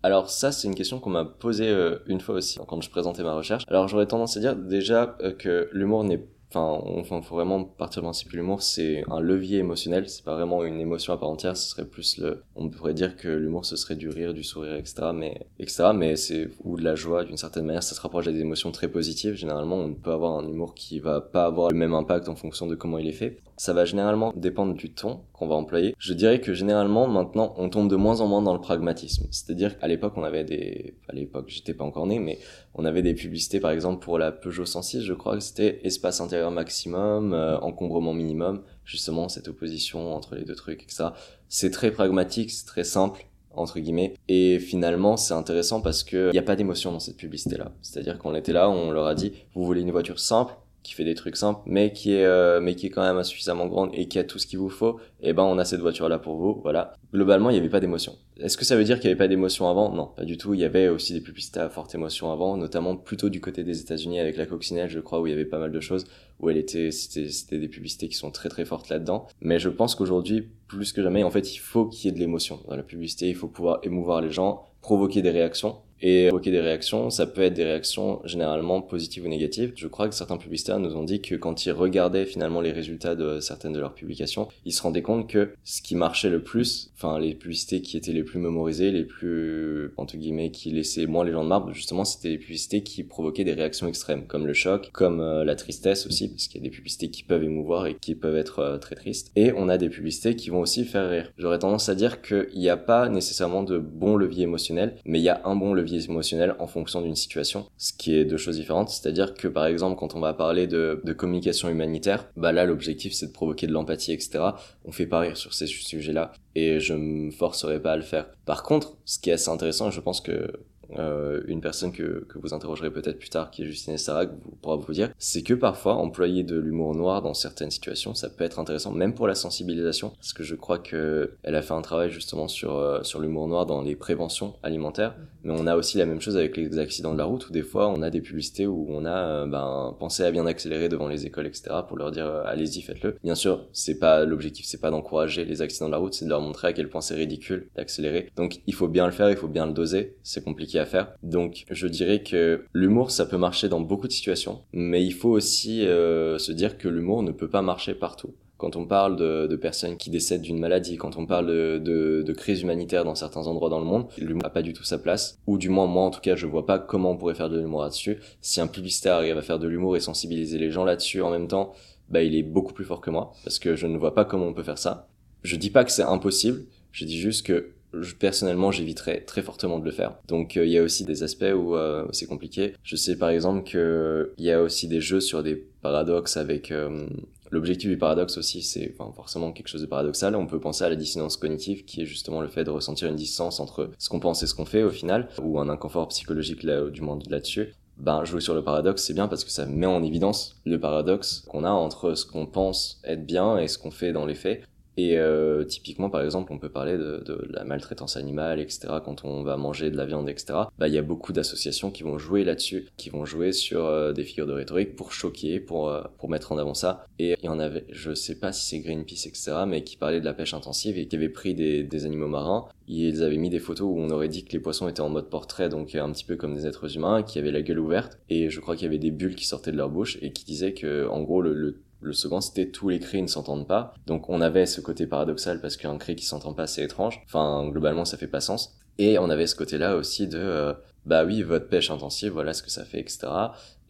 Alors 0.03 0.31
ça, 0.31 0.53
c'est 0.53 0.69
une 0.69 0.75
question 0.75 1.01
qu'on 1.01 1.11
m'a 1.11 1.25
posée 1.25 1.69
euh, 1.69 1.99
une 2.07 2.21
fois 2.21 2.37
aussi 2.37 2.59
quand 2.67 2.81
je 2.81 2.91
présentais 2.91 3.23
ma 3.23 3.35
recherche. 3.35 3.65
Alors 3.69 3.89
j'aurais 3.89 4.07
tendance 4.07 4.37
à 4.37 4.41
dire 4.41 4.55
déjà 4.55 5.17
euh, 5.23 5.33
que 5.33 5.69
l'humour 5.73 6.05
n'est 6.05 6.23
Enfin, 6.51 6.81
on, 6.85 7.05
faut 7.05 7.35
vraiment 7.35 7.63
partir 7.63 8.01
du 8.01 8.07
principe 8.07 8.31
que 8.31 8.37
l'humour 8.37 8.63
c'est 8.63 9.05
un 9.11 9.21
levier 9.21 9.59
émotionnel, 9.59 10.09
c'est 10.09 10.25
pas 10.25 10.35
vraiment 10.35 10.65
une 10.65 10.81
émotion 10.81 11.13
à 11.13 11.19
part 11.19 11.29
entière, 11.29 11.57
ce 11.57 11.69
serait 11.69 11.85
plus 11.85 12.17
le, 12.17 12.43
on 12.57 12.71
pourrait 12.71 12.95
dire 12.95 13.17
que 13.17 13.29
l'humour 13.29 13.67
ce 13.67 13.77
serait 13.77 13.97
du 13.97 14.09
rire, 14.09 14.33
du 14.33 14.43
sourire, 14.43 14.75
etc. 14.75 15.11
Mais, 15.15 15.47
etc. 15.59 15.91
Mais 15.95 16.17
c'est, 16.17 16.49
ou 16.65 16.79
de 16.79 16.85
la 16.85 16.95
joie 16.95 17.25
d'une 17.25 17.37
certaine 17.37 17.67
manière, 17.67 17.83
ça 17.83 17.95
se 17.95 18.01
rapproche 18.01 18.27
des 18.27 18.41
émotions 18.41 18.73
très 18.73 18.89
positives. 18.89 19.35
Généralement, 19.35 19.77
on 19.77 19.93
peut 19.93 20.13
avoir 20.13 20.39
un 20.39 20.49
humour 20.49 20.75
qui 20.75 21.01
va 21.01 21.21
pas 21.21 21.45
avoir 21.45 21.71
le 21.71 21.77
même 21.77 21.93
impact 21.93 22.29
en 22.29 22.35
fonction 22.35 22.67
de 22.67 22.75
comment 22.75 22.99
il 22.99 23.09
est 23.09 23.13
fait. 23.13 23.41
Ça 23.59 23.73
va 23.73 23.85
généralement 23.85 24.33
dépendre 24.37 24.75
du 24.75 24.90
ton 24.90 25.21
qu'on 25.33 25.49
va 25.49 25.57
employer. 25.57 25.94
Je 25.99 26.14
dirais 26.14 26.40
que 26.40 26.55
généralement, 26.55 27.09
maintenant, 27.09 27.55
on 27.57 27.68
tombe 27.68 27.90
de 27.90 27.97
moins 27.97 28.21
en 28.21 28.29
moins 28.29 28.40
dans 28.40 28.55
le 28.55 28.61
pragmatisme. 28.61 29.27
C'est-à-dire 29.31 29.79
qu'à 29.79 29.88
l'époque, 29.88 30.14
on 30.16 30.23
avait 30.23 30.44
des, 30.44 30.94
à 31.09 31.12
l'époque, 31.12 31.47
j'étais 31.49 31.75
pas 31.75 31.85
encore 31.85 32.07
né, 32.07 32.18
mais 32.21 32.38
on 32.75 32.85
avait 32.85 33.03
des 33.03 33.14
publicités, 33.14 33.59
par 33.59 33.73
exemple, 33.73 34.03
pour 34.03 34.16
la 34.16 34.31
Peugeot 34.31 34.64
106, 34.64 35.03
je 35.03 35.12
crois 35.12 35.35
que 35.35 35.42
c'était 35.42 35.81
espace 35.85 36.21
intérieur 36.21 36.53
maximum, 36.53 37.33
euh, 37.33 37.59
encombrement 37.59 38.14
minimum, 38.14 38.62
justement, 38.85 39.29
cette 39.29 39.49
opposition 39.49 40.14
entre 40.14 40.37
les 40.37 40.44
deux 40.44 40.55
trucs, 40.55 40.85
etc. 40.85 41.09
C'est 41.49 41.71
très 41.71 41.90
pragmatique, 41.90 42.51
c'est 42.51 42.66
très 42.66 42.85
simple 42.85 43.27
entre 43.59 43.81
guillemets. 43.81 44.14
Et 44.29 44.59
finalement, 44.59 45.16
c'est 45.16 45.35
intéressant 45.35 45.81
parce 45.81 46.05
que 46.05 46.29
il 46.29 46.33
n'y 46.33 46.38
a 46.38 46.42
pas 46.42 46.57
d'émotion 46.57 46.92
dans 46.92 47.01
cette 47.01 47.16
publicité-là. 47.16 47.73
C'est-à-dire 47.83 48.18
qu'on 48.18 48.35
était 48.35 48.53
là, 48.53 48.71
on 48.71 48.90
leur 48.90 49.07
a 49.07 49.14
dit, 49.14 49.33
vous 49.55 49.64
voulez 49.64 49.81
une 49.81 49.90
voiture 49.90 50.21
simple, 50.21 50.55
qui 50.88 50.94
fait 50.94 51.05
des 51.05 51.14
trucs 51.14 51.37
simples, 51.37 51.61
mais 51.66 51.92
qui 51.92 52.14
est, 52.14 52.24
euh, 52.24 52.61
mais 52.61 52.74
qui 52.74 52.87
est 52.87 52.90
quand 52.90 53.03
même 53.03 53.22
suffisamment 53.22 53.66
grande 53.66 53.90
et 53.92 54.09
qui 54.09 54.18
a 54.18 54.24
tout 54.24 54.38
ce 54.38 54.46
qu'il 54.46 54.59
vous 54.59 54.70
faut, 54.70 54.98
et 55.20 55.31
eh 55.31 55.33
ben 55.35 55.42
on 55.42 55.59
a 55.59 55.66
cette 55.66 55.81
voiture 55.81 56.09
là 56.09 56.18
pour 56.18 56.37
vous, 56.37 56.61
voilà. 56.62 56.94
Globalement, 57.12 57.51
il 57.51 57.55
n'y 57.55 57.59
avait 57.59 57.68
pas 57.68 57.81
d'émotion. 57.81 58.16
Est-ce 58.40 58.57
que 58.57 58.64
ça 58.64 58.74
veut 58.74 58.85
dire 58.85 58.98
qu'il 58.98 59.09
n'y 59.09 59.12
avait 59.12 59.18
pas 59.18 59.29
d'émotion 59.29 59.68
avant? 59.68 59.92
Non, 59.92 60.07
pas 60.07 60.24
du 60.24 60.38
tout. 60.38 60.55
Il 60.55 60.61
y 60.61 60.64
avait 60.64 60.88
aussi 60.88 61.12
des 61.12 61.20
publicités 61.20 61.61
à 61.61 61.68
forte 61.68 61.94
émotion 61.94 62.33
avant, 62.33 62.57
notamment 62.57 62.96
plutôt 62.96 63.29
du 63.29 63.40
côté 63.40 63.64
des 63.64 63.81
États-Unis 63.81 64.18
avec 64.18 64.38
la 64.38 64.46
coccinelle, 64.46 64.88
je 64.88 65.01
crois, 65.01 65.20
où 65.20 65.27
il 65.27 65.31
y 65.31 65.33
avait 65.35 65.44
pas 65.44 65.59
mal 65.59 65.72
de 65.72 65.81
choses, 65.81 66.07
où 66.40 66.48
elle 66.48 66.57
était, 66.57 66.90
c'était 66.90 67.59
des 67.59 67.68
publicités 67.68 68.09
qui 68.09 68.16
sont 68.16 68.31
très 68.31 68.48
très 68.48 68.64
fortes 68.64 68.88
là-dedans. 68.88 69.27
Mais 69.42 69.59
je 69.59 69.68
pense 69.68 69.94
qu'aujourd'hui, 69.94 70.48
plus 70.68 70.94
que 70.94 71.03
jamais, 71.03 71.22
en 71.22 71.31
fait, 71.31 71.55
il 71.55 71.59
faut 71.59 71.85
qu'il 71.85 72.07
y 72.07 72.09
ait 72.09 72.16
de 72.16 72.20
l'émotion 72.20 72.61
dans 72.66 72.77
la 72.77 72.83
publicité. 72.83 73.29
Il 73.29 73.37
faut 73.37 73.48
pouvoir 73.48 73.81
émouvoir 73.83 74.22
les 74.22 74.31
gens, 74.31 74.62
provoquer 74.81 75.20
des 75.20 75.31
réactions 75.31 75.77
et 76.01 76.29
provoquer 76.29 76.51
des 76.51 76.61
réactions. 76.61 77.11
Ça 77.11 77.27
peut 77.27 77.43
être 77.43 77.55
des 77.55 77.65
réactions 77.65 78.21
généralement 78.25 78.81
positives 78.81 79.25
ou 79.25 79.29
négatives. 79.29 79.73
Je 79.77 79.87
crois 79.87 80.09
que 80.09 80.15
certains 80.15 80.37
publicitaires 80.37 80.79
nous 80.79 80.97
ont 80.97 81.05
dit 81.05 81.21
que 81.21 81.35
quand 81.35 81.67
ils 81.67 81.73
regardaient 81.73 82.27
finalement 82.27 82.61
les 82.61 82.73
résultats 82.73 83.15
de 83.15 83.41
certaines 83.41 83.73
de 83.73 83.81
leurs 83.81 83.95
publications, 83.95 84.49
ils 84.65 84.73
se 84.73 84.83
rendaient 84.83 85.03
compte 85.03 85.29
que 85.29 85.51
ce 85.65 85.83
qui 85.83 85.95
marchait 85.95 86.31
le 86.31 86.43
plus, 86.43 86.91
enfin 86.97 87.19
les 87.19 87.35
publicités 87.35 87.83
qui 87.83 87.97
étaient 87.97 88.13
les 88.13 88.25
plus 88.25 88.39
mémorisées, 88.39 88.91
les 88.91 89.05
plus 89.05 89.93
entre 89.97 90.17
guillemets 90.17 90.51
qui 90.51 90.71
laissaient 90.71 91.07
moins 91.07 91.25
les 91.25 91.33
gens 91.33 91.45
de 91.45 91.49
marbre, 91.49 91.73
justement 91.73 92.05
c'était 92.05 92.29
les 92.29 92.39
publicités 92.39 92.83
qui 92.83 93.03
provoquaient 93.03 93.45
des 93.45 93.53
réactions 93.53 93.89
extrêmes, 93.89 94.27
comme 94.27 94.47
le 94.47 94.55
choc, 94.55 94.91
comme 94.93 95.21
euh, 95.21 95.45
la 95.45 95.55
tristesse 95.55 96.07
aussi, 96.07 96.29
parce 96.29 96.49
qu'il 96.49 96.61
y 96.61 96.65
a 96.65 96.69
des 96.69 96.75
publicités 96.75 97.11
qui 97.11 97.23
peuvent 97.23 97.43
émouvoir 97.43 97.87
et 97.87 97.95
qui 97.95 98.15
peuvent 98.15 98.37
être 98.37 98.61
euh, 98.61 98.79
très 98.79 98.95
tristes. 98.95 99.31
Et 99.37 99.53
on 99.57 99.69
a 99.69 99.79
des 99.79 99.89
publicités 99.89 100.37
qui 100.37 100.51
vont 100.51 100.61
aussi 100.61 100.85
faire 100.85 101.09
rire. 101.11 101.33
J'aurais 101.39 101.59
tendance 101.59 101.89
à 101.89 101.95
dire 101.95 102.23
qu'il 102.23 102.49
n'y 102.57 102.69
a 102.69 102.77
pas 102.77 103.09
nécessairement 103.09 103.63
de 103.63 103.79
bon 103.79 104.17
levier 104.17 104.45
émotionnel, 104.45 104.97
mais 105.05 105.19
il 105.19 105.23
y 105.23 105.29
a 105.29 105.41
un 105.45 105.57
bon 105.57 105.75
levier 105.75 105.88
émotionnel 105.96 106.55
en 106.59 106.66
fonction 106.66 107.01
d'une 107.01 107.16
situation, 107.16 107.66
ce 107.77 107.92
qui 107.92 108.14
est 108.14 108.24
deux 108.24 108.37
choses 108.37 108.57
différentes. 108.57 108.90
C'est-à-dire 108.90 109.35
que 109.35 109.48
par 109.48 109.66
exemple, 109.66 109.98
quand 109.98 110.14
on 110.14 110.20
va 110.20 110.35
parler 110.35 110.66
de, 110.66 111.01
communication 111.16 111.68
humanitaire, 111.68 112.29
bah 112.37 112.53
là 112.53 112.64
l'objectif 112.64 113.12
c'est 113.12 113.27
de 113.27 113.33
provoquer 113.33 113.66
de 113.66 113.72
l'empathie, 113.72 114.12
etc. 114.12 114.40
On 114.85 114.92
fait 114.92 115.07
pas 115.07 115.20
rire 115.20 115.37
sur 115.37 115.53
ces 115.55 115.66
sujets-là 115.66 116.33
et 116.55 116.81
je 116.81 116.94
me 116.94 117.31
forcerai 117.31 117.81
pas 117.81 117.92
à 117.92 117.96
le 117.96 118.03
faire. 118.03 118.29
Par 118.44 118.62
contre, 118.62 118.96
ce 119.05 119.18
qui 119.18 119.31
est 119.31 119.35
assez 119.35 119.48
intéressant, 119.48 119.90
je 119.90 120.01
pense 120.01 120.20
que 120.20 120.53
euh, 120.96 121.42
une 121.46 121.61
personne 121.61 121.92
que, 121.92 122.24
que 122.29 122.38
vous 122.38 122.55
interrogerez 122.55 122.90
peut-être 122.90 123.18
plus 123.18 123.29
tard, 123.29 123.51
qui 123.51 123.62
est 123.62 123.66
Justine 123.66 123.96
vous, 123.96 124.57
pourra 124.62 124.77
vous 124.77 124.92
dire, 124.92 125.11
c'est 125.18 125.42
que 125.42 125.55
parfois 125.55 125.94
employer 125.94 126.42
de 126.42 126.59
l'humour 126.59 126.94
noir 126.94 127.22
dans 127.22 127.35
certaines 127.35 127.70
situations, 127.70 128.14
ça 128.14 128.29
peut 128.29 128.44
être 128.44 128.59
intéressant, 128.59 128.92
même 128.92 129.14
pour 129.14 129.27
la 129.27 129.35
sensibilisation, 129.35 130.11
parce 130.11 130.33
que 130.33 130.42
je 130.42 130.55
crois 130.55 130.79
que 130.79 131.33
elle 131.42 131.55
a 131.55 131.62
fait 131.62 131.74
un 131.74 131.83
travail 131.83 132.11
justement 132.11 132.48
sur 132.48 132.77
euh, 132.77 133.03
sur 133.03 133.20
l'humour 133.20 133.48
noir 133.48 133.66
dans 133.66 133.83
les 133.83 133.96
préventions 133.96 134.55
alimentaires, 134.62 135.14
mais 135.42 135.53
on 135.57 135.66
a 135.66 135.77
aussi 135.77 135.98
la 135.98 136.07
même 136.07 136.20
chose 136.20 136.37
avec 136.37 136.57
les 136.57 136.79
accidents 136.79 137.12
de 137.12 137.18
la 137.18 137.24
route, 137.24 137.48
où 137.48 137.53
des 137.53 137.62
fois 137.62 137.88
on 137.88 138.03
a 138.03 138.11
des 138.11 138.20
publicités 138.20 138.66
où 138.66 138.87
on 138.88 139.05
a 139.05 139.16
euh, 139.16 139.46
ben 139.46 139.94
pensé 139.98 140.24
à 140.24 140.31
bien 140.31 140.46
accélérer 140.46 140.88
devant 140.88 141.09
les 141.09 141.27
écoles, 141.27 141.46
etc., 141.46 141.70
pour 141.87 141.98
leur 141.98 142.11
dire 142.11 142.27
allez-y, 142.46 142.83
faites-le. 142.83 143.16
Bien 143.22 143.35
sûr, 143.35 143.66
c'est 143.72 143.98
pas 143.98 144.24
l'objectif, 144.24 144.66
c'est 144.66 144.81
pas 144.81 144.90
d'encourager 144.90 145.44
les 145.44 145.62
accidents 145.62 145.87
de 145.87 145.92
la 145.92 145.98
route, 145.98 146.14
c'est 146.14 146.24
de 146.24 146.31
leur 146.31 146.40
montrer 146.40 146.68
à 146.68 146.72
quel 146.72 146.88
point 146.88 147.01
c'est 147.01 147.14
ridicule 147.14 147.68
d'accélérer. 147.77 148.31
Donc 148.37 148.61
il 148.66 148.74
faut 148.74 148.88
bien 148.88 149.07
le 149.07 149.12
faire, 149.12 149.31
il 149.31 149.37
faut 149.37 149.48
bien 149.48 149.66
le 149.66 149.72
doser, 149.72 150.16
c'est 150.22 150.42
compliqué 150.42 150.78
Donc 151.23 151.64
je 151.71 151.87
dirais 151.87 152.23
que 152.23 152.64
l'humour, 152.73 153.11
ça 153.11 153.27
peut 153.27 153.38
marcher 153.38 153.69
dans 153.69 153.81
beaucoup 153.81 154.07
de 154.07 154.12
situations, 154.12 154.62
mais 154.73 155.05
il 155.05 155.12
faut 155.12 155.31
aussi 155.31 155.87
euh, 155.87 156.38
se 156.38 156.53
dire 156.53 156.79
que 156.79 156.88
l'humour 156.88 157.23
ne 157.23 157.33
peut 157.33 157.49
pas 157.49 157.62
marcher 157.62 157.95
partout. 157.95 158.35
Quand 158.57 158.75
on 158.75 158.87
parle 158.87 159.14
de, 159.17 159.55
personnes 159.55 159.97
qui 159.97 160.11
décèdent 160.11 160.43
d'une 160.43 160.59
maladie, 160.59 160.97
quand 160.97 161.17
on 161.17 161.27
parle 161.27 161.47
de, 161.47 162.33
crise 162.37 162.62
humanitaire 162.62 163.05
dans 163.05 163.14
certains 163.14 163.47
endroits 163.47 163.71
dans 163.71 163.79
le 163.79 163.85
monde, 163.85 164.09
l'humour 164.19 164.43
n'a 164.43 164.51
pas 164.51 164.62
du 164.62 164.73
tout 164.73 164.83
sa 164.83 164.99
place. 164.99 165.38
Ou 165.47 165.59
du 165.59 165.69
moins, 165.69 165.87
moi 165.87 166.03
en 166.03 166.11
tout 166.11 166.21
cas, 166.21 166.35
je 166.35 166.47
vois 166.47 166.67
pas 166.67 166.81
comment 166.81 167.12
on 167.12 167.17
pourrait 167.17 167.37
faire 167.37 167.51
de 167.51 167.59
l'humour 167.59 167.83
là-dessus. 167.83 168.19
Si 168.41 168.61
un 168.61 168.67
publicitaire 168.67 169.14
arrive 169.14 169.38
à 169.38 169.43
faire 169.43 169.61
de 169.61 169.69
l'humour 169.69 169.97
et 169.97 170.01
sensibiliser 170.01 170.59
les 170.59 170.73
gens 170.73 170.85
là-dessus 170.85 171.23
en 171.23 171.31
même 171.31 171.47
temps, 171.47 171.73
bah 172.09 172.23
il 172.23 172.35
est 172.35 172.43
beaucoup 172.43 172.73
plus 172.73 172.85
fort 172.85 173.01
que 173.01 173.11
moi, 173.11 173.33
parce 173.45 173.61
que 173.61 173.77
je 173.77 173.87
ne 173.87 173.97
vois 173.97 174.14
pas 174.14 174.25
comment 174.25 174.47
on 174.47 174.55
peut 174.55 174.64
faire 174.64 174.79
ça. 174.79 175.09
Je 175.43 175.55
dis 175.55 175.71
pas 175.71 175.85
que 175.85 175.93
c'est 175.93 176.03
impossible, 176.03 176.64
je 176.91 177.05
dis 177.05 177.19
juste 177.19 177.47
que 177.47 177.75
personnellement 178.18 178.70
j'éviterais 178.70 179.22
très 179.22 179.42
fortement 179.42 179.79
de 179.79 179.85
le 179.85 179.90
faire 179.90 180.14
donc 180.27 180.57
euh, 180.57 180.66
il 180.66 180.72
y 180.72 180.79
a 180.79 180.83
aussi 180.83 181.05
des 181.05 181.22
aspects 181.22 181.55
où 181.55 181.74
euh, 181.74 182.07
c'est 182.12 182.27
compliqué 182.27 182.74
je 182.83 182.96
sais 182.96 183.16
par 183.16 183.31
exemple 183.31 183.68
que 183.68 184.33
il 184.37 184.44
y 184.44 184.53
a 184.53 184.62
aussi 184.62 184.88
des 184.88 185.01
jeux 185.01 185.20
sur 185.20 185.42
des 185.42 185.57
paradoxes 185.83 186.37
avec 186.37 186.70
euh, 186.70 187.07
L'objectif 187.51 187.88
du 187.88 187.96
paradoxe 187.96 188.37
aussi, 188.37 188.62
c'est 188.62 188.94
enfin, 188.98 189.11
forcément 189.12 189.53
quelque 189.53 189.68
chose 189.68 189.81
de 189.81 189.87
paradoxal. 189.87 190.37
On 190.37 190.46
peut 190.46 190.61
penser 190.61 190.85
à 190.85 190.90
la 190.90 190.96
dissonance 190.96 191.37
cognitive, 191.37 191.85
qui 191.85 192.03
est 192.03 192.05
justement 192.05 192.42
le 192.42 192.48
fait 192.48 192.64
de 192.64 192.70
ressentir 192.70 193.09
une 193.09 193.16
distance 193.16 193.59
entre 193.59 193.90
ce 193.98 194.09
qu'on 194.09 194.20
pense 194.20 194.42
et 194.42 194.46
ce 194.46 194.55
qu'on 194.55 194.66
fait 194.66 194.83
au 194.83 194.90
final, 194.90 195.29
ou 195.42 195.59
un 195.59 195.68
inconfort 195.68 196.09
psychologique 196.09 196.62
là, 196.62 196.90
du 196.90 197.01
moins 197.01 197.18
là-dessus. 197.29 197.72
Ben, 197.96 198.24
jouer 198.24 198.40
sur 198.40 198.55
le 198.55 198.62
paradoxe, 198.62 199.03
c'est 199.03 199.14
bien 199.14 199.27
parce 199.27 199.44
que 199.44 199.51
ça 199.51 199.66
met 199.66 199.87
en 199.87 200.03
évidence 200.03 200.61
le 200.64 200.79
paradoxe 200.79 201.44
qu'on 201.48 201.64
a 201.64 201.70
entre 201.70 202.14
ce 202.14 202.24
qu'on 202.27 202.46
pense 202.46 203.01
être 203.05 203.27
bien 203.27 203.59
et 203.59 203.66
ce 203.66 203.79
qu'on 203.79 203.90
fait 203.90 204.12
dans 204.12 204.27
les 204.27 204.37
faits. 204.37 204.62
Et 204.99 205.17
euh, 205.17 205.63
typiquement, 205.63 206.11
par 206.11 206.23
exemple, 206.23 206.53
on 206.53 206.59
peut 206.59 206.71
parler 206.71 206.99
de, 206.99 207.23
de, 207.25 207.47
la 207.51 207.63
maltraitance 207.63 208.17
animale, 208.17 208.59
etc. 208.59 208.95
Quand 209.05 209.25
on 209.25 209.45
va 209.45 209.57
manger 209.57 209.93
de 209.93 209.97
la 209.97 210.05
viande, 210.05 210.29
etc. 210.29 210.59
Bah, 210.77 210.89
il 210.89 210.95
y 210.95 210.99
a 210.99 211.03
beaucoup 211.03 211.33
d'associations 211.33 211.93
qui 211.93 212.03
vont 212.03 212.19
jouer 212.19 212.43
là-dessus, 212.43 212.89
qui 212.97 213.09
vont 213.09 213.25
jouer 213.25 213.53
sur 213.53 213.85
euh, 213.85 214.13
des 214.13 214.25
figures 214.25 214.49
de 214.49 214.55
rhétorique 214.55 214.97
pour 214.97 215.13
choquer, 215.13 215.61
pour 215.61 215.89
euh, 215.89 216.03
pour 216.19 216.29
mettre 216.29 216.51
en 216.51 216.59
avant 216.59 216.75
ça. 216.75 217.07
Et 217.21 217.37
il 217.41 217.47
y 217.47 217.49
en 217.49 217.61
avait, 217.61 217.85
je 217.93 218.13
sais 218.13 218.41
pas 218.41 218.53
si 218.53 218.67
c'est 218.67 218.81
Greenpeace, 218.81 219.29
etc. 219.29 219.53
Mais 219.69 219.85
qui 219.85 219.97
parlait 219.97 220.19
de 220.19 220.25
la 220.25 220.35
pêche 220.35 220.53
intensive 220.53 220.99
et 220.99 221.07
qui 221.07 221.15
avait 221.15 221.29
pris 221.29 221.55
des, 221.55 221.85
des 221.85 222.05
animaux 222.05 222.27
marins. 222.27 222.67
Ils 222.89 223.23
avaient 223.23 223.37
mis 223.37 223.51
des 223.51 223.61
photos 223.61 223.87
où 223.87 224.01
on 224.01 224.11
aurait 224.11 224.29
dit 224.29 224.45
que 224.45 224.53
les 224.53 224.59
poissons 224.59 224.89
étaient 224.89 225.01
en 225.01 225.11
mode 225.11 225.31
portrait, 225.31 225.69
donc 225.69 225.95
un 225.95 226.11
petit 226.11 226.25
peu 226.25 226.35
comme 226.35 226.57
des 226.57 226.67
êtres 226.67 226.97
humains, 226.97 227.23
qui 227.23 227.39
avaient 227.39 227.53
la 227.53 227.63
gueule 227.63 227.79
ouverte. 227.79 228.19
Et 228.31 228.51
je 228.51 228.59
crois 228.59 228.75
qu'il 228.75 228.87
y 228.87 228.89
avait 228.89 228.99
des 228.99 229.13
bulles 229.13 229.37
qui 229.37 229.47
sortaient 229.47 229.71
de 229.71 229.77
leur 229.77 229.91
bouche 229.91 230.19
et 230.23 230.33
qui 230.33 230.45
disaient 230.45 230.73
que, 230.73 231.07
en 231.07 231.23
gros, 231.23 231.41
le, 231.41 231.53
le 231.53 231.77
Le 232.01 232.13
second, 232.13 232.41
c'était 232.41 232.71
tous 232.71 232.89
les 232.89 233.01
cris 233.01 233.23
ne 233.23 233.27
s'entendent 233.27 233.67
pas. 233.67 233.95
Donc 234.07 234.29
on 234.29 234.41
avait 234.41 234.67
ce 234.67 234.81
côté 234.81 235.07
paradoxal 235.07 235.61
parce 235.61 235.77
qu'un 235.77 235.99
cri 235.99 236.17
qui 236.17 236.25
s'entend 236.25 236.55
pas, 236.55 236.67
c'est 236.67 236.83
étrange. 236.83 237.21
Enfin, 237.27 237.69
globalement, 237.69 238.05
ça 238.05 238.17
fait 238.17 238.29
pas 238.29 238.41
sens. 238.41 238.79
Et 238.99 239.19
on 239.19 239.31
avait 239.31 239.47
ce 239.47 239.55
côté-là 239.55 239.97
aussi 239.97 240.27
de, 240.27 240.39
euh, 240.39 240.73
bah 241.07 241.25
oui, 241.25 241.43
votre 241.43 241.69
pêche 241.69 241.91
intensive, 241.91 242.33
voilà 242.33 242.53
ce 242.53 242.65
que 242.65 242.71
ça 242.71 242.85
fait, 242.85 242.99
etc. 242.99 243.29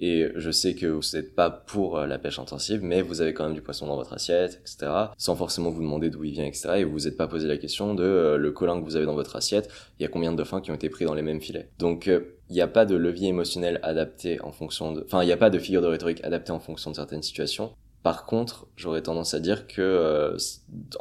Et 0.01 0.29
je 0.37 0.51
sais 0.51 0.75
que 0.75 0.87
vous 0.87 1.03
n'êtes 1.15 1.35
pas 1.35 1.51
pour 1.51 1.99
euh, 1.99 2.07
la 2.07 2.19
pêche 2.19 2.39
intensive, 2.39 2.83
mais 2.83 3.01
vous 3.01 3.23
avez 3.23 3.33
quand 3.33 3.45
même 3.45 3.55
du 3.55 3.63
poisson 3.63 3.87
dans 3.87 3.97
votre 3.97 4.13
assiette, 4.13 4.61
etc. 4.61 4.93
Sans 5.17 5.35
forcément 5.35 5.71
vous 5.71 5.83
demander 5.83 6.11
d'où 6.11 6.25
il 6.25 6.33
vient, 6.33 6.45
etc. 6.45 6.69
Et 6.77 6.85
vous 6.85 6.93
vous 6.93 7.09
êtes 7.09 7.17
pas 7.17 7.27
posé 7.27 7.49
la 7.49 7.57
question 7.57 7.95
de 7.95 8.05
euh, 8.05 8.37
le 8.37 8.53
colin 8.53 8.79
que 8.79 8.85
vous 8.85 8.97
avez 8.97 9.07
dans 9.07 9.15
votre 9.15 9.35
assiette, 9.35 9.71
il 9.99 10.03
y 10.03 10.07
a 10.07 10.09
combien 10.09 10.31
de 10.31 10.37
dauphins 10.37 10.61
qui 10.61 10.71
ont 10.71 10.75
été 10.75 10.91
pris 10.91 11.07
dans 11.07 11.15
les 11.15 11.23
mêmes 11.23 11.41
filets? 11.41 11.71
Donc 11.79 12.07
il 12.07 12.55
n'y 12.55 12.61
a 12.61 12.69
pas 12.69 12.85
de 12.85 12.95
levier 12.95 13.29
émotionnel 13.29 13.81
adapté 13.83 14.41
en 14.43 14.53
fonction 14.53 14.93
de, 14.93 15.03
enfin 15.05 15.23
il 15.23 15.27
n'y 15.27 15.33
a 15.33 15.37
pas 15.39 15.51
de 15.51 15.59
figure 15.59 15.83
de 15.83 15.87
rhétorique 15.87 16.23
adaptée 16.23 16.53
en 16.53 16.61
fonction 16.61 16.91
de 16.91 16.97
certaines 16.97 17.23
situations. 17.23 17.73
Par 18.03 18.27
contre, 18.27 18.67
j'aurais 18.77 19.03
tendance 19.03 19.35
à 19.35 19.41
dire 19.41 19.67
que 19.67 19.83
euh, 19.83 20.37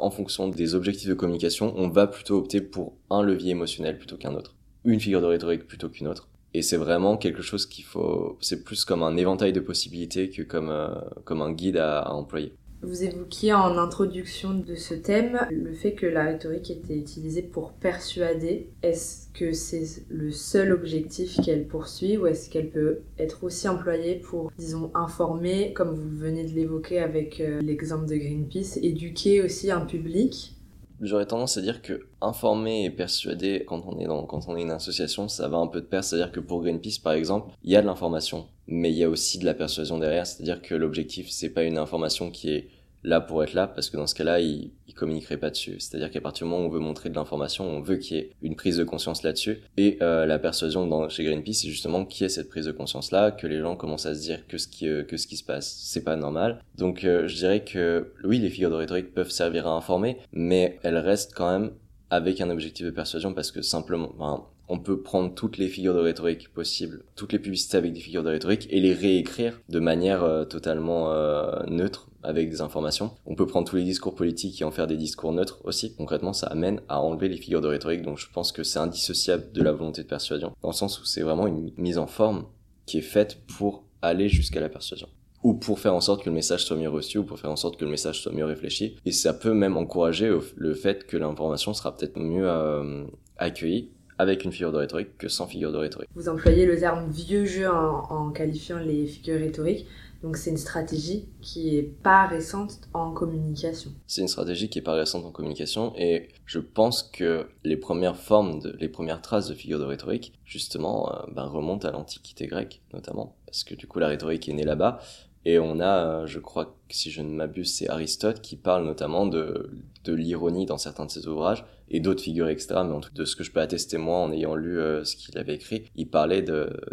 en 0.00 0.10
fonction 0.10 0.48
des 0.48 0.74
objectifs 0.74 1.08
de 1.08 1.14
communication, 1.14 1.72
on 1.76 1.88
va 1.88 2.06
plutôt 2.06 2.38
opter 2.38 2.60
pour 2.60 2.96
un 3.10 3.22
levier 3.22 3.52
émotionnel 3.52 3.98
plutôt 3.98 4.16
qu'un 4.16 4.34
autre, 4.34 4.56
une 4.84 5.00
figure 5.00 5.20
de 5.20 5.26
rhétorique 5.26 5.66
plutôt 5.66 5.88
qu'une 5.88 6.08
autre. 6.08 6.28
Et 6.54 6.62
c'est 6.62 6.76
vraiment 6.76 7.16
quelque 7.16 7.42
chose 7.42 7.66
qu'il 7.66 7.84
faut, 7.84 8.36
c'est 8.40 8.64
plus 8.64 8.84
comme 8.84 9.02
un 9.02 9.16
éventail 9.16 9.52
de 9.52 9.60
possibilités 9.60 10.30
que 10.30 10.42
comme 10.42 10.70
euh, 10.70 10.88
comme 11.24 11.42
un 11.42 11.52
guide 11.52 11.76
à 11.76 12.10
employer. 12.12 12.54
Vous 12.80 13.02
évoquiez 13.02 13.52
en 13.52 13.76
introduction 13.76 14.54
de 14.54 14.76
ce 14.76 14.94
thème 14.94 15.40
le 15.50 15.72
fait 15.72 15.94
que 15.94 16.06
la 16.06 16.24
rhétorique 16.24 16.70
était 16.70 16.96
utilisée 16.96 17.42
pour 17.42 17.72
persuader. 17.72 18.70
Est-ce 18.82 19.26
que 19.34 19.52
c'est 19.52 20.04
le 20.08 20.30
seul 20.30 20.72
objectif 20.72 21.40
qu'elle 21.44 21.66
poursuit 21.66 22.16
ou 22.16 22.28
est-ce 22.28 22.48
qu'elle 22.48 22.70
peut 22.70 23.00
être 23.18 23.42
aussi 23.42 23.68
employée 23.68 24.14
pour, 24.14 24.52
disons, 24.58 24.92
informer, 24.94 25.72
comme 25.72 25.94
vous 25.94 26.16
venez 26.16 26.44
de 26.44 26.54
l'évoquer 26.54 27.00
avec 27.00 27.40
euh, 27.40 27.60
l'exemple 27.62 28.06
de 28.06 28.14
Greenpeace, 28.14 28.78
éduquer 28.80 29.42
aussi 29.42 29.72
un 29.72 29.80
public? 29.80 30.57
J'aurais 31.00 31.26
tendance 31.26 31.56
à 31.56 31.62
dire 31.62 31.80
que 31.80 32.06
informer 32.20 32.84
et 32.84 32.90
persuader 32.90 33.64
quand 33.66 33.84
on 33.86 33.98
est 34.00 34.06
dans 34.06 34.24
quand 34.24 34.48
on 34.48 34.56
est 34.56 34.62
une 34.62 34.72
association, 34.72 35.28
ça 35.28 35.48
va 35.48 35.58
un 35.58 35.68
peu 35.68 35.80
de 35.80 35.86
pair, 35.86 36.02
c'est-à-dire 36.02 36.32
que 36.32 36.40
pour 36.40 36.62
Greenpeace 36.62 36.98
par 37.02 37.12
exemple, 37.12 37.52
il 37.62 37.70
y 37.70 37.76
a 37.76 37.82
de 37.82 37.86
l'information, 37.86 38.48
mais 38.66 38.90
il 38.90 38.98
y 38.98 39.04
a 39.04 39.08
aussi 39.08 39.38
de 39.38 39.44
la 39.44 39.54
persuasion 39.54 39.98
derrière, 39.98 40.26
c'est-à-dire 40.26 40.60
que 40.60 40.74
l'objectif 40.74 41.30
c'est 41.30 41.50
pas 41.50 41.62
une 41.62 41.78
information 41.78 42.30
qui 42.30 42.50
est 42.50 42.68
là 43.04 43.20
pour 43.20 43.42
être 43.42 43.54
là, 43.54 43.66
parce 43.66 43.90
que 43.90 43.96
dans 43.96 44.06
ce 44.06 44.14
cas-là, 44.14 44.40
il, 44.40 44.70
il 44.86 44.94
communiquerait 44.94 45.36
pas 45.36 45.50
dessus. 45.50 45.76
C'est-à-dire 45.78 46.10
qu'à 46.10 46.20
partir 46.20 46.46
du 46.46 46.50
moment 46.50 46.64
où 46.64 46.66
on 46.66 46.70
veut 46.70 46.80
montrer 46.80 47.10
de 47.10 47.14
l'information, 47.14 47.64
on 47.64 47.80
veut 47.80 47.96
qu'il 47.96 48.16
y 48.16 48.20
ait 48.20 48.30
une 48.42 48.56
prise 48.56 48.76
de 48.76 48.84
conscience 48.84 49.22
là-dessus. 49.22 49.60
Et 49.76 49.98
euh, 50.02 50.26
la 50.26 50.38
persuasion 50.38 50.86
dans, 50.86 51.08
chez 51.08 51.24
Greenpeace, 51.24 51.54
c'est 51.54 51.68
justement 51.68 52.04
qu'il 52.04 52.22
y 52.22 52.26
ait 52.26 52.28
cette 52.28 52.48
prise 52.48 52.66
de 52.66 52.72
conscience-là, 52.72 53.30
que 53.30 53.46
les 53.46 53.60
gens 53.60 53.76
commencent 53.76 54.06
à 54.06 54.14
se 54.14 54.20
dire 54.20 54.46
que 54.46 54.58
ce 54.58 54.66
qui, 54.66 54.88
euh, 54.88 55.04
que 55.04 55.16
ce 55.16 55.26
qui 55.26 55.36
se 55.36 55.44
passe, 55.44 55.78
c'est 55.82 56.04
pas 56.04 56.16
normal. 56.16 56.62
Donc 56.76 57.04
euh, 57.04 57.28
je 57.28 57.36
dirais 57.36 57.64
que 57.64 58.12
oui, 58.24 58.38
les 58.38 58.50
figures 58.50 58.70
de 58.70 58.76
rhétorique 58.76 59.14
peuvent 59.14 59.30
servir 59.30 59.66
à 59.66 59.70
informer, 59.70 60.18
mais 60.32 60.78
elles 60.82 60.98
restent 60.98 61.34
quand 61.34 61.50
même 61.50 61.70
avec 62.10 62.40
un 62.40 62.50
objectif 62.50 62.86
de 62.86 62.90
persuasion 62.90 63.34
parce 63.34 63.52
que 63.52 63.62
simplement, 63.62 64.48
on 64.68 64.78
peut 64.78 65.00
prendre 65.00 65.34
toutes 65.34 65.56
les 65.56 65.68
figures 65.68 65.94
de 65.94 66.00
rhétorique 66.00 66.52
possibles, 66.52 67.04
toutes 67.16 67.32
les 67.32 67.38
publicités 67.38 67.76
avec 67.76 67.92
des 67.92 68.00
figures 68.00 68.22
de 68.22 68.30
rhétorique 68.30 68.66
et 68.70 68.80
les 68.80 68.92
réécrire 68.92 69.60
de 69.68 69.80
manière 69.80 70.22
euh, 70.22 70.44
totalement 70.44 71.12
euh, 71.12 71.62
neutre 71.66 72.08
avec 72.22 72.50
des 72.50 72.60
informations. 72.60 73.12
On 73.26 73.34
peut 73.34 73.46
prendre 73.46 73.68
tous 73.68 73.76
les 73.76 73.84
discours 73.84 74.14
politiques 74.14 74.60
et 74.60 74.64
en 74.64 74.70
faire 74.70 74.86
des 74.86 74.96
discours 74.96 75.32
neutres 75.32 75.60
aussi. 75.64 75.94
Concrètement, 75.94 76.32
ça 76.32 76.48
amène 76.48 76.80
à 76.88 77.00
enlever 77.00 77.28
les 77.28 77.36
figures 77.36 77.60
de 77.60 77.68
rhétorique, 77.68 78.02
donc 78.02 78.18
je 78.18 78.26
pense 78.32 78.52
que 78.52 78.62
c'est 78.62 78.78
indissociable 78.78 79.52
de 79.52 79.62
la 79.62 79.72
volonté 79.72 80.02
de 80.02 80.08
persuasion, 80.08 80.52
dans 80.62 80.68
le 80.68 80.74
sens 80.74 81.00
où 81.00 81.04
c'est 81.04 81.22
vraiment 81.22 81.46
une 81.46 81.72
mise 81.76 81.98
en 81.98 82.06
forme 82.06 82.44
qui 82.86 82.98
est 82.98 83.02
faite 83.02 83.38
pour 83.58 83.84
aller 84.02 84.28
jusqu'à 84.28 84.60
la 84.60 84.68
persuasion 84.68 85.08
ou 85.44 85.54
pour 85.54 85.78
faire 85.78 85.94
en 85.94 86.00
sorte 86.00 86.24
que 86.24 86.30
le 86.30 86.34
message 86.34 86.64
soit 86.64 86.76
mieux 86.76 86.88
reçu, 86.88 87.18
ou 87.18 87.22
pour 87.22 87.38
faire 87.38 87.52
en 87.52 87.56
sorte 87.56 87.78
que 87.78 87.84
le 87.84 87.90
message 87.92 88.22
soit 88.22 88.32
mieux 88.32 88.44
réfléchi. 88.44 88.96
Et 89.04 89.12
ça 89.12 89.32
peut 89.32 89.54
même 89.54 89.76
encourager 89.76 90.36
le 90.56 90.74
fait 90.74 91.06
que 91.06 91.16
l'information 91.16 91.74
sera 91.74 91.96
peut-être 91.96 92.18
mieux 92.18 92.48
euh, 92.48 93.04
accueillie 93.36 93.90
avec 94.18 94.44
une 94.44 94.52
figure 94.52 94.72
de 94.72 94.78
rhétorique 94.78 95.16
que 95.18 95.28
sans 95.28 95.46
figure 95.46 95.72
de 95.72 95.78
rhétorique. 95.78 96.08
Vous 96.14 96.28
employez 96.28 96.66
le 96.66 96.78
terme 96.78 97.10
vieux 97.10 97.44
jeu 97.44 97.68
en, 97.68 98.04
en 98.10 98.30
qualifiant 98.30 98.78
les 98.78 99.06
figures 99.06 99.38
rhétoriques. 99.38 99.86
Donc 100.22 100.36
c'est 100.36 100.50
une 100.50 100.56
stratégie 100.56 101.28
qui 101.40 101.76
est 101.76 101.84
pas 101.84 102.26
récente 102.26 102.80
en 102.92 103.12
communication. 103.12 103.92
C'est 104.08 104.20
une 104.20 104.28
stratégie 104.28 104.68
qui 104.68 104.80
est 104.80 104.82
pas 104.82 104.94
récente 104.94 105.24
en 105.24 105.30
communication 105.30 105.92
et 105.96 106.28
je 106.44 106.58
pense 106.58 107.04
que 107.04 107.46
les 107.62 107.76
premières 107.76 108.16
formes, 108.16 108.58
de, 108.58 108.76
les 108.80 108.88
premières 108.88 109.22
traces 109.22 109.46
de 109.46 109.54
figures 109.54 109.78
de 109.78 109.84
rhétorique, 109.84 110.32
justement, 110.44 111.12
euh, 111.12 111.22
ben, 111.32 111.44
remontent 111.44 111.86
à 111.86 111.92
l'Antiquité 111.92 112.48
grecque 112.48 112.80
notamment, 112.92 113.36
parce 113.46 113.62
que 113.62 113.76
du 113.76 113.86
coup 113.86 114.00
la 114.00 114.08
rhétorique 114.08 114.48
est 114.48 114.54
née 114.54 114.64
là-bas 114.64 115.00
et 115.48 115.58
on 115.58 115.80
a, 115.80 116.04
euh, 116.04 116.26
je 116.26 116.40
crois 116.40 116.66
que 116.66 116.94
si 116.94 117.10
je 117.10 117.22
ne 117.22 117.30
m'abuse, 117.30 117.72
c'est 117.72 117.88
Aristote 117.88 118.42
qui 118.42 118.54
parle 118.54 118.84
notamment 118.84 119.24
de, 119.24 119.70
de 120.04 120.12
l'ironie 120.12 120.66
dans 120.66 120.76
certains 120.76 121.06
de 121.06 121.10
ses 121.10 121.26
ouvrages 121.26 121.64
et 121.88 122.00
d'autres 122.00 122.22
figures 122.22 122.48
extrêmes. 122.48 122.88
Mais 122.88 122.94
en 122.94 123.00
tout 123.00 123.14
de 123.14 123.24
ce 123.24 123.34
que 123.34 123.44
je 123.44 123.50
peux 123.50 123.60
attester 123.60 123.96
moi 123.96 124.18
en 124.18 124.30
ayant 124.30 124.54
lu 124.54 124.78
euh, 124.78 125.04
ce 125.04 125.16
qu'il 125.16 125.38
avait 125.38 125.54
écrit, 125.54 125.84
il 125.96 126.10
parlait 126.10 126.44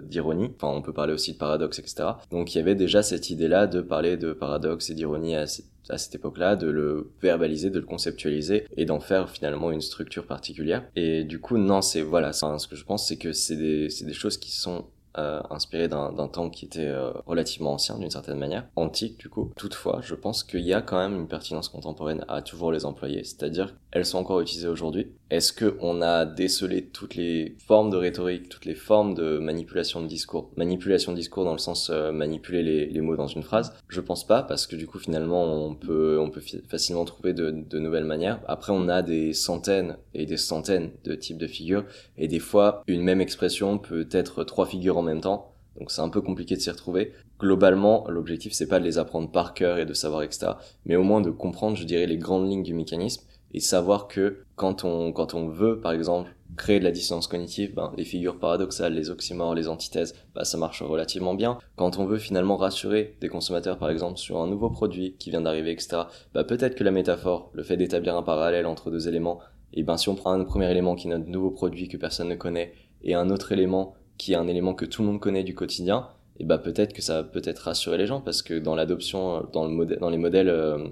d'ironie. 0.04 0.54
Enfin, 0.56 0.74
on 0.74 0.82
peut 0.82 0.94
parler 0.94 1.12
aussi 1.12 1.34
de 1.34 1.38
paradoxe, 1.38 1.80
etc. 1.80 2.12
Donc 2.32 2.56
il 2.56 2.60
y 2.60 2.62
avait 2.62 2.76
déjà 2.76 3.04
cette 3.04 3.30
idée-là 3.30 3.68
de 3.68 3.82
parler 3.82 4.16
de 4.16 4.32
paradoxe 4.32 4.90
et 4.90 4.94
d'ironie 4.94 5.36
à 5.36 5.48
cette 5.48 6.16
époque-là, 6.16 6.56
de 6.56 6.68
le 6.68 7.12
verbaliser, 7.22 7.72
de 7.72 7.80
le 7.80 7.86
conceptualiser 7.86 8.68
et 8.78 8.86
d'en 8.86 9.02
faire 9.02 9.30
finalement 9.30 9.70
une 9.70 9.82
structure 9.82 10.28
particulière. 10.28 10.86
Et 10.96 11.26
du 11.26 11.42
coup, 11.42 11.58
non, 11.58 11.82
c'est 11.82 12.04
voilà, 12.04 12.32
ce 12.32 12.68
que 12.70 12.78
je 12.78 12.86
pense, 12.86 13.06
c'est 13.06 13.18
que 13.18 13.34
c'est 13.34 13.58
des, 13.58 13.90
des 13.90 14.14
choses 14.14 14.38
qui 14.38 14.52
sont 14.52 14.86
euh, 15.18 15.42
inspiré 15.50 15.88
d'un 15.88 16.28
temps 16.28 16.50
qui 16.50 16.66
était 16.66 16.88
euh, 16.88 17.12
relativement 17.26 17.74
ancien 17.74 17.98
d'une 17.98 18.10
certaine 18.10 18.38
manière, 18.38 18.68
antique 18.76 19.18
du 19.18 19.30
coup. 19.30 19.52
Toutefois, 19.56 20.00
je 20.02 20.16
pense 20.16 20.44
qu'il 20.44 20.62
y 20.62 20.74
a 20.74 20.82
quand 20.82 20.98
même 20.98 21.16
une 21.16 21.28
pertinence 21.28 21.70
contemporaine 21.70 22.26
à 22.28 22.42
toujours 22.42 22.72
les 22.72 22.86
employer, 22.86 23.24
c'est-à-dire 23.24 23.76
elles 23.92 24.06
sont 24.06 24.18
encore 24.18 24.42
utilisées 24.42 24.68
aujourd'hui. 24.68 25.12
Est-ce 25.32 25.54
que 25.54 25.76
on 25.82 26.04
a 26.04 26.24
décelé 26.26 26.86
toutes 26.86 27.16
les 27.16 27.56
formes 27.66 27.90
de 27.90 27.98
rhétorique, 27.98 28.48
toutes 28.48 28.66
les 28.66 28.76
formes 28.76 29.16
de 29.16 29.40
manipulation 29.40 30.04
de 30.04 30.08
discours, 30.08 30.52
manipulation 30.56 31.14
de 31.14 31.18
discours 31.18 31.46
dans 31.46 31.54
le 31.54 31.58
sens 31.58 31.90
euh, 31.90 32.12
manipuler 32.12 32.62
les, 32.62 32.86
les, 32.86 33.02
mots 33.02 33.16
dans 33.16 33.26
une 33.26 33.42
phrase? 33.42 33.74
Je 33.88 34.02
pense 34.02 34.28
pas 34.28 34.44
parce 34.44 34.68
que 34.68 34.76
du 34.76 34.86
coup 34.86 35.00
finalement 35.00 35.44
on 35.44 35.74
peut 35.74 36.20
on 36.20 36.30
peut 36.30 36.44
facilement 36.68 37.06
trouver 37.06 37.34
de, 37.34 37.50
de 37.50 37.80
nouvelles 37.80 38.06
manières. 38.06 38.40
Après 38.48 38.72
on 38.72 38.88
a 38.88 39.02
des 39.02 39.34
centaines 39.34 39.98
et 40.14 40.28
des 40.28 40.38
centaines 40.38 40.92
de 41.04 41.16
types 41.16 41.40
de 41.40 41.48
figures 41.48 41.86
et 42.20 42.28
des 42.28 42.40
fois 42.40 42.84
une 42.86 43.02
même 43.02 43.20
expression 43.20 43.80
peut 43.80 44.08
être 44.12 44.44
trois 44.44 44.68
figures 44.68 44.98
en 44.98 45.04
même 45.04 45.22
temps. 45.22 45.56
Donc 45.80 45.92
c'est 45.92 46.02
un 46.02 46.10
peu 46.10 46.22
compliqué 46.22 46.56
de 46.56 46.62
s'y 46.62 46.70
retrouver. 46.70 47.14
Globalement, 47.40 48.06
l'objectif 48.10 48.54
c'est 48.54 48.68
pas 48.68 48.80
de 48.80 48.86
les 48.86 49.00
apprendre 49.00 49.32
par 49.32 49.56
cœur 49.56 49.80
et 49.80 49.86
de 49.86 49.94
savoir 49.94 50.22
etc. 50.22 50.52
Mais 50.86 50.96
au 50.96 51.04
moins 51.04 51.22
de 51.22 51.32
comprendre, 51.32 51.76
je 51.76 51.84
dirais, 51.84 52.06
les 52.06 52.18
grandes 52.18 52.48
lignes 52.48 52.64
du 52.64 52.76
mécanisme 52.76 53.24
et 53.56 53.62
savoir 53.62 54.10
que 54.10 54.44
quand 54.58 54.84
on, 54.84 55.14
quand 55.14 55.34
on 55.34 55.48
veut, 55.48 55.80
par 55.80 55.94
exemple, 55.94 56.36
créer 56.58 56.80
de 56.80 56.84
la 56.84 56.92
dissonance 56.92 57.28
cognitive, 57.28 57.74
ben, 57.74 57.94
les 57.96 58.04
figures 58.04 58.38
paradoxales, 58.38 58.94
les 58.94 59.10
oxymores, 59.10 59.56
les 59.56 59.70
antithèses, 59.70 60.14
ben, 60.36 60.44
ça 60.44 60.58
marche 60.58 60.82
relativement 60.82 61.36
bien. 61.36 61.58
Quand 61.78 61.98
on 61.98 62.06
veut 62.06 62.18
finalement 62.18 62.58
rassurer 62.58 63.16
des 63.22 63.30
consommateurs, 63.30 63.78
par 63.78 63.90
exemple, 63.90 64.18
sur 64.18 64.40
un 64.42 64.48
nouveau 64.48 64.70
produit 64.70 65.16
qui 65.20 65.30
vient 65.30 65.40
d'arriver, 65.40 65.72
etc., 65.72 66.02
ben, 66.34 66.44
peut-être 66.44 66.76
que 66.76 66.84
la 66.84 66.92
métaphore, 66.92 67.50
le 67.54 67.64
fait 67.64 67.78
d'établir 67.78 68.18
un 68.18 68.24
parallèle 68.24 68.66
entre 68.66 68.92
deux 68.92 69.08
éléments, 69.08 69.40
et 69.72 69.84
ben, 69.84 69.96
si 69.96 70.10
on 70.10 70.16
prend 70.16 70.34
un 70.34 70.44
premier 70.44 70.70
élément 70.70 70.96
qui 70.96 71.08
est 71.08 71.12
notre 71.12 71.30
nouveau 71.30 71.52
produit 71.52 71.88
que 71.88 71.96
personne 71.96 72.28
ne 72.28 72.36
connaît, 72.36 72.74
et 73.04 73.14
un 73.14 73.30
autre 73.30 73.54
élément 73.54 73.94
qui 74.18 74.34
est 74.34 74.38
un 74.38 74.50
élément 74.50 74.74
que 74.74 74.84
tout 74.84 75.02
le 75.02 75.08
monde 75.08 75.22
connaît 75.22 75.44
du 75.44 75.56
quotidien, 75.56 76.10
et 76.38 76.44
bah 76.44 76.58
peut-être 76.58 76.92
que 76.92 77.02
ça 77.02 77.22
va 77.22 77.24
peut-être 77.24 77.60
rassurer 77.60 77.98
les 77.98 78.08
gens 78.08 78.20
parce 78.20 78.42
que 78.42 78.60
dans 78.60 78.76
l'adoption, 78.76 79.48
dans, 79.54 79.68
le 79.68 79.86
dans 79.86 80.10
les 80.10 80.18
modèles 80.18 80.50
euh, 80.50 80.86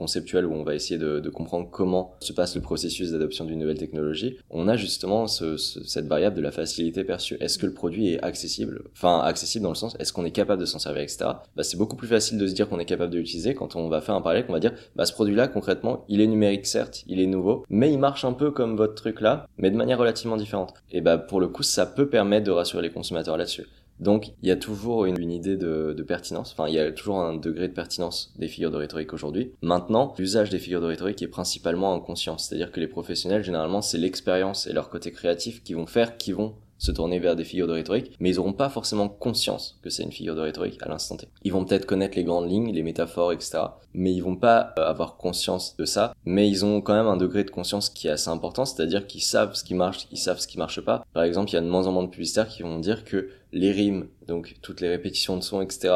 conceptuels 0.00 0.46
où 0.46 0.54
on 0.54 0.62
va 0.62 0.74
essayer 0.74 0.98
de, 0.98 1.20
de, 1.20 1.28
comprendre 1.28 1.68
comment 1.70 2.14
se 2.20 2.32
passe 2.32 2.54
le 2.56 2.62
processus 2.62 3.10
d'adoption 3.10 3.44
d'une 3.44 3.58
nouvelle 3.58 3.76
technologie, 3.76 4.38
on 4.48 4.66
a 4.66 4.74
justement 4.74 5.26
ce, 5.26 5.58
cette 5.58 6.06
variable 6.06 6.36
de 6.36 6.40
la 6.40 6.52
facilité 6.52 7.04
perçue. 7.04 7.36
Est-ce 7.38 7.58
que 7.58 7.66
le 7.66 7.74
produit 7.74 8.14
est 8.14 8.22
accessible? 8.24 8.84
Enfin, 8.94 9.20
accessible 9.20 9.64
dans 9.64 9.68
le 9.68 9.74
sens, 9.74 9.94
est-ce 9.98 10.14
qu'on 10.14 10.24
est 10.24 10.30
capable 10.30 10.58
de 10.58 10.64
s'en 10.64 10.78
servir, 10.78 11.02
etc. 11.02 11.18
Bah, 11.54 11.62
c'est 11.62 11.76
beaucoup 11.76 11.96
plus 11.96 12.08
facile 12.08 12.38
de 12.38 12.46
se 12.46 12.54
dire 12.54 12.66
qu'on 12.66 12.78
est 12.78 12.86
capable 12.86 13.12
de 13.12 13.18
l'utiliser 13.18 13.54
quand 13.54 13.76
on 13.76 13.90
va 13.90 14.00
faire 14.00 14.14
un 14.14 14.22
parallèle, 14.22 14.46
qu'on 14.46 14.54
va 14.54 14.60
dire, 14.60 14.72
bah, 14.96 15.04
ce 15.04 15.12
produit-là, 15.12 15.48
concrètement, 15.48 16.06
il 16.08 16.22
est 16.22 16.26
numérique, 16.26 16.66
certes, 16.66 17.04
il 17.06 17.20
est 17.20 17.26
nouveau, 17.26 17.66
mais 17.68 17.92
il 17.92 17.98
marche 17.98 18.24
un 18.24 18.32
peu 18.32 18.50
comme 18.50 18.76
votre 18.76 18.94
truc 18.94 19.20
là, 19.20 19.46
mais 19.58 19.70
de 19.70 19.76
manière 19.76 19.98
relativement 19.98 20.38
différente. 20.38 20.72
Et 20.92 21.02
bah, 21.02 21.18
pour 21.18 21.40
le 21.40 21.48
coup, 21.48 21.62
ça 21.62 21.84
peut 21.84 22.08
permettre 22.08 22.46
de 22.46 22.52
rassurer 22.52 22.82
les 22.82 22.90
consommateurs 22.90 23.36
là-dessus. 23.36 23.66
Donc 24.00 24.32
il 24.42 24.48
y 24.48 24.50
a 24.50 24.56
toujours 24.56 25.04
une, 25.04 25.30
idée 25.30 25.56
de, 25.56 25.94
de, 25.96 26.02
pertinence, 26.02 26.52
enfin 26.52 26.68
il 26.68 26.74
y 26.74 26.78
a 26.78 26.90
toujours 26.90 27.20
un 27.20 27.36
degré 27.36 27.68
de 27.68 27.74
pertinence 27.74 28.32
des 28.38 28.48
figures 28.48 28.70
de 28.70 28.78
rhétorique 28.78 29.12
aujourd'hui. 29.12 29.52
Maintenant, 29.60 30.14
l'usage 30.18 30.48
des 30.48 30.58
figures 30.58 30.80
de 30.80 30.86
rhétorique 30.86 31.20
est 31.22 31.28
principalement 31.28 31.94
inconscient, 31.94 32.38
c'est-à-dire 32.38 32.72
que 32.72 32.80
les 32.80 32.88
professionnels, 32.88 33.44
généralement, 33.44 33.82
c'est 33.82 33.98
l'expérience 33.98 34.66
et 34.66 34.72
leur 34.72 34.88
côté 34.88 35.12
créatif 35.12 35.62
qui 35.62 35.74
vont 35.74 35.86
faire, 35.86 36.16
qui 36.16 36.32
vont 36.32 36.54
se 36.80 36.90
tourner 36.90 37.20
vers 37.20 37.36
des 37.36 37.44
figures 37.44 37.68
de 37.68 37.74
rhétorique, 37.74 38.16
mais 38.18 38.30
ils 38.30 38.36
n'auront 38.36 38.54
pas 38.54 38.70
forcément 38.70 39.08
conscience 39.08 39.78
que 39.82 39.90
c'est 39.90 40.02
une 40.02 40.10
figure 40.10 40.34
de 40.34 40.40
rhétorique 40.40 40.78
à 40.82 40.88
l'instant 40.88 41.16
T. 41.16 41.28
Ils 41.42 41.52
vont 41.52 41.64
peut-être 41.64 41.86
connaître 41.86 42.16
les 42.16 42.24
grandes 42.24 42.50
lignes, 42.50 42.72
les 42.72 42.82
métaphores, 42.82 43.32
etc., 43.32 43.58
mais 43.92 44.12
ils 44.12 44.22
vont 44.22 44.36
pas 44.36 44.72
euh, 44.78 44.86
avoir 44.86 45.16
conscience 45.16 45.76
de 45.76 45.84
ça, 45.84 46.14
mais 46.24 46.48
ils 46.48 46.64
ont 46.64 46.80
quand 46.80 46.94
même 46.94 47.06
un 47.06 47.18
degré 47.18 47.44
de 47.44 47.50
conscience 47.50 47.90
qui 47.90 48.08
est 48.08 48.10
assez 48.10 48.30
important, 48.30 48.64
c'est-à-dire 48.64 49.06
qu'ils 49.06 49.22
savent 49.22 49.54
ce 49.54 49.62
qui 49.62 49.74
marche, 49.74 50.08
ils 50.10 50.18
savent 50.18 50.38
ce 50.38 50.46
qui 50.46 50.58
marche 50.58 50.80
pas. 50.80 51.04
Par 51.12 51.22
exemple, 51.22 51.50
il 51.50 51.54
y 51.54 51.58
a 51.58 51.60
de 51.60 51.66
moins 51.66 51.86
en 51.86 51.92
moins 51.92 52.04
de 52.04 52.08
publicitaires 52.08 52.48
qui 52.48 52.62
vont 52.62 52.78
dire 52.78 53.04
que 53.04 53.28
les 53.52 53.72
rimes, 53.72 54.08
donc 54.26 54.56
toutes 54.62 54.80
les 54.80 54.88
répétitions 54.88 55.36
de 55.36 55.42
sons, 55.42 55.60
etc., 55.60 55.92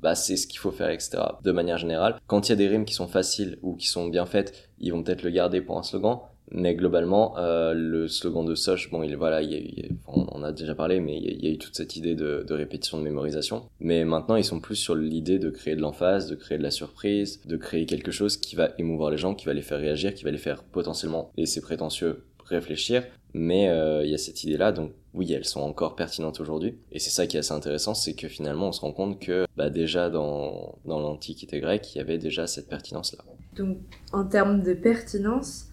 bah 0.00 0.14
c'est 0.14 0.36
ce 0.36 0.46
qu'il 0.46 0.60
faut 0.60 0.70
faire, 0.70 0.90
etc. 0.90 1.18
De 1.42 1.50
manière 1.50 1.78
générale, 1.78 2.20
quand 2.26 2.48
il 2.48 2.50
y 2.50 2.52
a 2.52 2.56
des 2.56 2.68
rimes 2.68 2.84
qui 2.84 2.94
sont 2.94 3.08
faciles 3.08 3.58
ou 3.62 3.74
qui 3.74 3.88
sont 3.88 4.06
bien 4.06 4.26
faites, 4.26 4.70
ils 4.78 4.92
vont 4.92 5.02
peut-être 5.02 5.22
le 5.22 5.30
garder 5.30 5.60
pour 5.60 5.76
un 5.76 5.82
slogan. 5.82 6.20
Mais 6.50 6.74
globalement, 6.74 7.36
euh, 7.38 7.74
le 7.74 8.08
slogan 8.08 8.44
de 8.44 8.54
Soch, 8.54 8.90
bon, 8.90 9.02
il 9.02 9.14
voilà, 9.16 9.42
il 9.42 9.96
on 10.06 10.22
en 10.28 10.42
a 10.42 10.52
déjà 10.52 10.74
parlé, 10.74 11.00
mais 11.00 11.16
il 11.16 11.44
y, 11.44 11.48
a, 11.48 11.50
eu 11.50 11.58
toute 11.58 11.76
cette 11.76 11.96
idée 11.96 12.14
de, 12.14 12.44
de, 12.46 12.54
répétition, 12.54 12.98
de 12.98 13.02
mémorisation. 13.02 13.64
Mais 13.80 14.04
maintenant, 14.04 14.36
ils 14.36 14.44
sont 14.44 14.60
plus 14.60 14.76
sur 14.76 14.94
l'idée 14.94 15.38
de 15.38 15.50
créer 15.50 15.76
de 15.76 15.80
l'emphase, 15.80 16.28
de 16.28 16.34
créer 16.34 16.58
de 16.58 16.62
la 16.62 16.70
surprise, 16.70 17.40
de 17.44 17.56
créer 17.56 17.86
quelque 17.86 18.10
chose 18.10 18.36
qui 18.36 18.56
va 18.56 18.70
émouvoir 18.78 19.10
les 19.10 19.18
gens, 19.18 19.34
qui 19.34 19.46
va 19.46 19.54
les 19.54 19.62
faire 19.62 19.78
réagir, 19.78 20.14
qui 20.14 20.24
va 20.24 20.30
les 20.30 20.38
faire 20.38 20.62
potentiellement, 20.64 21.30
et 21.36 21.46
c'est 21.46 21.60
prétentieux, 21.60 22.24
réfléchir. 22.44 23.04
Mais 23.34 23.68
euh, 23.68 24.04
il 24.04 24.10
y 24.10 24.14
a 24.14 24.18
cette 24.18 24.42
idée-là, 24.44 24.72
donc 24.72 24.92
oui, 25.12 25.32
elles 25.32 25.44
sont 25.44 25.60
encore 25.60 25.96
pertinentes 25.96 26.40
aujourd'hui. 26.40 26.78
Et 26.92 26.98
c'est 26.98 27.10
ça 27.10 27.26
qui 27.26 27.36
est 27.36 27.40
assez 27.40 27.52
intéressant, 27.52 27.94
c'est 27.94 28.14
que 28.14 28.28
finalement, 28.28 28.68
on 28.68 28.72
se 28.72 28.80
rend 28.80 28.92
compte 28.92 29.20
que 29.20 29.46
bah, 29.56 29.68
déjà 29.68 30.08
dans, 30.08 30.78
dans 30.86 31.00
l'Antiquité 31.00 31.60
grecque, 31.60 31.94
il 31.94 31.98
y 31.98 32.00
avait 32.00 32.18
déjà 32.18 32.46
cette 32.46 32.68
pertinence-là. 32.68 33.24
Donc, 33.56 33.78
en 34.12 34.24
termes 34.24 34.62
de 34.62 34.72
pertinence, 34.72 35.67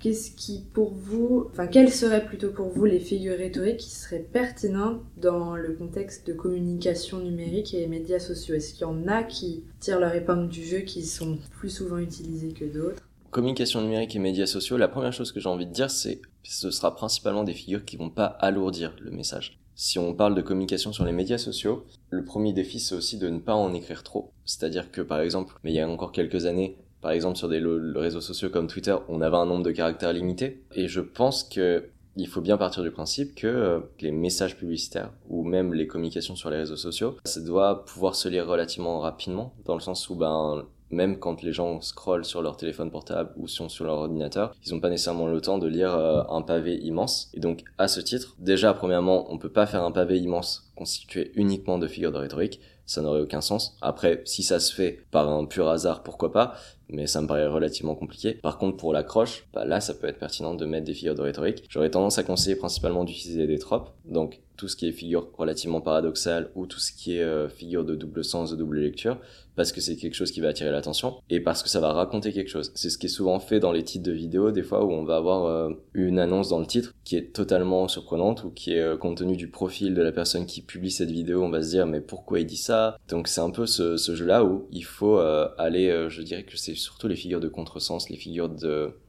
qu'est-ce 0.00 0.30
qui 0.30 0.64
pour 0.72 0.92
vous, 0.92 1.48
enfin, 1.50 1.66
quelles 1.66 1.92
seraient 1.92 2.24
plutôt 2.24 2.50
pour 2.50 2.68
vous 2.68 2.84
les 2.84 3.00
figures 3.00 3.36
rhétoriques 3.36 3.78
qui 3.78 3.90
seraient 3.90 4.26
pertinentes 4.32 5.00
dans 5.16 5.56
le 5.56 5.74
contexte 5.74 6.26
de 6.26 6.32
communication 6.32 7.18
numérique 7.18 7.74
et 7.74 7.86
médias 7.86 8.18
sociaux? 8.18 8.54
Est-ce 8.54 8.74
qu'il 8.74 8.82
y 8.82 8.84
en 8.84 9.08
a 9.08 9.22
qui 9.22 9.64
tirent 9.80 10.00
leur 10.00 10.14
épingle 10.14 10.48
du 10.48 10.64
jeu, 10.64 10.80
qui 10.80 11.04
sont 11.04 11.38
plus 11.58 11.70
souvent 11.70 11.98
utilisées 11.98 12.52
que 12.52 12.64
d'autres? 12.64 13.02
Communication 13.30 13.82
numérique 13.82 14.16
et 14.16 14.20
médias 14.20 14.46
sociaux, 14.46 14.78
la 14.78 14.88
première 14.88 15.12
chose 15.12 15.32
que 15.32 15.40
j'ai 15.40 15.48
envie 15.48 15.66
de 15.66 15.72
dire, 15.72 15.90
c'est 15.90 16.20
ce 16.42 16.70
sera 16.70 16.94
principalement 16.94 17.44
des 17.44 17.52
figures 17.52 17.84
qui 17.84 17.96
vont 17.96 18.08
pas 18.08 18.24
alourdir 18.24 18.96
le 19.00 19.10
message. 19.10 19.60
Si 19.74 19.98
on 19.98 20.14
parle 20.14 20.34
de 20.34 20.40
communication 20.40 20.92
sur 20.92 21.04
les 21.04 21.12
médias 21.12 21.38
sociaux, 21.38 21.84
le 22.10 22.24
premier 22.24 22.52
défi, 22.52 22.80
c'est 22.80 22.94
aussi 22.94 23.18
de 23.18 23.28
ne 23.28 23.38
pas 23.38 23.54
en 23.54 23.74
écrire 23.74 24.02
trop. 24.02 24.32
C'est-à-dire 24.44 24.90
que, 24.90 25.02
par 25.02 25.20
exemple, 25.20 25.54
mais 25.62 25.70
il 25.70 25.76
y 25.76 25.80
a 25.80 25.88
encore 25.88 26.10
quelques 26.10 26.46
années, 26.46 26.78
par 27.00 27.12
exemple, 27.12 27.36
sur 27.36 27.48
des 27.48 27.62
réseaux 27.94 28.20
sociaux 28.20 28.50
comme 28.50 28.66
Twitter, 28.66 28.96
on 29.08 29.20
avait 29.20 29.36
un 29.36 29.46
nombre 29.46 29.64
de 29.64 29.70
caractères 29.70 30.12
limité. 30.12 30.62
Et 30.74 30.88
je 30.88 31.00
pense 31.00 31.44
que 31.44 31.84
il 32.16 32.26
faut 32.26 32.40
bien 32.40 32.56
partir 32.56 32.82
du 32.82 32.90
principe 32.90 33.36
que 33.36 33.46
euh, 33.46 33.78
les 34.00 34.10
messages 34.10 34.56
publicitaires 34.56 35.12
ou 35.28 35.44
même 35.44 35.72
les 35.72 35.86
communications 35.86 36.34
sur 36.34 36.50
les 36.50 36.56
réseaux 36.56 36.76
sociaux, 36.76 37.16
ça 37.24 37.40
doit 37.40 37.84
pouvoir 37.84 38.16
se 38.16 38.28
lire 38.28 38.46
relativement 38.48 38.98
rapidement, 38.98 39.54
dans 39.64 39.74
le 39.74 39.80
sens 39.80 40.10
où 40.10 40.16
ben 40.16 40.64
même 40.90 41.18
quand 41.18 41.42
les 41.42 41.52
gens 41.52 41.80
scrollent 41.80 42.24
sur 42.24 42.42
leur 42.42 42.56
téléphone 42.56 42.90
portable 42.90 43.30
ou 43.36 43.46
sur 43.46 43.68
leur 43.84 43.96
ordinateur, 43.96 44.54
ils 44.64 44.72
n'ont 44.72 44.80
pas 44.80 44.90
nécessairement 44.90 45.26
le 45.26 45.40
temps 45.40 45.58
de 45.58 45.66
lire 45.66 45.94
euh, 45.94 46.22
un 46.30 46.42
pavé 46.42 46.76
immense. 46.76 47.30
Et 47.34 47.40
donc, 47.40 47.62
à 47.76 47.88
ce 47.88 48.00
titre, 48.00 48.34
déjà, 48.38 48.72
premièrement, 48.74 49.30
on 49.30 49.38
peut 49.38 49.52
pas 49.52 49.66
faire 49.66 49.84
un 49.84 49.92
pavé 49.92 50.18
immense 50.18 50.70
constitué 50.76 51.32
uniquement 51.34 51.78
de 51.78 51.86
figures 51.86 52.12
de 52.12 52.18
rhétorique. 52.18 52.60
Ça 52.88 53.02
n'aurait 53.02 53.20
aucun 53.20 53.40
sens. 53.40 53.76
Après, 53.80 54.22
si 54.24 54.42
ça 54.42 54.58
se 54.58 54.74
fait 54.74 55.04
par 55.12 55.28
un 55.28 55.44
pur 55.44 55.68
hasard, 55.68 56.02
pourquoi 56.02 56.32
pas 56.32 56.54
mais 56.90 57.06
ça 57.06 57.20
me 57.20 57.26
paraît 57.26 57.46
relativement 57.46 57.94
compliqué. 57.94 58.34
Par 58.34 58.58
contre, 58.58 58.76
pour 58.76 58.92
l'accroche, 58.92 59.46
bah 59.52 59.64
là, 59.64 59.80
ça 59.80 59.94
peut 59.94 60.06
être 60.06 60.18
pertinent 60.18 60.54
de 60.54 60.64
mettre 60.64 60.86
des 60.86 60.94
figures 60.94 61.14
de 61.14 61.22
rhétorique. 61.22 61.64
J'aurais 61.68 61.90
tendance 61.90 62.18
à 62.18 62.22
conseiller 62.22 62.56
principalement 62.56 63.04
d'utiliser 63.04 63.46
des 63.46 63.58
tropes, 63.58 63.90
donc 64.04 64.40
tout 64.56 64.68
ce 64.68 64.76
qui 64.76 64.88
est 64.88 64.92
figure 64.92 65.28
relativement 65.36 65.80
paradoxale 65.80 66.50
ou 66.54 66.66
tout 66.66 66.80
ce 66.80 66.92
qui 66.92 67.16
est 67.16 67.22
euh, 67.22 67.48
figure 67.48 67.84
de 67.84 67.94
double 67.94 68.24
sens, 68.24 68.50
de 68.50 68.56
double 68.56 68.80
lecture, 68.80 69.18
parce 69.58 69.72
que 69.72 69.80
c'est 69.80 69.96
quelque 69.96 70.14
chose 70.14 70.30
qui 70.30 70.40
va 70.40 70.50
attirer 70.50 70.70
l'attention 70.70 71.16
et 71.30 71.40
parce 71.40 71.64
que 71.64 71.68
ça 71.68 71.80
va 71.80 71.92
raconter 71.92 72.32
quelque 72.32 72.48
chose. 72.48 72.70
C'est 72.76 72.90
ce 72.90 72.96
qui 72.96 73.06
est 73.06 73.08
souvent 73.08 73.40
fait 73.40 73.58
dans 73.58 73.72
les 73.72 73.82
titres 73.82 74.04
de 74.04 74.12
vidéos, 74.12 74.52
des 74.52 74.62
fois 74.62 74.84
où 74.84 74.92
on 74.92 75.02
va 75.02 75.16
avoir 75.16 75.46
euh, 75.46 75.70
une 75.94 76.20
annonce 76.20 76.48
dans 76.48 76.60
le 76.60 76.66
titre 76.66 76.94
qui 77.02 77.16
est 77.16 77.32
totalement 77.32 77.88
surprenante 77.88 78.44
ou 78.44 78.50
qui 78.50 78.74
est 78.74 78.80
euh, 78.80 78.96
compte 78.96 79.16
tenu 79.16 79.36
du 79.36 79.50
profil 79.50 79.94
de 79.94 80.00
la 80.00 80.12
personne 80.12 80.46
qui 80.46 80.62
publie 80.62 80.92
cette 80.92 81.10
vidéo, 81.10 81.42
on 81.42 81.50
va 81.50 81.60
se 81.60 81.70
dire 81.70 81.88
mais 81.88 82.00
pourquoi 82.00 82.38
il 82.38 82.46
dit 82.46 82.56
ça? 82.56 82.98
Donc 83.08 83.26
c'est 83.26 83.40
un 83.40 83.50
peu 83.50 83.66
ce, 83.66 83.96
jeu-là 83.96 84.44
où 84.44 84.68
il 84.70 84.84
faut 84.84 85.18
euh, 85.18 85.48
aller, 85.58 86.06
je 86.08 86.22
dirais 86.22 86.44
que 86.44 86.56
c'est 86.56 86.76
surtout 86.76 87.08
les 87.08 87.16
figures 87.16 87.40
de 87.40 87.48
contresens, 87.48 88.10
les 88.10 88.16
figures 88.16 88.48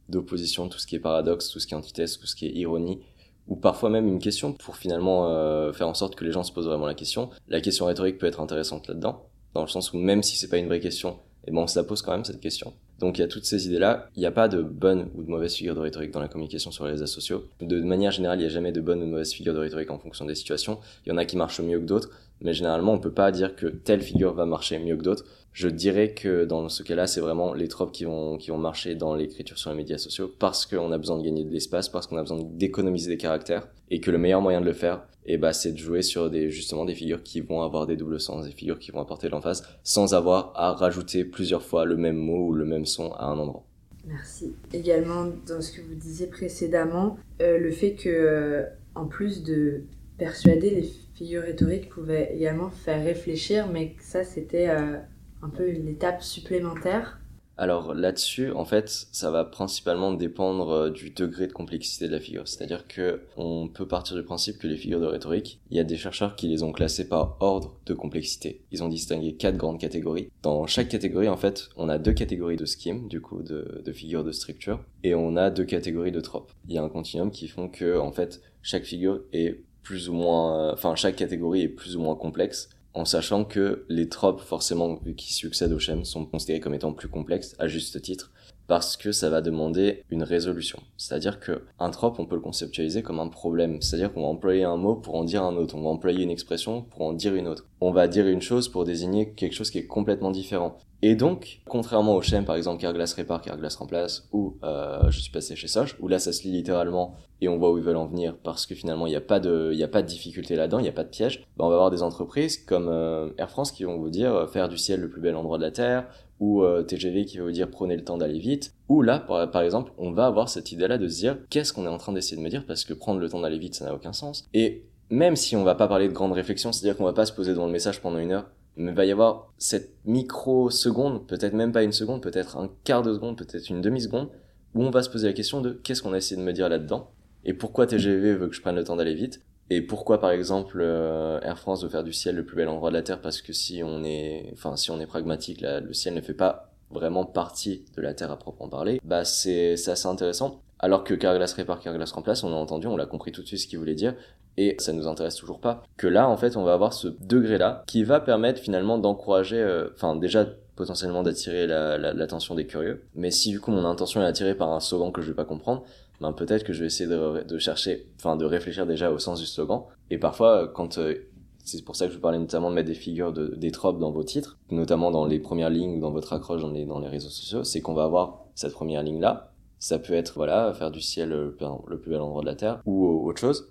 d'opposition, 0.10 0.68
tout 0.68 0.80
ce 0.80 0.88
qui 0.88 0.96
est 0.96 1.00
paradoxe, 1.00 1.52
tout 1.52 1.60
ce 1.60 1.68
qui 1.68 1.76
est 1.76 1.78
antithèse, 1.78 2.18
tout 2.18 2.26
ce 2.26 2.36
qui 2.36 2.48
est 2.48 2.54
ironie, 2.54 3.02
ou 3.48 3.56
parfois 3.56 3.92
même 3.92 4.08
une 4.08 4.20
question 4.20 4.54
pour 4.54 4.78
finalement 4.78 5.72
faire 5.74 5.88
en 5.88 5.94
sorte 5.94 6.16
que 6.16 6.26
les 6.26 6.32
gens 6.32 6.42
se 6.42 6.52
posent 6.52 6.68
vraiment 6.68 6.88
la 6.88 6.96
question. 6.96 7.30
La 7.48 7.62
question 7.62 7.86
rhétorique 7.86 8.18
peut 8.18 8.26
être 8.26 8.40
intéressante 8.40 8.88
là-dedans 8.88 9.30
dans 9.54 9.62
le 9.62 9.68
sens 9.68 9.94
où 9.94 9.98
même 9.98 10.24
si 10.24 10.36
c'est 10.38 10.50
pas 10.50 10.58
une 10.58 10.68
vraie 10.68 10.80
question, 10.80 11.12
et 11.46 11.50
eh 11.50 11.52
ben 11.52 11.60
on 11.60 11.68
se 11.68 11.80
la 11.80 11.86
pose 11.86 12.02
quand 12.02 12.12
même 12.12 12.26
cette 12.26 12.42
question. 12.42 12.74
Donc 13.00 13.18
il 13.18 13.22
y 13.22 13.24
a 13.24 13.28
toutes 13.28 13.46
ces 13.46 13.66
idées-là. 13.68 14.10
Il 14.16 14.20
n'y 14.20 14.26
a 14.26 14.32
pas 14.32 14.48
de 14.50 14.62
bonne 14.62 15.10
ou 15.16 15.24
de 15.24 15.30
mauvaise 15.30 15.56
figure 15.56 15.74
de 15.74 15.80
rhétorique 15.80 16.12
dans 16.12 16.20
la 16.20 16.28
communication 16.28 16.70
sur 16.70 16.86
les 16.86 16.92
réseaux 16.92 17.06
sociaux. 17.06 17.46
De 17.62 17.82
manière 17.82 18.12
générale, 18.12 18.40
il 18.40 18.42
n'y 18.42 18.48
a 18.48 18.50
jamais 18.50 18.74
de 18.74 18.82
bonne 18.82 19.02
ou 19.02 19.06
de 19.06 19.10
mauvaise 19.10 19.34
figure 19.34 19.54
de 19.54 19.60
rhétorique 19.60 19.90
en 19.90 19.98
fonction 19.98 20.26
des 20.26 20.36
situations. 20.36 20.80
Il 21.06 21.10
y 21.10 21.12
en 21.14 21.18
a 21.18 21.26
qui 21.26 21.38
marchent 21.38 21.62
mieux 21.62 21.80
que 21.80 21.86
d'autres, 21.86 22.10
mais 22.42 22.54
généralement 22.54 22.94
on 22.94 23.00
peut 23.00 23.12
pas 23.12 23.32
dire 23.32 23.56
que 23.56 23.68
telle 23.68 24.02
figure 24.02 24.34
va 24.34 24.46
marcher 24.46 24.80
mieux 24.80 24.98
que 24.98 25.04
d'autres. 25.04 25.26
Je 25.54 25.68
dirais 25.68 26.14
que 26.14 26.46
dans 26.46 26.70
ce 26.70 26.84
cas-là, 26.84 27.08
c'est 27.08 27.22
vraiment 27.22 27.54
les 27.54 27.68
tropes 27.68 27.92
qui 27.92 28.06
vont, 28.06 28.38
qui 28.38 28.52
vont 28.52 28.58
marcher 28.58 28.96
dans 28.96 29.16
l'écriture 29.16 29.58
sur 29.58 29.72
les 29.72 29.76
médias 29.76 29.98
sociaux 29.98 30.32
parce 30.40 30.66
qu'on 30.66 30.92
a 30.92 30.98
besoin 30.98 31.18
de 31.18 31.24
gagner 31.24 31.44
de 31.44 31.52
l'espace, 31.52 31.90
parce 31.90 32.08
qu'on 32.08 32.18
a 32.18 32.22
besoin 32.22 32.40
d'économiser 32.44 33.10
des 33.10 33.18
caractères 33.18 33.68
et 33.90 34.00
que 34.00 34.12
le 34.12 34.18
meilleur 34.18 34.42
moyen 34.42 34.62
de 34.62 34.66
le 34.66 34.74
faire, 34.74 35.06
et 35.26 35.38
bah, 35.38 35.54
c'est 35.54 35.72
de 35.72 35.78
jouer 35.78 36.02
sur 36.02 36.30
des, 36.30 36.50
justement 36.50 36.86
des 36.86 36.96
figures 36.96 37.24
qui 37.24 37.42
vont 37.42 37.62
avoir 37.62 37.88
des 37.88 37.96
doubles 37.96 38.20
sens, 38.20 38.46
des 38.46 38.52
figures 38.52 38.80
qui 38.80 38.92
vont 38.92 39.02
apporter 39.02 39.28
de 39.28 39.32
l'emphase 39.32 39.64
sans 39.84 40.14
avoir 40.14 40.54
à 40.56 40.74
rajouter 40.74 41.26
plusieurs 41.26 41.64
fois 41.64 41.86
le 41.86 41.98
même 41.98 42.18
mot 42.18 42.48
ou 42.48 42.54
le 42.54 42.66
même 42.66 42.86
son 42.86 43.12
à 43.14 43.26
un 43.26 43.38
endroit. 43.38 43.66
Merci. 44.06 44.54
Également, 44.74 45.28
dans 45.48 45.62
ce 45.62 45.72
que 45.72 45.82
vous 45.82 45.94
disiez 45.94 46.28
précédemment, 46.28 47.18
euh, 47.42 47.60
le 47.60 47.72
fait 47.72 47.94
que, 47.94 48.10
euh, 48.10 48.64
en 48.96 49.06
plus 49.06 49.44
de 49.44 49.84
persuader, 50.18 50.72
les 50.72 50.90
figures 51.14 51.44
rhétoriques 51.44 51.90
pouvaient 51.90 52.34
également 52.34 52.70
faire 52.70 53.04
réfléchir, 53.04 53.68
mais 53.72 53.92
que 53.92 54.04
ça, 54.04 54.24
c'était 54.24 54.70
euh, 54.70 54.98
un 55.42 55.50
peu 55.50 55.70
une 55.70 55.88
étape 55.88 56.22
supplémentaire. 56.22 57.20
Alors 57.60 57.94
là-dessus, 57.94 58.54
en 58.54 58.64
fait, 58.64 58.88
ça 59.12 59.32
va 59.32 59.44
principalement 59.44 60.14
dépendre 60.14 60.70
euh, 60.70 60.90
du 60.90 61.10
degré 61.10 61.46
de 61.46 61.52
complexité 61.52 62.08
de 62.08 62.14
la 62.14 62.22
figure. 62.22 62.48
C'est-à-dire 62.48 62.88
que 62.88 63.24
on 63.36 63.68
peut 63.68 63.86
partir 63.86 64.16
du 64.16 64.24
principe 64.24 64.60
que 64.60 64.68
les 64.68 64.78
figures 64.78 65.02
de 65.02 65.06
rhétorique, 65.06 65.60
il 65.70 65.76
y 65.76 65.80
a 65.82 65.84
des 65.84 65.98
chercheurs 65.98 66.38
qui 66.38 66.48
les 66.48 66.64
ont 66.64 66.72
classées 66.72 67.10
par 67.10 67.36
ordre 67.42 67.76
de 67.86 67.94
complexité. 67.94 68.62
Ils 68.72 68.82
ont 68.82 68.88
distingué 68.88 69.34
quatre 69.34 69.58
grandes 69.58 69.78
catégories. 69.78 70.30
Dans 70.42 70.68
chaque 70.68 70.88
catégorie, 70.88 71.28
en 71.28 71.36
fait, 71.36 71.68
on 71.76 71.90
a 71.90 71.98
deux 71.98 72.14
catégories 72.14 72.56
de 72.56 72.66
scheme, 72.66 73.10
du 73.10 73.20
coup, 73.20 73.44
de, 73.44 73.82
de 73.84 73.92
figures 73.92 74.24
de 74.24 74.32
structure, 74.32 74.80
et 75.04 75.14
on 75.14 75.36
a 75.36 75.50
deux 75.50 75.66
catégories 75.66 76.14
de 76.14 76.22
tropes. 76.22 76.54
Il 76.70 76.74
y 76.74 76.78
a 76.78 76.84
un 76.84 76.90
continuum 76.90 77.30
qui 77.30 77.50
font 77.50 77.68
que, 77.68 78.00
en 78.00 78.14
fait, 78.14 78.42
chaque 78.62 78.86
figure 78.86 79.22
est 79.34 79.66
plus 79.84 80.08
ou 80.08 80.14
moins, 80.14 80.72
enfin, 80.72 80.96
chaque 80.96 81.18
catégorie 81.18 81.64
est 81.64 81.68
plus 81.68 81.98
ou 81.98 82.00
moins 82.00 82.16
complexe 82.16 82.70
en 82.94 83.06
sachant 83.06 83.46
que 83.46 83.86
les 83.90 84.10
tropes, 84.10 84.42
forcément, 84.42 85.00
qui 85.18 85.34
succèdent 85.34 85.74
au 85.74 85.80
schème, 85.80 86.06
sont 86.06 86.26
considérés 86.26 86.60
comme 86.60 86.74
étant 86.74 86.94
plus 86.94 87.08
complexes, 87.08 87.56
à 87.60 87.68
juste 87.68 88.02
titre, 88.02 88.32
parce 88.68 88.98
que 88.98 89.12
ça 89.12 89.30
va 89.30 89.42
demander 89.42 90.04
une 90.10 90.24
résolution. 90.24 90.80
C'est-à-dire 90.96 91.40
que 91.40 91.64
un 91.80 91.90
trope, 91.90 92.20
on 92.20 92.26
peut 92.26 92.36
le 92.36 92.42
conceptualiser 92.42 93.02
comme 93.02 93.20
un 93.20 93.28
problème. 93.28 93.82
C'est-à-dire 93.82 94.14
qu'on 94.14 94.22
va 94.22 94.28
employer 94.28 94.64
un 94.64 94.78
mot 94.78 94.96
pour 94.96 95.16
en 95.16 95.24
dire 95.24 95.44
un 95.44 95.56
autre. 95.56 95.76
On 95.76 95.82
va 95.82 95.90
employer 95.90 96.24
une 96.24 96.30
expression 96.30 96.84
pour 96.84 97.02
en 97.02 97.14
dire 97.14 97.34
une 97.34 97.48
autre. 97.48 97.68
On 97.82 97.92
va 97.92 98.08
dire 98.08 98.28
une 98.28 98.42
chose 98.42 98.70
pour 98.70 98.86
désigner 98.86 99.32
quelque 99.34 99.56
chose 99.56 99.72
qui 99.72 99.80
est 99.80 99.88
complètement 99.88 100.30
différent. 100.30 100.78
Et 101.02 101.16
donc, 101.16 101.62
contrairement 101.66 102.16
au 102.16 102.22
schème, 102.22 102.46
par 102.46 102.56
exemple, 102.56 102.82
Carglass 102.82 103.14
répare, 103.14 103.42
Carglass 103.42 103.76
remplace, 103.76 104.28
ou 104.34 104.58
euh, 104.64 105.10
je 105.10 105.20
suis 105.20 105.32
passé 105.32 105.56
chez 105.56 105.68
Soch, 105.68 105.96
où 106.00 106.08
là 106.08 106.20
ça 106.20 106.34
se 106.34 106.44
lit 106.44 106.52
littéralement 106.52 107.16
et 107.42 107.48
on 107.48 107.58
voit 107.58 107.72
où 107.72 107.78
ils 107.78 107.84
veulent 107.84 107.96
en 107.96 108.06
venir 108.06 108.36
parce 108.44 108.66
que 108.66 108.76
finalement 108.76 109.08
il 109.08 109.12
n'y 109.12 109.16
a 109.16 109.22
pas 109.22 109.40
de, 109.40 109.72
y 109.74 109.84
a 109.84 109.88
pas 109.88 110.02
de 110.02 110.08
difficulté 110.08 110.56
là-dedans, 110.56 110.80
il 110.80 110.84
n'y 110.84 110.90
a 110.90 110.94
pas 110.94 111.04
de 111.04 111.10
piège. 111.10 111.46
Ben, 111.58 111.66
on 111.66 111.70
va 111.70 111.76
avoir 111.76 111.92
des 111.92 112.04
entreprises 112.04 112.58
comme 112.58 112.88
euh, 112.90 113.30
Air 113.38 113.50
France 113.50 113.72
qui 113.72 113.84
vont 113.84 113.98
vous 113.98 114.10
dire 114.10 114.34
euh, 114.34 114.48
faire 114.48 114.68
du 114.68 114.78
ciel 114.78 115.00
le 115.00 115.10
plus 115.10 115.22
bel 115.22 115.36
endroit 115.36 115.58
de 115.58 115.64
la 115.64 115.72
terre, 115.72 116.08
ou 116.40 116.64
euh, 116.64 116.84
TGV 116.84 117.26
qui 117.26 117.38
va 117.38 117.46
vous 117.46 117.52
dire 117.52 117.70
prenez 117.70 117.96
le 117.96 118.04
temps 118.04 118.18
d'aller 118.18 118.40
vite. 118.40 118.74
Ou 118.88 119.02
là, 119.02 119.20
par, 119.20 119.50
par, 119.52 119.62
exemple, 119.62 119.92
on 119.98 120.12
va 120.12 120.26
avoir 120.26 120.50
cette 120.50 120.72
idée-là 120.72 120.98
de 120.98 121.08
se 121.08 121.20
dire 121.20 121.38
qu'est-ce 121.50 121.74
qu'on 121.74 121.86
est 121.86 121.90
en 121.90 121.98
train 121.98 122.14
d'essayer 122.14 122.38
de 122.38 122.42
me 122.42 122.50
dire 122.50 122.66
parce 122.66 122.84
que 122.84 122.94
prendre 122.94 123.20
le 123.20 123.30
temps 123.30 123.42
d'aller 123.42 123.60
vite 123.60 123.76
ça 123.76 123.86
n'a 123.86 123.94
aucun 123.94 124.14
sens. 124.14 124.48
Et 124.54 124.84
même 125.10 125.36
si 125.36 125.56
on 125.56 125.64
va 125.64 125.76
pas 125.76 125.88
parler 125.88 126.08
de 126.08 126.14
grande 126.14 126.34
réflexion, 126.34 126.72
c'est-à-dire 126.72 126.98
qu'on 126.98 127.06
va 127.06 127.14
pas 127.14 127.26
se 127.26 127.34
poser 127.34 127.52
devant 127.52 127.66
le 127.66 127.72
message 127.72 128.02
pendant 128.02 128.20
une 128.20 128.32
heure, 128.32 128.50
mais 128.80 128.94
va 128.94 129.06
y 129.06 129.12
avoir 129.12 129.52
cette 129.58 129.94
micro-seconde, 130.06 131.28
peut-être 131.28 131.54
même 131.54 131.74
pas 131.74 131.84
une 131.84 131.92
seconde, 131.92 132.24
peut-être 132.24 132.58
un 132.58 132.72
quart 132.86 133.04
de 133.04 133.14
seconde, 133.14 133.38
peut-être 133.38 133.70
une 133.70 133.82
demi-seconde, 133.82 134.30
où 134.74 134.84
on 134.84 134.90
va 134.90 135.04
se 135.04 135.10
poser 135.10 135.28
la 135.28 135.34
question 135.34 135.62
de 135.62 135.72
qu'est-ce 135.72 136.02
qu'on 136.02 136.14
a 136.14 136.18
essayé 136.18 136.40
de 136.40 136.46
me 136.46 136.54
dire 136.54 136.70
là-dedans, 136.70 137.12
et 137.44 137.54
pourquoi 137.54 137.88
TGV 137.88 138.36
veut 138.36 138.48
que 138.48 138.56
je 138.56 138.62
prenne 138.62 138.76
le 138.76 138.86
temps 138.86 138.96
d'aller 138.96 139.16
vite, 139.16 139.42
et 139.70 139.82
pourquoi 139.82 140.22
par 140.22 140.32
exemple 140.32 140.80
euh, 140.82 141.42
Air 141.42 141.60
France 141.60 141.84
veut 141.84 141.90
faire 141.90 142.06
du 142.06 142.14
ciel 142.14 142.36
le 142.36 142.46
plus 142.46 142.56
bel 142.56 142.70
endroit 142.70 142.90
de 142.90 142.96
la 142.96 143.02
Terre, 143.02 143.22
parce 143.22 143.42
que 143.42 143.52
si 143.52 143.84
on 143.84 144.04
est, 144.06 144.50
enfin 144.54 144.78
si 144.78 144.92
on 144.92 145.00
est 145.02 145.06
pragmatique, 145.06 145.62
le 145.62 145.94
ciel 145.94 146.14
ne 146.14 146.22
fait 146.22 146.34
pas 146.34 146.72
vraiment 146.90 147.26
partie 147.26 147.86
de 147.98 148.02
la 148.02 148.14
Terre 148.14 148.32
à 148.32 148.40
proprement 148.40 148.70
parler, 148.70 149.02
bah 149.04 149.26
c'est 149.26 149.74
assez 149.74 150.08
intéressant. 150.08 150.62
Alors 150.82 151.04
que 151.04 151.14
Carglass 151.14 151.52
répare, 151.54 151.82
Carglass 151.82 152.14
remplace, 152.14 152.44
on 152.44 152.54
a 152.54 152.56
entendu, 152.56 152.88
on 152.88 152.96
l'a 152.96 153.06
compris 153.06 153.34
tout 153.34 153.42
de 153.42 153.48
suite 153.48 153.60
ce 153.60 153.68
qu'il 153.68 153.78
voulait 153.78 153.96
dire, 153.96 154.16
et 154.60 154.76
ça 154.78 154.92
nous 154.92 155.08
intéresse 155.08 155.36
toujours 155.36 155.62
pas. 155.62 155.84
Que 155.96 156.06
là, 156.06 156.28
en 156.28 156.36
fait, 156.36 156.58
on 156.58 156.64
va 156.66 156.74
avoir 156.74 156.92
ce 156.92 157.08
degré-là 157.08 157.84
qui 157.88 158.04
va 158.04 158.20
permettre 158.20 158.60
finalement 158.62 158.98
d'encourager, 158.98 159.58
euh, 159.58 159.88
enfin 159.96 160.18
déjà 160.18 160.46
potentiellement 160.76 161.24
d'attirer 161.24 161.66
l'attention 161.66 162.56
des 162.56 162.66
curieux. 162.66 163.04
Mais 163.16 163.32
si 163.32 163.52
du 163.52 163.60
coup 163.60 163.72
mon 163.72 163.86
intention 163.86 164.22
est 164.22 164.26
attirée 164.26 164.56
par 164.56 164.72
un 164.72 164.80
slogan 164.80 165.12
que 165.12 165.22
je 165.22 165.30
vais 165.30 165.36
pas 165.36 165.46
comprendre, 165.46 165.84
ben 166.22 166.34
peut-être 166.34 166.64
que 166.64 166.74
je 166.74 166.82
vais 166.82 166.88
essayer 166.88 167.10
de, 167.10 167.58
chercher, 167.58 168.06
enfin 168.18 168.36
de 168.36 168.46
réfléchir 168.46 168.86
déjà 168.86 169.12
au 169.12 169.20
sens 169.20 169.40
du 169.40 169.46
slogan. 169.46 169.84
Et 170.10 170.18
parfois, 170.18 170.70
quand 170.74 170.98
euh, 170.98 171.16
c'est 171.64 171.84
pour 171.84 171.96
ça 171.96 172.06
que 172.06 172.12
je 172.12 172.18
vous 172.18 172.22
parlais 172.22 172.40
notamment 172.40 172.70
de 172.70 172.76
mettre 172.76 172.88
des 172.88 172.96
figures 172.96 173.32
de, 173.32 173.56
des 173.56 173.72
tropes 173.72 174.00
dans 174.00 174.12
vos 174.12 174.24
titres, 174.24 174.58
notamment 174.72 175.12
dans 175.12 175.26
les 175.26 175.40
premières 175.40 175.70
lignes 175.70 176.00
dans 176.00 176.12
votre 176.12 176.34
accroche 176.34 176.62
dans 176.62 176.72
les, 176.72 176.86
dans 176.86 177.00
les 177.00 177.10
réseaux 177.10 177.30
sociaux, 177.30 177.64
c'est 177.64 177.82
qu'on 177.82 177.94
va 177.94 178.04
avoir 178.04 178.46
cette 178.56 178.74
première 178.74 179.04
ligne-là. 179.04 179.52
Ça 179.80 180.00
peut 180.00 180.14
être, 180.14 180.34
voilà, 180.36 180.74
faire 180.74 180.92
du 180.92 181.02
ciel 181.02 181.30
le, 181.30 181.58
le 181.88 182.00
plus 182.00 182.12
bel 182.12 182.20
endroit 182.20 182.42
de 182.42 182.48
la 182.48 182.56
Terre 182.56 182.82
ou 182.86 183.26
autre 183.26 183.40
chose. 183.40 183.70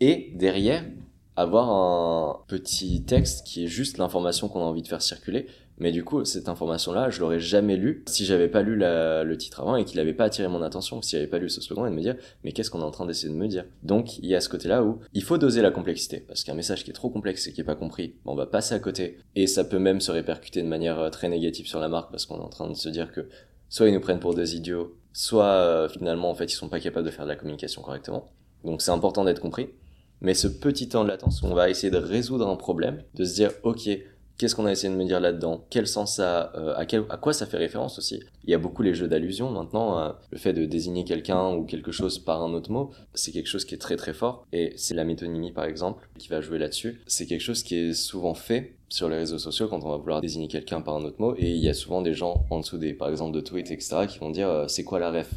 Et 0.00 0.32
derrière, 0.34 0.84
avoir 1.36 1.70
un 1.70 2.40
petit 2.48 3.02
texte 3.04 3.46
qui 3.46 3.64
est 3.64 3.68
juste 3.68 3.98
l'information 3.98 4.48
qu'on 4.48 4.60
a 4.60 4.64
envie 4.64 4.82
de 4.82 4.88
faire 4.88 5.02
circuler. 5.02 5.46
Mais 5.78 5.92
du 5.92 6.04
coup, 6.04 6.26
cette 6.26 6.50
information-là, 6.50 7.08
je 7.08 7.20
l'aurais 7.20 7.40
jamais 7.40 7.76
lue 7.76 8.04
si 8.06 8.26
j'avais 8.26 8.48
pas 8.48 8.60
lu 8.60 8.76
le 8.76 9.34
titre 9.38 9.60
avant 9.60 9.76
et 9.76 9.86
qu'il 9.86 9.96
n'avait 9.96 10.12
pas 10.12 10.24
attiré 10.24 10.46
mon 10.46 10.60
attention, 10.60 11.00
si 11.00 11.12
j'avais 11.12 11.26
pas 11.26 11.38
lu 11.38 11.48
ce 11.48 11.62
slogan 11.62 11.86
et 11.86 11.90
de 11.90 11.94
me 11.94 12.02
dire, 12.02 12.16
mais 12.44 12.52
qu'est-ce 12.52 12.70
qu'on 12.70 12.80
est 12.80 12.84
en 12.84 12.90
train 12.90 13.06
d'essayer 13.06 13.32
de 13.32 13.38
me 13.38 13.48
dire? 13.48 13.64
Donc, 13.82 14.18
il 14.18 14.26
y 14.26 14.34
a 14.34 14.42
ce 14.42 14.50
côté-là 14.50 14.84
où 14.84 14.98
il 15.14 15.22
faut 15.22 15.38
doser 15.38 15.62
la 15.62 15.70
complexité, 15.70 16.20
parce 16.20 16.44
qu'un 16.44 16.52
message 16.52 16.84
qui 16.84 16.90
est 16.90 16.94
trop 16.94 17.08
complexe 17.08 17.46
et 17.46 17.54
qui 17.54 17.62
est 17.62 17.64
pas 17.64 17.76
compris, 17.76 18.16
on 18.26 18.34
va 18.34 18.44
passer 18.44 18.74
à 18.74 18.78
côté, 18.78 19.16
et 19.36 19.46
ça 19.46 19.64
peut 19.64 19.78
même 19.78 20.02
se 20.02 20.10
répercuter 20.10 20.60
de 20.60 20.68
manière 20.68 20.98
euh, 20.98 21.08
très 21.08 21.30
négative 21.30 21.66
sur 21.66 21.80
la 21.80 21.88
marque, 21.88 22.10
parce 22.10 22.26
qu'on 22.26 22.36
est 22.36 22.44
en 22.44 22.50
train 22.50 22.68
de 22.68 22.74
se 22.74 22.90
dire 22.90 23.10
que 23.10 23.26
soit 23.70 23.88
ils 23.88 23.94
nous 23.94 24.00
prennent 24.00 24.20
pour 24.20 24.34
des 24.34 24.56
idiots, 24.56 24.94
soit 25.14 25.44
euh, 25.44 25.88
finalement, 25.88 26.28
en 26.28 26.34
fait, 26.34 26.52
ils 26.52 26.56
sont 26.56 26.68
pas 26.68 26.80
capables 26.80 27.06
de 27.06 27.10
faire 27.10 27.24
de 27.24 27.30
la 27.30 27.36
communication 27.36 27.80
correctement. 27.80 28.26
Donc, 28.64 28.82
c'est 28.82 28.90
important 28.90 29.24
d'être 29.24 29.40
compris. 29.40 29.70
Mais 30.20 30.34
ce 30.34 30.48
petit 30.48 30.88
temps 30.88 31.04
de 31.04 31.08
latence 31.08 31.42
où 31.42 31.46
on 31.46 31.54
va 31.54 31.70
essayer 31.70 31.90
de 31.90 31.98
résoudre 31.98 32.48
un 32.48 32.56
problème, 32.56 33.02
de 33.14 33.24
se 33.24 33.34
dire, 33.34 33.50
ok, 33.62 33.88
qu'est-ce 34.40 34.54
qu'on 34.54 34.64
a 34.64 34.72
essayé 34.72 34.90
de 34.90 34.98
me 34.98 35.04
dire 35.04 35.20
là-dedans? 35.20 35.66
Quel 35.68 35.86
sens 35.86 36.16
ça 36.16 36.50
euh, 36.56 36.74
à, 36.74 36.86
quel, 36.86 37.04
à 37.10 37.18
quoi 37.18 37.34
ça 37.34 37.44
fait 37.44 37.58
référence 37.58 37.98
aussi? 37.98 38.22
Il 38.44 38.50
y 38.50 38.54
a 38.54 38.58
beaucoup 38.58 38.82
les 38.82 38.94
jeux 38.94 39.06
d'allusion 39.06 39.50
maintenant. 39.50 39.98
Euh, 39.98 40.12
le 40.30 40.38
fait 40.38 40.54
de 40.54 40.64
désigner 40.64 41.04
quelqu'un 41.04 41.52
ou 41.54 41.64
quelque 41.64 41.92
chose 41.92 42.18
par 42.18 42.42
un 42.42 42.54
autre 42.54 42.72
mot, 42.72 42.90
c'est 43.12 43.32
quelque 43.32 43.48
chose 43.48 43.66
qui 43.66 43.74
est 43.74 43.78
très 43.78 43.96
très 43.96 44.14
fort. 44.14 44.46
Et 44.54 44.72
c'est 44.76 44.94
la 44.94 45.04
métonymie 45.04 45.52
par 45.52 45.64
exemple 45.64 46.08
qui 46.18 46.28
va 46.28 46.40
jouer 46.40 46.58
là-dessus. 46.58 47.02
C'est 47.06 47.26
quelque 47.26 47.42
chose 47.42 47.62
qui 47.62 47.76
est 47.76 47.92
souvent 47.92 48.32
fait 48.32 48.76
sur 48.88 49.10
les 49.10 49.16
réseaux 49.16 49.38
sociaux 49.38 49.68
quand 49.68 49.84
on 49.84 49.90
va 49.90 49.98
vouloir 49.98 50.22
désigner 50.22 50.48
quelqu'un 50.48 50.80
par 50.80 50.96
un 50.96 51.02
autre 51.02 51.20
mot. 51.20 51.34
Et 51.36 51.50
il 51.50 51.62
y 51.62 51.68
a 51.68 51.74
souvent 51.74 52.00
des 52.00 52.14
gens 52.14 52.46
en 52.48 52.60
dessous 52.60 52.78
des, 52.78 52.94
par 52.94 53.10
exemple, 53.10 53.34
de 53.34 53.40
tweets, 53.42 53.70
etc., 53.70 54.06
qui 54.08 54.18
vont 54.20 54.30
dire 54.30 54.48
euh, 54.48 54.68
c'est 54.68 54.84
quoi 54.84 54.98
la 54.98 55.10
ref? 55.10 55.30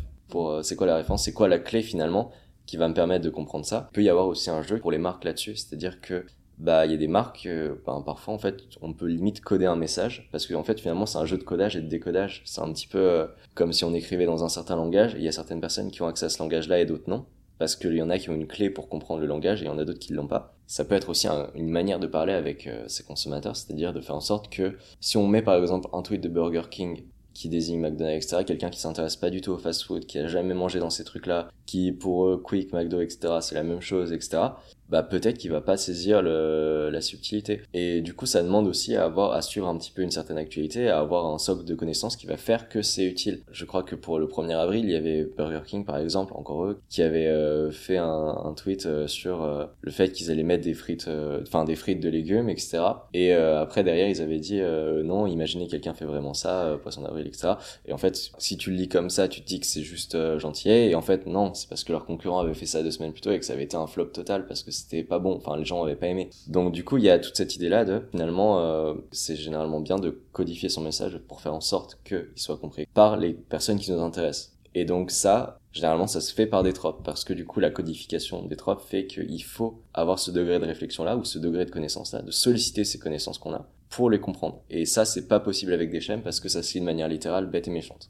C'est 0.64 0.76
quoi 0.76 0.88
la 0.88 0.96
référence, 0.96 1.26
c'est 1.26 1.34
quoi 1.34 1.48
la 1.48 1.60
clé 1.60 1.84
finalement? 1.84 2.32
Qui 2.66 2.78
va 2.78 2.88
me 2.88 2.94
permettre 2.94 3.24
de 3.24 3.30
comprendre 3.30 3.66
ça. 3.66 3.88
Il 3.92 3.94
peut 3.94 4.04
y 4.04 4.10
avoir 4.10 4.28
aussi 4.28 4.50
un 4.50 4.62
jeu 4.62 4.80
pour 4.80 4.92
les 4.92 4.98
marques 4.98 5.24
là-dessus, 5.24 5.56
c'est-à-dire 5.56 6.02
que 6.02 6.26
bah 6.58 6.86
il 6.86 6.92
y 6.92 6.96
a 6.96 6.98
des 6.98 7.08
marques 7.08 7.46
euh, 7.46 7.76
ben, 7.86 8.02
parfois 8.06 8.34
en 8.34 8.38
fait 8.38 8.58
on 8.82 8.94
peut 8.94 9.08
limite 9.08 9.42
coder 9.42 9.66
un 9.66 9.76
message 9.76 10.30
parce 10.32 10.46
que 10.46 10.54
en 10.54 10.64
fait 10.64 10.80
finalement 10.80 11.06
c'est 11.06 11.18
un 11.18 11.26
jeu 11.26 11.38
de 11.38 11.44
codage 11.44 11.76
et 11.76 11.82
de 11.82 11.88
décodage 11.88 12.44
c'est 12.46 12.62
un 12.62 12.72
petit 12.72 12.88
peu 12.88 13.00
euh, 13.00 13.28
comme 13.56 13.74
si 13.74 13.84
on 13.84 13.94
écrivait 13.94 14.26
dans 14.26 14.44
un 14.44 14.50
certain 14.50 14.76
langage 14.76 15.16
il 15.18 15.24
y 15.24 15.28
a 15.28 15.32
certaines 15.32 15.62
personnes 15.62 15.90
qui 15.90 16.02
ont 16.02 16.08
accès 16.08 16.26
à 16.26 16.30
ce 16.30 16.40
langage 16.40 16.68
là 16.68 16.80
et 16.80 16.86
d'autres 16.86 17.10
non 17.10 17.26
parce 17.58 17.76
qu'il 17.76 17.96
y 17.96 18.02
en 18.02 18.10
a 18.10 18.20
qui 18.20 18.30
ont 18.30 18.36
une 18.36 18.48
clé 18.48 18.70
pour 18.70 18.88
comprendre 18.88 19.22
le 19.22 19.28
langage 19.28 19.62
et 19.62 19.66
il 19.66 19.68
y 19.68 19.72
en 19.72 19.80
a 19.80 19.86
d'autres 19.86 20.00
qui 20.00 20.12
ne 20.12 20.18
l'ont 20.18 20.28
pas 20.28 20.56
ça 20.68 20.86
peut 20.86 20.96
être 20.96 21.10
aussi 21.10 21.28
une 21.56 21.70
manière 21.70 22.00
de 22.00 22.08
parler 22.08 22.34
avec 22.34 22.68
euh, 22.68 22.88
ses 22.88 23.04
consommateurs 23.04 23.56
c'est-à-dire 23.56 23.94
de 23.94 24.02
faire 24.02 24.16
en 24.16 24.22
sorte 24.22 24.50
que 24.52 24.78
si 25.00 25.18
on 25.18 25.28
met 25.28 25.42
par 25.42 25.56
exemple 25.56 25.90
un 25.92 26.04
tweet 26.04 26.22
de 26.22 26.30
Burger 26.30 26.64
King 26.70 27.04
qui 27.34 27.50
désigne 27.50 27.80
McDonald's, 27.80 28.26
etc. 28.26 28.44
Quelqu'un 28.46 28.70
qui 28.70 28.80
s'intéresse 28.80 29.16
pas 29.16 29.30
du 29.30 29.42
tout 29.42 29.52
au 29.52 29.58
fast-food, 29.58 30.06
qui 30.06 30.20
a 30.20 30.28
jamais 30.28 30.54
mangé 30.54 30.80
dans 30.80 30.90
ces 30.90 31.04
trucs-là, 31.04 31.50
qui 31.66 31.92
pour 31.92 32.28
eux, 32.28 32.38
Quick, 32.38 32.74
McDo, 32.74 33.02
etc. 33.02 33.36
c'est 33.42 33.56
la 33.56 33.64
même 33.64 33.82
chose, 33.82 34.12
etc 34.12 34.50
bah 34.94 35.02
peut-être 35.02 35.40
qu'il 35.40 35.50
va 35.50 35.60
pas 35.60 35.76
saisir 35.76 36.22
le, 36.22 36.92
la 36.92 37.02
subtilité. 37.02 37.62
Et 37.74 38.02
du 38.02 38.14
coup, 38.14 38.28
ça 38.28 38.44
demande 38.44 38.68
aussi 38.68 38.96
à 38.96 39.06
avoir, 39.06 39.32
à 39.32 39.42
suivre 39.42 39.68
un 39.68 39.76
petit 39.76 39.90
peu 39.90 40.04
une 40.04 40.12
certaine 40.12 40.38
actualité, 40.38 40.88
à 40.88 41.00
avoir 41.00 41.26
un 41.26 41.40
socle 41.40 41.66
de 41.66 41.74
connaissances 41.74 42.16
qui 42.16 42.28
va 42.28 42.38
faire 42.38 42.70
que 42.70 42.84
c'est 42.84 43.04
utile. 43.04 43.42
Je 43.52 43.66
crois 43.66 43.82
que 43.82 43.96
pour 43.96 44.20
le 44.20 44.28
1er 44.28 44.56
avril, 44.56 44.86
il 44.86 44.92
y 44.92 44.96
avait 44.96 45.24
Burger 45.24 45.62
King, 45.66 45.84
par 45.84 45.98
exemple, 45.98 46.34
encore 46.36 46.66
eux, 46.66 46.80
qui 46.90 47.02
avait 47.02 47.26
euh, 47.26 47.72
fait 47.72 47.98
un, 47.98 48.54
tweet 48.56 48.86
euh, 48.86 49.08
sur 49.08 49.42
euh, 49.42 49.66
le 49.82 49.90
fait 49.90 50.12
qu'ils 50.12 50.30
allaient 50.30 50.44
mettre 50.44 50.64
des 50.64 50.76
frites, 50.76 51.10
enfin 51.42 51.66
des 51.66 51.76
frites 51.76 52.00
de 52.00 52.10
légumes, 52.10 52.50
etc. 52.50 52.84
Et 53.16 53.34
après, 53.34 53.84
derrière, 53.84 54.08
ils 54.08 54.22
avaient 54.22 54.38
dit 54.38 54.62
non, 55.04 55.26
imaginez 55.26 55.66
quelqu'un 55.66 55.96
fait 55.96 56.06
vraiment 56.06 56.36
ça, 56.36 56.78
poisson 56.84 57.02
d'avril, 57.02 57.26
etc. 57.26 57.54
Et 57.88 57.94
en 57.94 57.98
fait, 57.98 58.30
si 58.38 58.58
tu 58.58 58.70
le 58.70 58.76
lis 58.76 58.90
comme 58.90 59.10
ça, 59.10 59.28
tu 59.28 59.42
te 59.42 59.48
dis 59.48 59.60
que 59.60 59.66
c'est 59.66 59.82
juste 59.82 60.16
gentillet. 60.38 60.92
Et 60.92 60.94
en 60.94 61.02
fait, 61.02 61.26
non, 61.26 61.56
c'est 61.56 61.68
parce 61.68 61.84
que 61.84 61.92
leur 61.92 62.06
concurrent 62.06 62.42
avait 62.42 62.54
fait 62.54 62.68
ça 62.68 62.84
deux 62.84 62.92
semaines 62.92 63.12
plus 63.12 63.22
tôt 63.22 63.32
et 63.32 63.40
que 63.40 63.46
ça 63.46 63.54
avait 63.54 63.64
été 63.64 63.76
un 63.76 63.88
flop 63.88 64.06
total 64.06 64.46
parce 64.46 64.62
que 64.62 64.70
c'était 64.84 65.04
pas 65.04 65.20
bon, 65.20 65.36
enfin 65.36 65.58
les 65.58 65.66
gens 65.66 65.84
avaient 65.84 65.96
pas 65.96 66.08
aimé. 66.08 66.30
Donc 66.48 66.72
du 66.74 66.84
coup, 66.84 66.98
il 66.98 67.04
y 67.04 67.10
a 67.10 67.20
toute 67.20 67.36
cette 67.36 67.56
idée-là 67.56 67.86
de 67.86 68.02
finalement, 68.12 68.60
euh, 68.60 68.94
c'est 69.12 69.36
généralement 69.36 69.80
bien 69.80 69.98
de 69.98 70.22
codifier 70.32 70.70
son 70.70 70.82
message 70.82 71.20
pour 71.28 71.42
faire 71.42 71.54
en 71.54 71.62
sorte 71.62 72.00
qu'il 72.04 72.28
soit 72.36 72.58
compris 72.58 72.86
par 72.94 73.18
les 73.18 73.34
personnes 73.34 73.80
qui 73.80 73.92
nous 73.92 74.02
intéressent. 74.02 74.54
Et 74.76 74.86
donc 74.86 75.12
ça, 75.12 75.60
généralement, 75.72 76.08
ça 76.08 76.20
se 76.22 76.34
fait 76.34 76.48
par 76.48 76.64
des 76.64 76.74
tropes, 76.74 77.04
parce 77.04 77.24
que 77.24 77.34
du 77.34 77.46
coup, 77.46 77.60
la 77.60 77.70
codification 77.70 78.46
des 78.46 78.56
tropes 78.56 78.82
fait 78.82 79.06
qu'il 79.06 79.44
faut 79.44 79.82
avoir 79.94 80.20
ce 80.20 80.32
degré 80.32 80.60
de 80.60 80.66
réflexion-là, 80.66 81.16
ou 81.16 81.24
ce 81.24 81.40
degré 81.40 81.66
de 81.66 81.72
connaissance-là, 81.72 82.22
de 82.22 82.32
solliciter 82.32 82.84
ces 82.84 83.00
connaissances 83.00 83.38
qu'on 83.38 83.54
a 83.54 83.68
pour 83.90 84.10
les 84.10 84.20
comprendre. 84.20 84.64
Et 84.72 84.86
ça, 84.86 85.06
c'est 85.06 85.28
pas 85.28 85.40
possible 85.40 85.74
avec 85.74 85.92
des 85.92 86.02
schèmes, 86.02 86.24
parce 86.24 86.40
que 86.40 86.50
ça 86.50 86.64
se 86.64 86.74
lit 86.74 86.80
de 86.80 86.86
manière 86.86 87.08
littérale, 87.08 87.48
bête 87.48 87.68
et 87.68 87.72
méchante. 87.72 88.10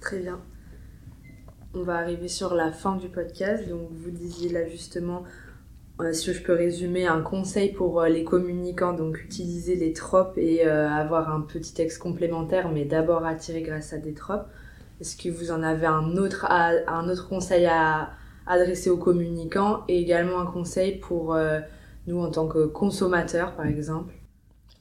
Très 0.00 0.20
bien. 0.20 0.40
On 1.74 1.82
va 1.82 1.96
arriver 1.96 2.28
sur 2.28 2.54
la 2.54 2.72
fin 2.72 2.96
du 2.96 3.08
podcast, 3.08 3.68
donc 3.68 3.88
vous 3.90 4.10
disiez 4.10 4.50
là 4.50 4.68
justement 4.68 5.24
si 6.12 6.32
je 6.32 6.42
peux 6.42 6.54
résumer, 6.54 7.06
un 7.06 7.22
conseil 7.22 7.72
pour 7.72 8.00
euh, 8.00 8.08
les 8.08 8.24
communicants, 8.24 8.92
donc 8.92 9.22
utiliser 9.24 9.74
les 9.74 9.92
tropes 9.92 10.36
et 10.36 10.66
euh, 10.66 10.88
avoir 10.88 11.32
un 11.32 11.40
petit 11.40 11.74
texte 11.74 11.98
complémentaire, 11.98 12.70
mais 12.70 12.84
d'abord 12.84 13.24
attirer 13.24 13.62
grâce 13.62 13.92
à 13.92 13.98
des 13.98 14.14
tropes. 14.14 14.46
Est-ce 15.00 15.16
que 15.16 15.28
vous 15.28 15.50
en 15.50 15.62
avez 15.62 15.86
un 15.86 16.16
autre, 16.16 16.46
un 16.50 17.08
autre 17.08 17.28
conseil 17.28 17.66
à 17.66 18.10
adresser 18.46 18.90
aux 18.90 18.96
communicants 18.96 19.84
et 19.88 20.00
également 20.00 20.40
un 20.40 20.46
conseil 20.46 20.98
pour 20.98 21.38
nous 22.08 22.20
en 22.20 22.30
tant 22.32 22.48
que 22.48 22.66
consommateurs, 22.66 23.54
par 23.54 23.66
exemple? 23.66 24.12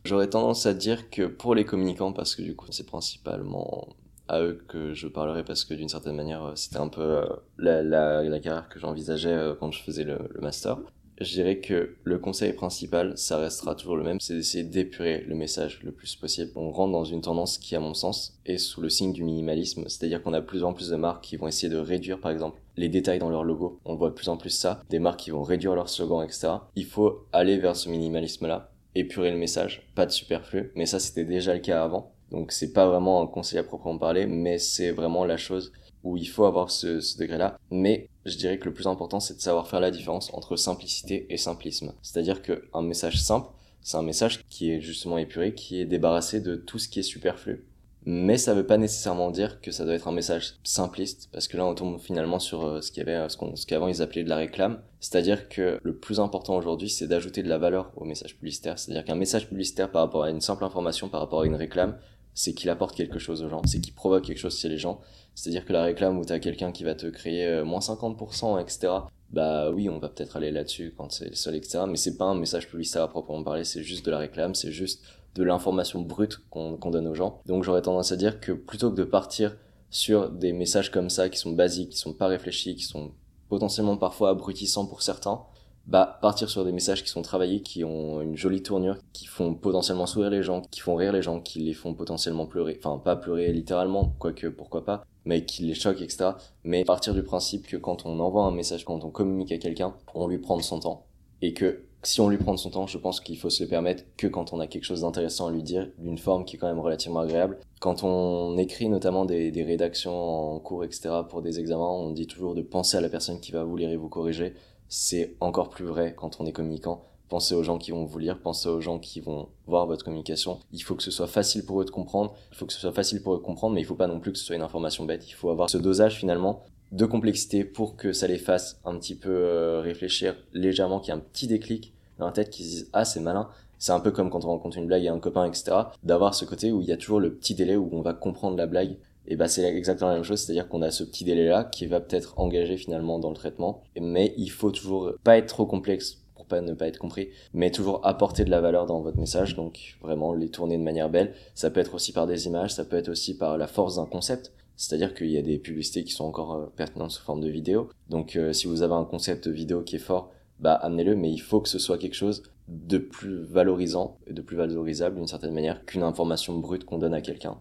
J'aurais 0.06 0.28
tendance 0.28 0.66
à 0.66 0.74
dire 0.74 1.12
que 1.12 1.28
pour 1.28 1.54
les 1.54 1.66
communicants, 1.66 2.14
parce 2.14 2.36
que 2.36 2.42
du 2.42 2.56
coup 2.56 2.66
c'est 2.72 2.88
principalement 2.88 3.90
à 4.28 4.42
eux 4.42 4.60
que 4.68 4.96
je 4.96 5.08
parlerai 5.08 5.44
parce 5.44 5.66
que 5.66 5.76
d'une 5.76 5.90
certaine 5.90 6.16
manière 6.16 6.54
c'était 6.56 6.78
un 6.78 6.88
peu 6.88 7.22
la, 7.60 8.40
carrière 8.40 8.70
que 8.70 8.80
j'envisageais 8.80 9.54
quand 9.60 9.72
je 9.72 9.84
faisais 9.84 10.04
le 10.04 10.18
master 10.42 10.80
je 11.20 11.34
dirais 11.34 11.60
que 11.60 11.96
le 12.04 12.20
conseil 12.20 12.54
principal, 12.54 13.18
ça 13.18 13.38
restera 13.38 13.76
toujours 13.76 13.96
le 13.96 14.04
même, 14.04 14.20
c'est 14.20 14.36
d'essayer 14.36 14.64
d'épurer 14.64 15.24
le 15.28 15.36
message 15.36 15.82
le 15.84 15.92
plus 15.92 16.16
possible. 16.16 16.52
On 16.56 16.72
rentre 16.72 16.92
dans 16.92 17.06
une 17.06 17.22
tendance 17.22 17.58
qui, 17.58 17.76
à 17.76 17.80
mon 17.80 17.94
sens, 17.94 18.40
est 18.46 18.58
sous 18.58 18.82
le 18.82 18.90
signe 18.90 19.14
du 19.14 19.24
minimalisme, 19.24 19.86
c'est-à-dire 19.88 20.22
qu'on 20.22 20.34
a 20.34 20.42
de 20.42 20.46
plus 20.46 20.64
en 20.64 20.74
plus 20.74 20.90
de 20.90 20.96
marques 20.96 21.24
qui 21.24 21.38
vont 21.38 21.48
essayer 21.48 21.72
de 21.72 21.78
réduire, 21.78 22.20
par 22.20 22.32
exemple, 22.32 22.60
les 22.76 22.90
détails 22.90 23.20
dans 23.20 23.30
leur 23.30 23.44
logo. 23.44 23.80
On 23.86 23.96
voit 23.96 24.10
de 24.10 24.14
plus 24.14 24.30
en 24.30 24.38
plus 24.38 24.52
ça, 24.52 24.84
des 24.90 25.00
marques 25.00 25.22
qui 25.22 25.32
vont 25.32 25.44
réduire 25.44 25.76
leur 25.76 25.90
slogan, 25.90 26.24
etc. 26.24 26.50
Il 26.76 26.86
faut 26.86 27.26
aller 27.34 27.58
vers 27.58 27.76
ce 27.76 27.90
minimalisme-là, 27.90 28.72
épurer 28.94 29.32
le 29.32 29.38
message, 29.38 29.90
pas 29.96 30.06
de 30.06 30.12
superflu, 30.12 30.72
mais 30.76 30.86
ça 30.86 31.00
c'était 31.00 31.26
déjà 31.26 31.54
le 31.54 31.60
cas 31.60 31.84
avant. 31.84 32.14
Donc 32.32 32.52
c'est 32.52 32.74
pas 32.74 32.88
vraiment 32.88 33.22
un 33.22 33.28
conseil 33.28 33.60
à 33.60 33.64
proprement 33.64 33.98
parler, 33.98 34.26
mais 34.26 34.58
c'est 34.58 34.92
vraiment 34.92 35.26
la 35.26 35.38
chose 35.38 35.72
où 36.04 36.18
il 36.18 36.28
faut 36.28 36.46
avoir 36.46 36.72
ce, 36.72 37.00
ce 37.00 37.18
degré-là. 37.18 37.58
Mais 37.72 38.10
je 38.26 38.38
dirais 38.38 38.60
que 38.60 38.66
le 38.66 38.74
plus 38.74 38.88
important, 38.88 39.20
c'est 39.20 39.36
de 39.36 39.42
savoir 39.42 39.68
faire 39.68 39.80
la 39.80 39.92
différence 39.92 40.34
entre 40.34 40.56
simplicité 40.56 41.26
et 41.30 41.38
simplisme. 41.38 41.94
C'est-à-dire 42.02 42.42
qu'un 42.42 42.82
message 42.82 43.22
simple, 43.22 43.50
c'est 43.82 43.98
un 43.98 44.04
message 44.04 44.42
qui 44.50 44.72
est 44.72 44.82
justement 44.82 45.18
épuré, 45.18 45.54
qui 45.54 45.80
est 45.80 45.86
débarrassé 45.86 46.42
de 46.42 46.56
tout 46.56 46.80
ce 46.80 46.90
qui 46.90 47.00
est 47.00 47.04
superflu. 47.04 47.66
Mais 48.10 48.38
ça 48.38 48.54
veut 48.54 48.66
pas 48.66 48.78
nécessairement 48.78 49.32
dire 49.32 49.60
que 49.60 49.72
ça 49.72 49.84
doit 49.84 49.94
être 49.94 50.08
un 50.08 50.14
message 50.14 50.56
simpliste, 50.64 51.28
parce 51.34 51.50
que 51.50 51.58
là 51.58 51.66
on 51.66 51.76
tombe 51.76 52.00
finalement 52.00 52.40
sur 52.40 52.64
euh, 52.64 52.80
ce 52.80 52.90
qu'il 52.90 53.04
y 53.04 53.06
avait, 53.06 53.18
euh, 53.18 53.28
ce 53.28 53.66
qu'avant 53.66 53.90
ils 53.90 54.02
appelaient 54.02 54.24
de 54.24 54.30
la 54.30 54.38
réclame. 54.38 54.82
C'est-à-dire 55.02 55.50
que 55.50 55.78
le 55.84 55.98
plus 55.98 56.22
important 56.22 56.56
aujourd'hui, 56.56 56.90
c'est 56.90 57.08
d'ajouter 57.08 57.44
de 57.44 57.50
la 57.50 57.58
valeur 57.58 57.92
au 57.98 58.06
message 58.06 58.38
publicitaire. 58.38 58.80
C'est-à-dire 58.80 59.04
qu'un 59.04 59.16
message 59.16 59.50
publicitaire 59.50 59.92
par 59.92 60.04
rapport 60.04 60.24
à 60.24 60.30
une 60.30 60.40
simple 60.40 60.64
information, 60.64 61.10
par 61.10 61.20
rapport 61.20 61.42
à 61.42 61.46
une 61.46 61.56
réclame, 61.56 61.98
c'est 62.38 62.54
qu'il 62.54 62.70
apporte 62.70 62.96
quelque 62.96 63.18
chose 63.18 63.42
aux 63.42 63.50
gens, 63.50 63.64
c'est 63.66 63.82
qu'il 63.82 63.96
provoque 63.96 64.24
quelque 64.24 64.38
chose 64.38 64.56
chez 64.56 64.70
les 64.70 64.78
gens. 64.78 65.02
C'est-à-dire 65.34 65.66
que 65.66 65.74
la 65.74 65.84
réclame 65.84 66.20
où 66.20 66.24
tu 66.24 66.32
as 66.32 66.40
quelqu'un 66.40 66.72
qui 66.72 66.84
va 66.84 66.94
te 66.94 67.08
créer 67.08 67.48
euh, 67.48 67.66
moins 67.66 67.80
50%, 67.80 68.62
etc., 68.62 68.94
bah 69.32 69.72
oui, 69.72 69.90
on 69.90 69.98
va 69.98 70.08
peut-être 70.08 70.38
aller 70.38 70.52
là-dessus 70.52 70.94
quand 70.96 71.12
c'est 71.12 71.30
le 71.30 71.36
seul, 71.36 71.56
etc. 71.56 71.80
Mais 71.88 71.98
c'est 71.98 72.16
pas 72.16 72.26
un 72.26 72.36
message 72.36 72.70
publicitaire 72.70 73.02
à 73.02 73.08
proprement 73.08 73.44
parler, 73.44 73.64
c'est 73.64 73.82
juste 73.82 74.06
de 74.06 74.12
la 74.12 74.20
réclame, 74.20 74.54
c'est 74.54 74.72
juste 74.72 75.04
de 75.34 75.44
l'information 75.44 76.00
brute 76.02 76.38
qu'on 76.52 76.78
donne 76.92 77.08
aux 77.08 77.16
gens. 77.16 77.42
Donc 77.48 77.64
j'aurais 77.64 77.82
tendance 77.82 78.12
à 78.12 78.16
dire 78.16 78.40
que 78.40 78.52
plutôt 78.52 78.92
que 78.92 78.98
de 78.98 79.04
partir 79.04 79.58
sur 79.90 80.30
des 80.30 80.54
messages 80.54 80.92
comme 80.92 81.10
ça 81.10 81.30
qui 81.30 81.40
sont 81.40 81.54
basiques, 81.54 81.90
qui 81.90 81.98
sont 81.98 82.14
pas 82.14 82.28
réfléchis, 82.28 82.76
qui 82.76 82.84
sont 82.84 83.14
potentiellement 83.50 83.98
parfois 83.98 84.30
abrutissants 84.30 84.86
pour 84.86 85.02
certains, 85.02 85.42
bah, 85.88 86.20
partir 86.22 86.50
sur 86.50 86.66
des 86.66 86.74
messages 86.74 87.02
qui 87.02 87.10
sont 87.10 87.22
travaillés, 87.22 87.62
qui 87.62 87.86
ont 87.86 88.22
une 88.22 88.36
jolie 88.36 88.62
tournure, 88.62 88.98
qui 89.14 89.26
font 89.26 89.54
potentiellement 89.54 90.06
sourire 90.06 90.30
les 90.30 90.44
gens, 90.44 90.62
qui 90.70 90.82
font 90.82 90.96
rire 90.96 91.14
les 91.14 91.22
gens, 91.22 91.40
qui 91.40 91.60
les 91.60 91.74
font 91.74 91.94
potentiellement 91.94 92.46
pleurer, 92.46 92.78
enfin 92.84 93.00
pas 93.00 93.16
pleurer 93.16 93.54
littéralement, 93.54 94.14
quoique 94.20 94.48
pourquoi 94.48 94.84
pas, 94.84 95.06
mais 95.24 95.46
qui 95.46 95.64
les 95.64 95.74
choquent, 95.74 96.02
etc. 96.02 96.32
Mais 96.66 96.84
partir 96.84 97.14
du 97.14 97.24
principe 97.24 97.68
que 97.68 97.78
quand 97.78 98.06
on 98.06 98.20
envoie 98.20 98.44
un 98.44 98.52
message, 98.52 98.84
quand 98.84 99.06
on 99.06 99.10
communique 99.10 99.54
à 99.54 99.58
quelqu'un, 99.58 99.96
on 100.14 100.28
lui 100.28 100.40
prend 100.40 100.60
son 100.60 100.82
temps. 100.82 101.06
Et 101.42 101.54
que 101.54 101.84
si 102.04 102.20
on 102.20 102.30
lui 102.30 102.38
prend 102.38 102.58
son 102.58 102.70
temps, 102.70 102.88
je 102.88 102.98
pense 102.98 103.22
qu'il 103.22 103.38
faut 103.38 103.50
se 103.50 103.64
le 103.64 103.70
permettre 103.70 104.04
que 104.18 104.28
quand 104.28 104.54
on 104.54 104.60
a 104.60 104.68
quelque 104.68 104.84
chose 104.84 105.02
d'intéressant 105.02 105.48
à 105.48 105.52
lui 105.52 105.64
dire, 105.64 105.90
d'une 105.98 106.18
forme 106.18 106.46
qui 106.46 106.56
est 106.56 106.60
quand 106.60 106.68
même 106.68 106.80
relativement 106.80 107.20
agréable. 107.20 107.60
Quand 107.80 108.04
on 108.04 108.58
écrit 108.58 108.90
notamment 108.90 109.26
des, 109.26 109.52
des 109.52 109.64
rédactions 109.64 110.56
en 110.56 110.60
cours, 110.60 110.84
etc., 110.84 111.10
pour 111.30 111.42
des 111.42 111.60
examens, 111.60 111.90
on 111.90 112.12
dit 112.12 112.28
toujours 112.28 112.56
de 112.56 112.62
penser 112.62 112.98
à 112.98 113.02
la 113.02 113.10
personne 113.10 113.40
qui 113.40 113.52
va 113.52 113.64
vous 113.64 113.78
lire 113.78 113.90
et 113.90 113.98
vous 113.98 114.10
corriger 114.10 114.54
c'est 114.90 115.36
encore 115.40 115.70
plus 115.70 115.86
vrai 115.86 116.14
quand 116.16 116.40
on 116.40 116.46
est 116.46 116.54
communicant 116.54 117.04
Pensez 117.30 117.56
aux 117.56 117.64
gens 117.64 117.78
qui 117.78 117.92
vont 117.92 118.06
vous 118.06 118.20
lire, 118.20 118.40
pensez 118.40 118.70
aux 118.70 118.80
gens 118.80 119.00
qui 119.00 119.20
vont 119.20 119.50
voir 119.66 119.86
votre 119.86 120.06
communication. 120.06 120.60
Il 120.72 120.82
faut 120.82 120.96
que 120.96 121.04
ce 121.04 121.12
soit 121.12 121.28
facile 121.28 121.66
pour 121.66 121.82
eux 121.82 121.86
de 121.86 121.90
comprendre. 121.90 122.34
Il 122.52 122.58
faut 122.58 122.66
que 122.66 122.72
ce 122.72 122.80
soit 122.80 122.94
facile 122.94 123.22
pour 123.22 123.34
eux 123.34 123.38
de 123.38 123.44
comprendre, 123.44 123.76
mais 123.76 123.82
il 123.82 123.86
faut 123.86 123.96
pas 123.96 124.08
non 124.08 124.22
plus 124.22 124.32
que 124.32 124.38
ce 124.38 124.46
soit 124.46 124.56
une 124.56 124.62
information 124.62 125.04
bête. 125.04 125.28
Il 125.28 125.34
faut 125.34 125.50
avoir 125.50 125.70
ce 125.70 125.78
dosage 125.78 126.16
finalement 126.16 126.64
de 126.94 127.06
complexité 127.06 127.66
pour 127.66 127.98
que 127.98 128.14
ça 128.14 128.28
les 128.28 128.38
fasse 128.38 128.80
un 128.86 128.98
petit 128.98 129.16
peu 129.16 129.30
euh, 129.30 129.82
réfléchir 129.82 130.38
légèrement, 130.54 131.02
qu'il 131.02 131.14
y 131.14 131.18
ait 131.18 131.20
un 131.20 131.24
petit 131.24 131.48
déclic 131.48 131.94
dans 132.18 132.28
la 132.28 132.32
tête, 132.32 132.50
qu'ils 132.50 132.66
se 132.66 132.70
disent 132.70 132.90
ah 132.94 133.04
c'est 133.04 133.20
malin. 133.20 133.50
C'est 133.78 133.92
un 133.92 134.00
peu 134.00 134.12
comme 134.12 134.30
quand 134.30 134.46
on 134.46 134.48
rencontre 134.48 134.78
une 134.78 134.88
blague 134.88 135.04
et 135.04 135.10
un 135.10 135.20
copain, 135.20 135.46
etc. 135.46 135.76
D'avoir 136.04 136.34
ce 136.34 136.46
côté 136.46 136.72
où 136.72 136.82
il 136.82 136.88
y 136.88 136.94
a 136.94 136.98
toujours 136.98 137.20
le 137.20 137.34
petit 137.34 137.56
délai 137.56 137.76
où 137.76 137.90
on 137.92 138.02
va 138.02 138.14
comprendre 138.14 138.56
la 138.56 138.68
blague. 138.68 138.96
Et 139.28 139.36
bah 139.36 139.48
c'est 139.48 139.64
exactement 139.64 140.10
la 140.10 140.16
même 140.16 140.24
chose, 140.24 140.40
c'est-à-dire 140.40 140.70
qu'on 140.70 140.82
a 140.82 140.92
ce 140.92 141.04
petit 141.04 141.26
délai 141.26 141.48
là 141.48 141.66
qui 141.66 141.86
va 141.86 142.00
peut-être 142.00 142.40
engager 142.40 142.78
finalement 142.78 143.20
dans 143.20 143.30
le 143.30 143.36
traitement, 143.36 143.84
mais 144.00 144.34
il 144.38 144.50
faut 144.50 144.72
toujours 144.72 145.14
pas 145.24 145.38
être 145.38 145.48
trop 145.48 145.66
complexe 145.66 146.24
pour 146.36 146.46
ne 146.62 146.74
pas 146.74 146.88
être 146.88 146.98
compris, 146.98 147.30
mais 147.54 147.72
toujours 147.72 148.06
apporter 148.06 148.46
de 148.46 148.50
la 148.50 148.62
valeur 148.62 148.86
dans 148.86 149.02
votre 149.02 149.18
message, 149.18 149.56
donc 149.56 149.98
vraiment 150.02 150.34
les 150.34 150.50
tourner 150.50 150.78
de 150.78 150.84
manière 150.84 151.10
belle. 151.10 151.34
Ça 151.56 151.70
peut 151.70 151.80
être 151.80 151.96
aussi 151.96 152.14
par 152.14 152.28
des 152.28 152.46
images, 152.46 152.74
ça 152.74 152.86
peut 152.86 152.96
être 152.96 153.10
aussi 153.10 153.38
par 153.38 153.58
la 153.58 153.68
force 153.68 153.96
d'un 153.96 154.06
concept. 154.06 154.54
C'est-à-dire 154.76 155.16
qu'il 155.16 155.32
y 155.32 155.38
a 155.38 155.42
des 155.42 155.58
publicités 155.58 156.04
qui 156.04 156.12
sont 156.12 156.26
encore 156.26 156.54
euh, 156.54 156.66
pertinentes 156.76 157.10
sous 157.10 157.24
forme 157.24 157.42
de 157.42 157.50
vidéo. 157.50 157.90
Donc 158.10 158.36
euh, 158.36 158.54
si 158.54 158.68
vous 158.68 158.84
avez 158.84 158.94
un 158.94 159.06
concept 159.06 159.48
vidéo 159.48 159.82
qui 159.82 159.96
est 159.96 160.00
fort, 160.00 160.32
bah 160.60 160.74
amenez-le, 160.74 161.16
mais 161.16 161.32
il 161.32 161.40
faut 161.40 161.62
que 161.62 161.70
ce 161.70 161.80
soit 161.80 161.98
quelque 161.98 162.14
chose 162.14 162.44
de 162.68 163.00
plus 163.00 163.42
valorisant 163.44 164.18
et 164.28 164.34
de 164.34 164.42
plus 164.42 164.56
valorisable 164.56 165.16
d'une 165.16 165.28
certaine 165.28 165.54
manière 165.54 165.84
qu'une 165.86 166.04
information 166.04 166.58
brute 166.60 166.84
qu'on 166.84 167.00
donne 167.00 167.16
à 167.16 167.22
quelqu'un. 167.22 167.58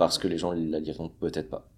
Parce 0.00 0.16
que 0.16 0.28
les 0.28 0.38
gens 0.38 0.52
la 0.52 0.80
liront 0.80 1.10
peut-être 1.10 1.50
pas. 1.50 1.68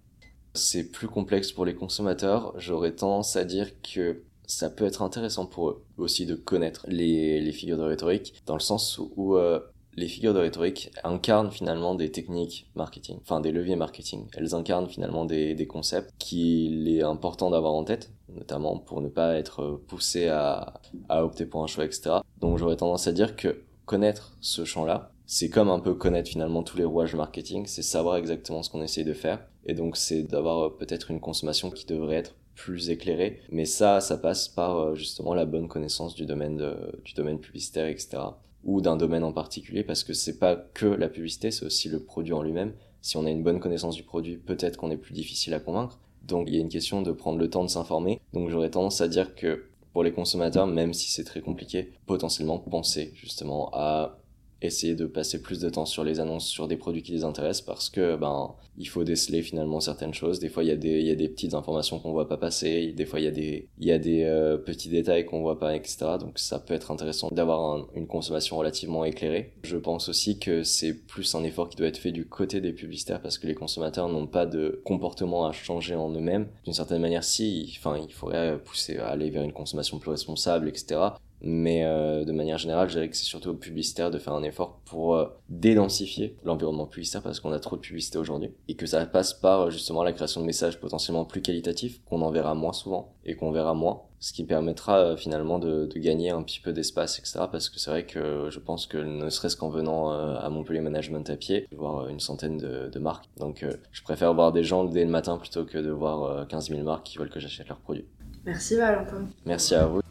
C'est 0.53 0.89
plus 0.89 1.09
complexe 1.09 1.51
pour 1.51 1.65
les 1.65 1.75
consommateurs. 1.75 2.53
J'aurais 2.57 2.95
tendance 2.95 3.35
à 3.35 3.43
dire 3.43 3.81
que 3.81 4.23
ça 4.47 4.69
peut 4.69 4.85
être 4.85 5.01
intéressant 5.01 5.45
pour 5.45 5.69
eux 5.69 5.85
aussi 5.97 6.25
de 6.25 6.35
connaître 6.35 6.85
les, 6.87 7.41
les 7.41 7.51
figures 7.51 7.77
de 7.77 7.83
rhétorique, 7.83 8.33
dans 8.45 8.53
le 8.53 8.61
sens 8.61 8.97
où 9.17 9.35
euh, 9.35 9.59
les 9.95 10.07
figures 10.07 10.33
de 10.33 10.39
rhétorique 10.39 10.89
incarnent 11.03 11.51
finalement 11.51 11.95
des 11.95 12.11
techniques 12.11 12.69
marketing, 12.75 13.17
enfin 13.23 13.41
des 13.41 13.51
leviers 13.51 13.75
marketing. 13.75 14.25
Elles 14.37 14.55
incarnent 14.55 14.87
finalement 14.87 15.25
des, 15.25 15.53
des 15.53 15.67
concepts 15.67 16.13
qu'il 16.17 16.87
est 16.87 17.03
important 17.03 17.49
d'avoir 17.49 17.73
en 17.73 17.83
tête, 17.83 18.13
notamment 18.29 18.77
pour 18.77 19.01
ne 19.01 19.09
pas 19.09 19.35
être 19.35 19.81
poussé 19.89 20.29
à, 20.29 20.75
à 21.09 21.25
opter 21.25 21.45
pour 21.45 21.61
un 21.61 21.67
choix, 21.67 21.83
etc. 21.83 22.19
Donc 22.39 22.57
j'aurais 22.57 22.77
tendance 22.77 23.05
à 23.05 23.11
dire 23.11 23.35
que 23.35 23.63
connaître 23.85 24.37
ce 24.39 24.63
champ-là, 24.63 25.12
c'est 25.33 25.49
comme 25.49 25.69
un 25.69 25.79
peu 25.79 25.95
connaître 25.95 26.29
finalement 26.29 26.61
tous 26.61 26.77
les 26.77 26.83
rouages 26.83 27.15
marketing, 27.15 27.65
c'est 27.65 27.81
savoir 27.81 28.17
exactement 28.17 28.61
ce 28.61 28.69
qu'on 28.69 28.83
essaye 28.83 29.03
de 29.03 29.13
faire. 29.13 29.47
Et 29.65 29.73
donc 29.73 29.97
c'est 29.97 30.21
d'avoir 30.21 30.75
peut-être 30.75 31.09
une 31.09 31.19
consommation 31.19 31.71
qui 31.71 31.85
devrait 31.87 32.17
être 32.17 32.35
plus 32.53 32.91
éclairée. 32.91 33.41
Mais 33.49 33.65
ça, 33.65 33.99
ça 33.99 34.17
passe 34.17 34.47
par 34.47 34.95
justement 34.95 35.33
la 35.33 35.45
bonne 35.45 35.67
connaissance 35.67 36.13
du 36.13 36.27
domaine, 36.27 36.63
du 37.03 37.13
domaine 37.15 37.39
publicitaire, 37.39 37.87
etc 37.87 38.19
ou 38.63 38.81
d'un 38.81 38.95
domaine 38.95 39.23
en 39.23 39.33
particulier 39.33 39.83
parce 39.83 40.03
que 40.03 40.13
c'est 40.13 40.39
pas 40.39 40.55
que 40.55 40.85
la 40.85 41.09
publicité, 41.09 41.51
c'est 41.51 41.65
aussi 41.65 41.89
le 41.89 41.99
produit 41.99 42.33
en 42.33 42.41
lui-même. 42.41 42.73
Si 43.01 43.17
on 43.17 43.25
a 43.25 43.29
une 43.29 43.43
bonne 43.43 43.59
connaissance 43.59 43.95
du 43.95 44.03
produit, 44.03 44.37
peut-être 44.37 44.77
qu'on 44.77 44.91
est 44.91 44.97
plus 44.97 45.13
difficile 45.13 45.53
à 45.53 45.59
convaincre. 45.59 45.99
Donc 46.23 46.47
il 46.47 46.55
y 46.55 46.57
a 46.57 46.61
une 46.61 46.69
question 46.69 47.01
de 47.01 47.11
prendre 47.11 47.39
le 47.39 47.49
temps 47.49 47.63
de 47.63 47.69
s'informer. 47.69 48.21
Donc 48.31 48.49
j'aurais 48.49 48.69
tendance 48.69 49.01
à 49.01 49.07
dire 49.07 49.35
que 49.35 49.65
pour 49.91 50.03
les 50.03 50.13
consommateurs, 50.13 50.65
même 50.65 50.93
si 50.93 51.11
c'est 51.11 51.25
très 51.25 51.41
compliqué, 51.41 51.91
potentiellement 52.05 52.57
penser 52.57 53.11
justement 53.15 53.69
à 53.73 54.17
essayer 54.65 54.95
de 54.95 55.05
passer 55.05 55.41
plus 55.41 55.59
de 55.59 55.69
temps 55.69 55.85
sur 55.85 56.03
les 56.03 56.19
annonces 56.19 56.47
sur 56.47 56.67
des 56.67 56.77
produits 56.77 57.03
qui 57.03 57.11
les 57.11 57.23
intéressent 57.23 57.65
parce 57.65 57.89
que 57.89 58.15
ben 58.15 58.55
il 58.77 58.87
faut 58.87 59.03
déceler 59.03 59.41
finalement 59.43 59.79
certaines 59.79 60.13
choses. 60.13 60.39
Des 60.39 60.49
fois 60.49 60.63
il 60.63 60.69
y 60.69 60.71
a 60.71 60.75
des 60.75 60.99
il 60.99 61.07
y 61.07 61.11
a 61.11 61.15
des 61.15 61.29
petites 61.29 61.53
informations 61.53 61.99
qu'on 61.99 62.11
voit 62.11 62.27
pas 62.27 62.37
passer. 62.37 62.93
Des 62.93 63.05
fois 63.05 63.19
il 63.19 63.25
y 63.25 63.27
a 63.27 63.31
des 63.31 63.67
il 63.79 63.87
y 63.87 63.91
a 63.91 63.99
des 63.99 64.23
euh, 64.23 64.57
petits 64.57 64.89
détails 64.89 65.25
qu'on 65.25 65.41
voit 65.41 65.59
pas 65.59 65.75
etc 65.75 66.17
donc 66.19 66.39
ça 66.39 66.59
peut 66.59 66.73
être 66.73 66.91
intéressant 66.91 67.29
d'avoir 67.31 67.87
une 67.95 68.07
consommation 68.07 68.57
relativement 68.57 69.05
éclairée. 69.05 69.53
Je 69.63 69.77
pense 69.77 70.09
aussi 70.09 70.39
que 70.39 70.63
c'est 70.63 70.93
plus 70.93 71.35
un 71.35 71.43
effort 71.43 71.69
qui 71.69 71.77
doit 71.77 71.87
être 71.87 71.97
fait 71.97 72.11
du 72.11 72.25
côté 72.25 72.61
des 72.61 72.73
publicitaires 72.73 73.21
parce 73.21 73.37
que 73.37 73.47
les 73.47 73.55
consommateurs 73.55 74.09
n'ont 74.09 74.27
pas 74.27 74.45
de 74.45 74.81
comportement 74.83 75.45
à 75.45 75.51
changer 75.51 75.95
en 75.95 76.09
eux-mêmes. 76.11 76.47
D'une 76.63 76.73
certaine 76.73 77.01
manière 77.01 77.23
si 77.23 77.75
enfin 77.77 77.97
il 77.97 78.11
faudrait 78.11 78.57
pousser 78.63 78.97
à 78.97 79.07
aller 79.07 79.29
vers 79.29 79.43
une 79.43 79.53
consommation 79.53 79.99
plus 79.99 80.11
responsable 80.11 80.67
etc 80.67 80.99
mais 81.43 81.83
euh, 81.83 82.23
de 82.23 82.31
manière 82.31 82.57
générale, 82.57 82.87
je 82.87 82.93
dirais 82.93 83.09
que 83.09 83.17
c'est 83.17 83.25
surtout 83.25 83.49
aux 83.49 83.55
publicitaires 83.55 84.11
de 84.11 84.17
faire 84.17 84.33
un 84.33 84.43
effort 84.43 84.79
pour 84.85 85.15
euh, 85.15 85.27
dédensifier 85.49 86.37
l'environnement 86.45 86.85
publicitaire 86.85 87.21
parce 87.21 87.41
qu'on 87.41 87.51
a 87.51 87.59
trop 87.59 87.75
de 87.75 87.81
publicité 87.81 88.17
aujourd'hui 88.17 88.51
et 88.69 88.75
que 88.75 88.85
ça 88.85 89.05
passe 89.05 89.33
par 89.33 89.69
justement 89.69 90.03
la 90.03 90.13
création 90.13 90.39
de 90.39 90.45
messages 90.45 90.79
potentiellement 90.79 91.25
plus 91.25 91.41
qualitatifs 91.41 92.01
qu'on 92.05 92.21
en 92.21 92.31
verra 92.31 92.55
moins 92.55 92.71
souvent 92.71 93.13
et 93.25 93.35
qu'on 93.35 93.51
verra 93.51 93.73
moins, 93.73 94.03
ce 94.19 94.31
qui 94.31 94.45
permettra 94.45 94.99
euh, 94.99 95.17
finalement 95.17 95.59
de, 95.59 95.85
de, 95.85 95.99
gagner 95.99 96.29
un 96.29 96.41
petit 96.43 96.61
peu 96.61 96.71
d'espace, 96.71 97.19
etc. 97.19 97.41
Parce 97.51 97.69
que 97.69 97.77
c'est 97.77 97.91
vrai 97.91 98.05
que 98.05 98.47
je 98.49 98.59
pense 98.59 98.87
que 98.87 98.97
ne 98.97 99.29
serait-ce 99.29 99.57
qu'en 99.57 99.69
venant 99.69 100.11
à 100.11 100.49
Montpellier 100.49 100.81
Management 100.81 101.29
à 101.29 101.35
pied, 101.35 101.67
je 101.69 101.75
vais 101.75 101.79
voir 101.79 102.07
une 102.07 102.21
centaine 102.21 102.57
de, 102.57 102.89
de 102.89 102.99
marques. 102.99 103.25
Donc 103.37 103.65
je 103.91 104.03
préfère 104.03 104.33
voir 104.33 104.53
des 104.53 104.63
gens 104.63 104.85
dès 104.85 105.03
le 105.03 105.11
matin 105.11 105.37
plutôt 105.37 105.65
que 105.65 105.77
de 105.77 105.91
voir 105.91 106.47
15 106.47 106.69
000 106.69 106.83
marques 106.83 107.05
qui 107.05 107.17
veulent 107.17 107.29
que 107.29 107.39
j'achète 107.39 107.67
leurs 107.67 107.79
produits. 107.79 108.05
Merci 108.45 108.75
Valentin. 108.77 109.27
Merci 109.45 109.75
à 109.75 109.85
vous. 109.85 110.03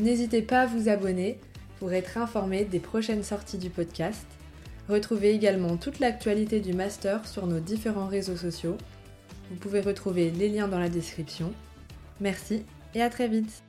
N'hésitez 0.00 0.40
pas 0.40 0.62
à 0.62 0.66
vous 0.66 0.88
abonner 0.88 1.38
pour 1.78 1.92
être 1.92 2.16
informé 2.16 2.64
des 2.64 2.80
prochaines 2.80 3.22
sorties 3.22 3.58
du 3.58 3.68
podcast. 3.68 4.26
Retrouvez 4.88 5.30
également 5.32 5.76
toute 5.76 5.98
l'actualité 5.98 6.60
du 6.60 6.72
master 6.72 7.28
sur 7.28 7.46
nos 7.46 7.60
différents 7.60 8.06
réseaux 8.06 8.36
sociaux. 8.36 8.78
Vous 9.50 9.56
pouvez 9.56 9.80
retrouver 9.80 10.30
les 10.30 10.48
liens 10.48 10.68
dans 10.68 10.78
la 10.78 10.88
description. 10.88 11.52
Merci 12.20 12.64
et 12.94 13.02
à 13.02 13.10
très 13.10 13.28
vite 13.28 13.62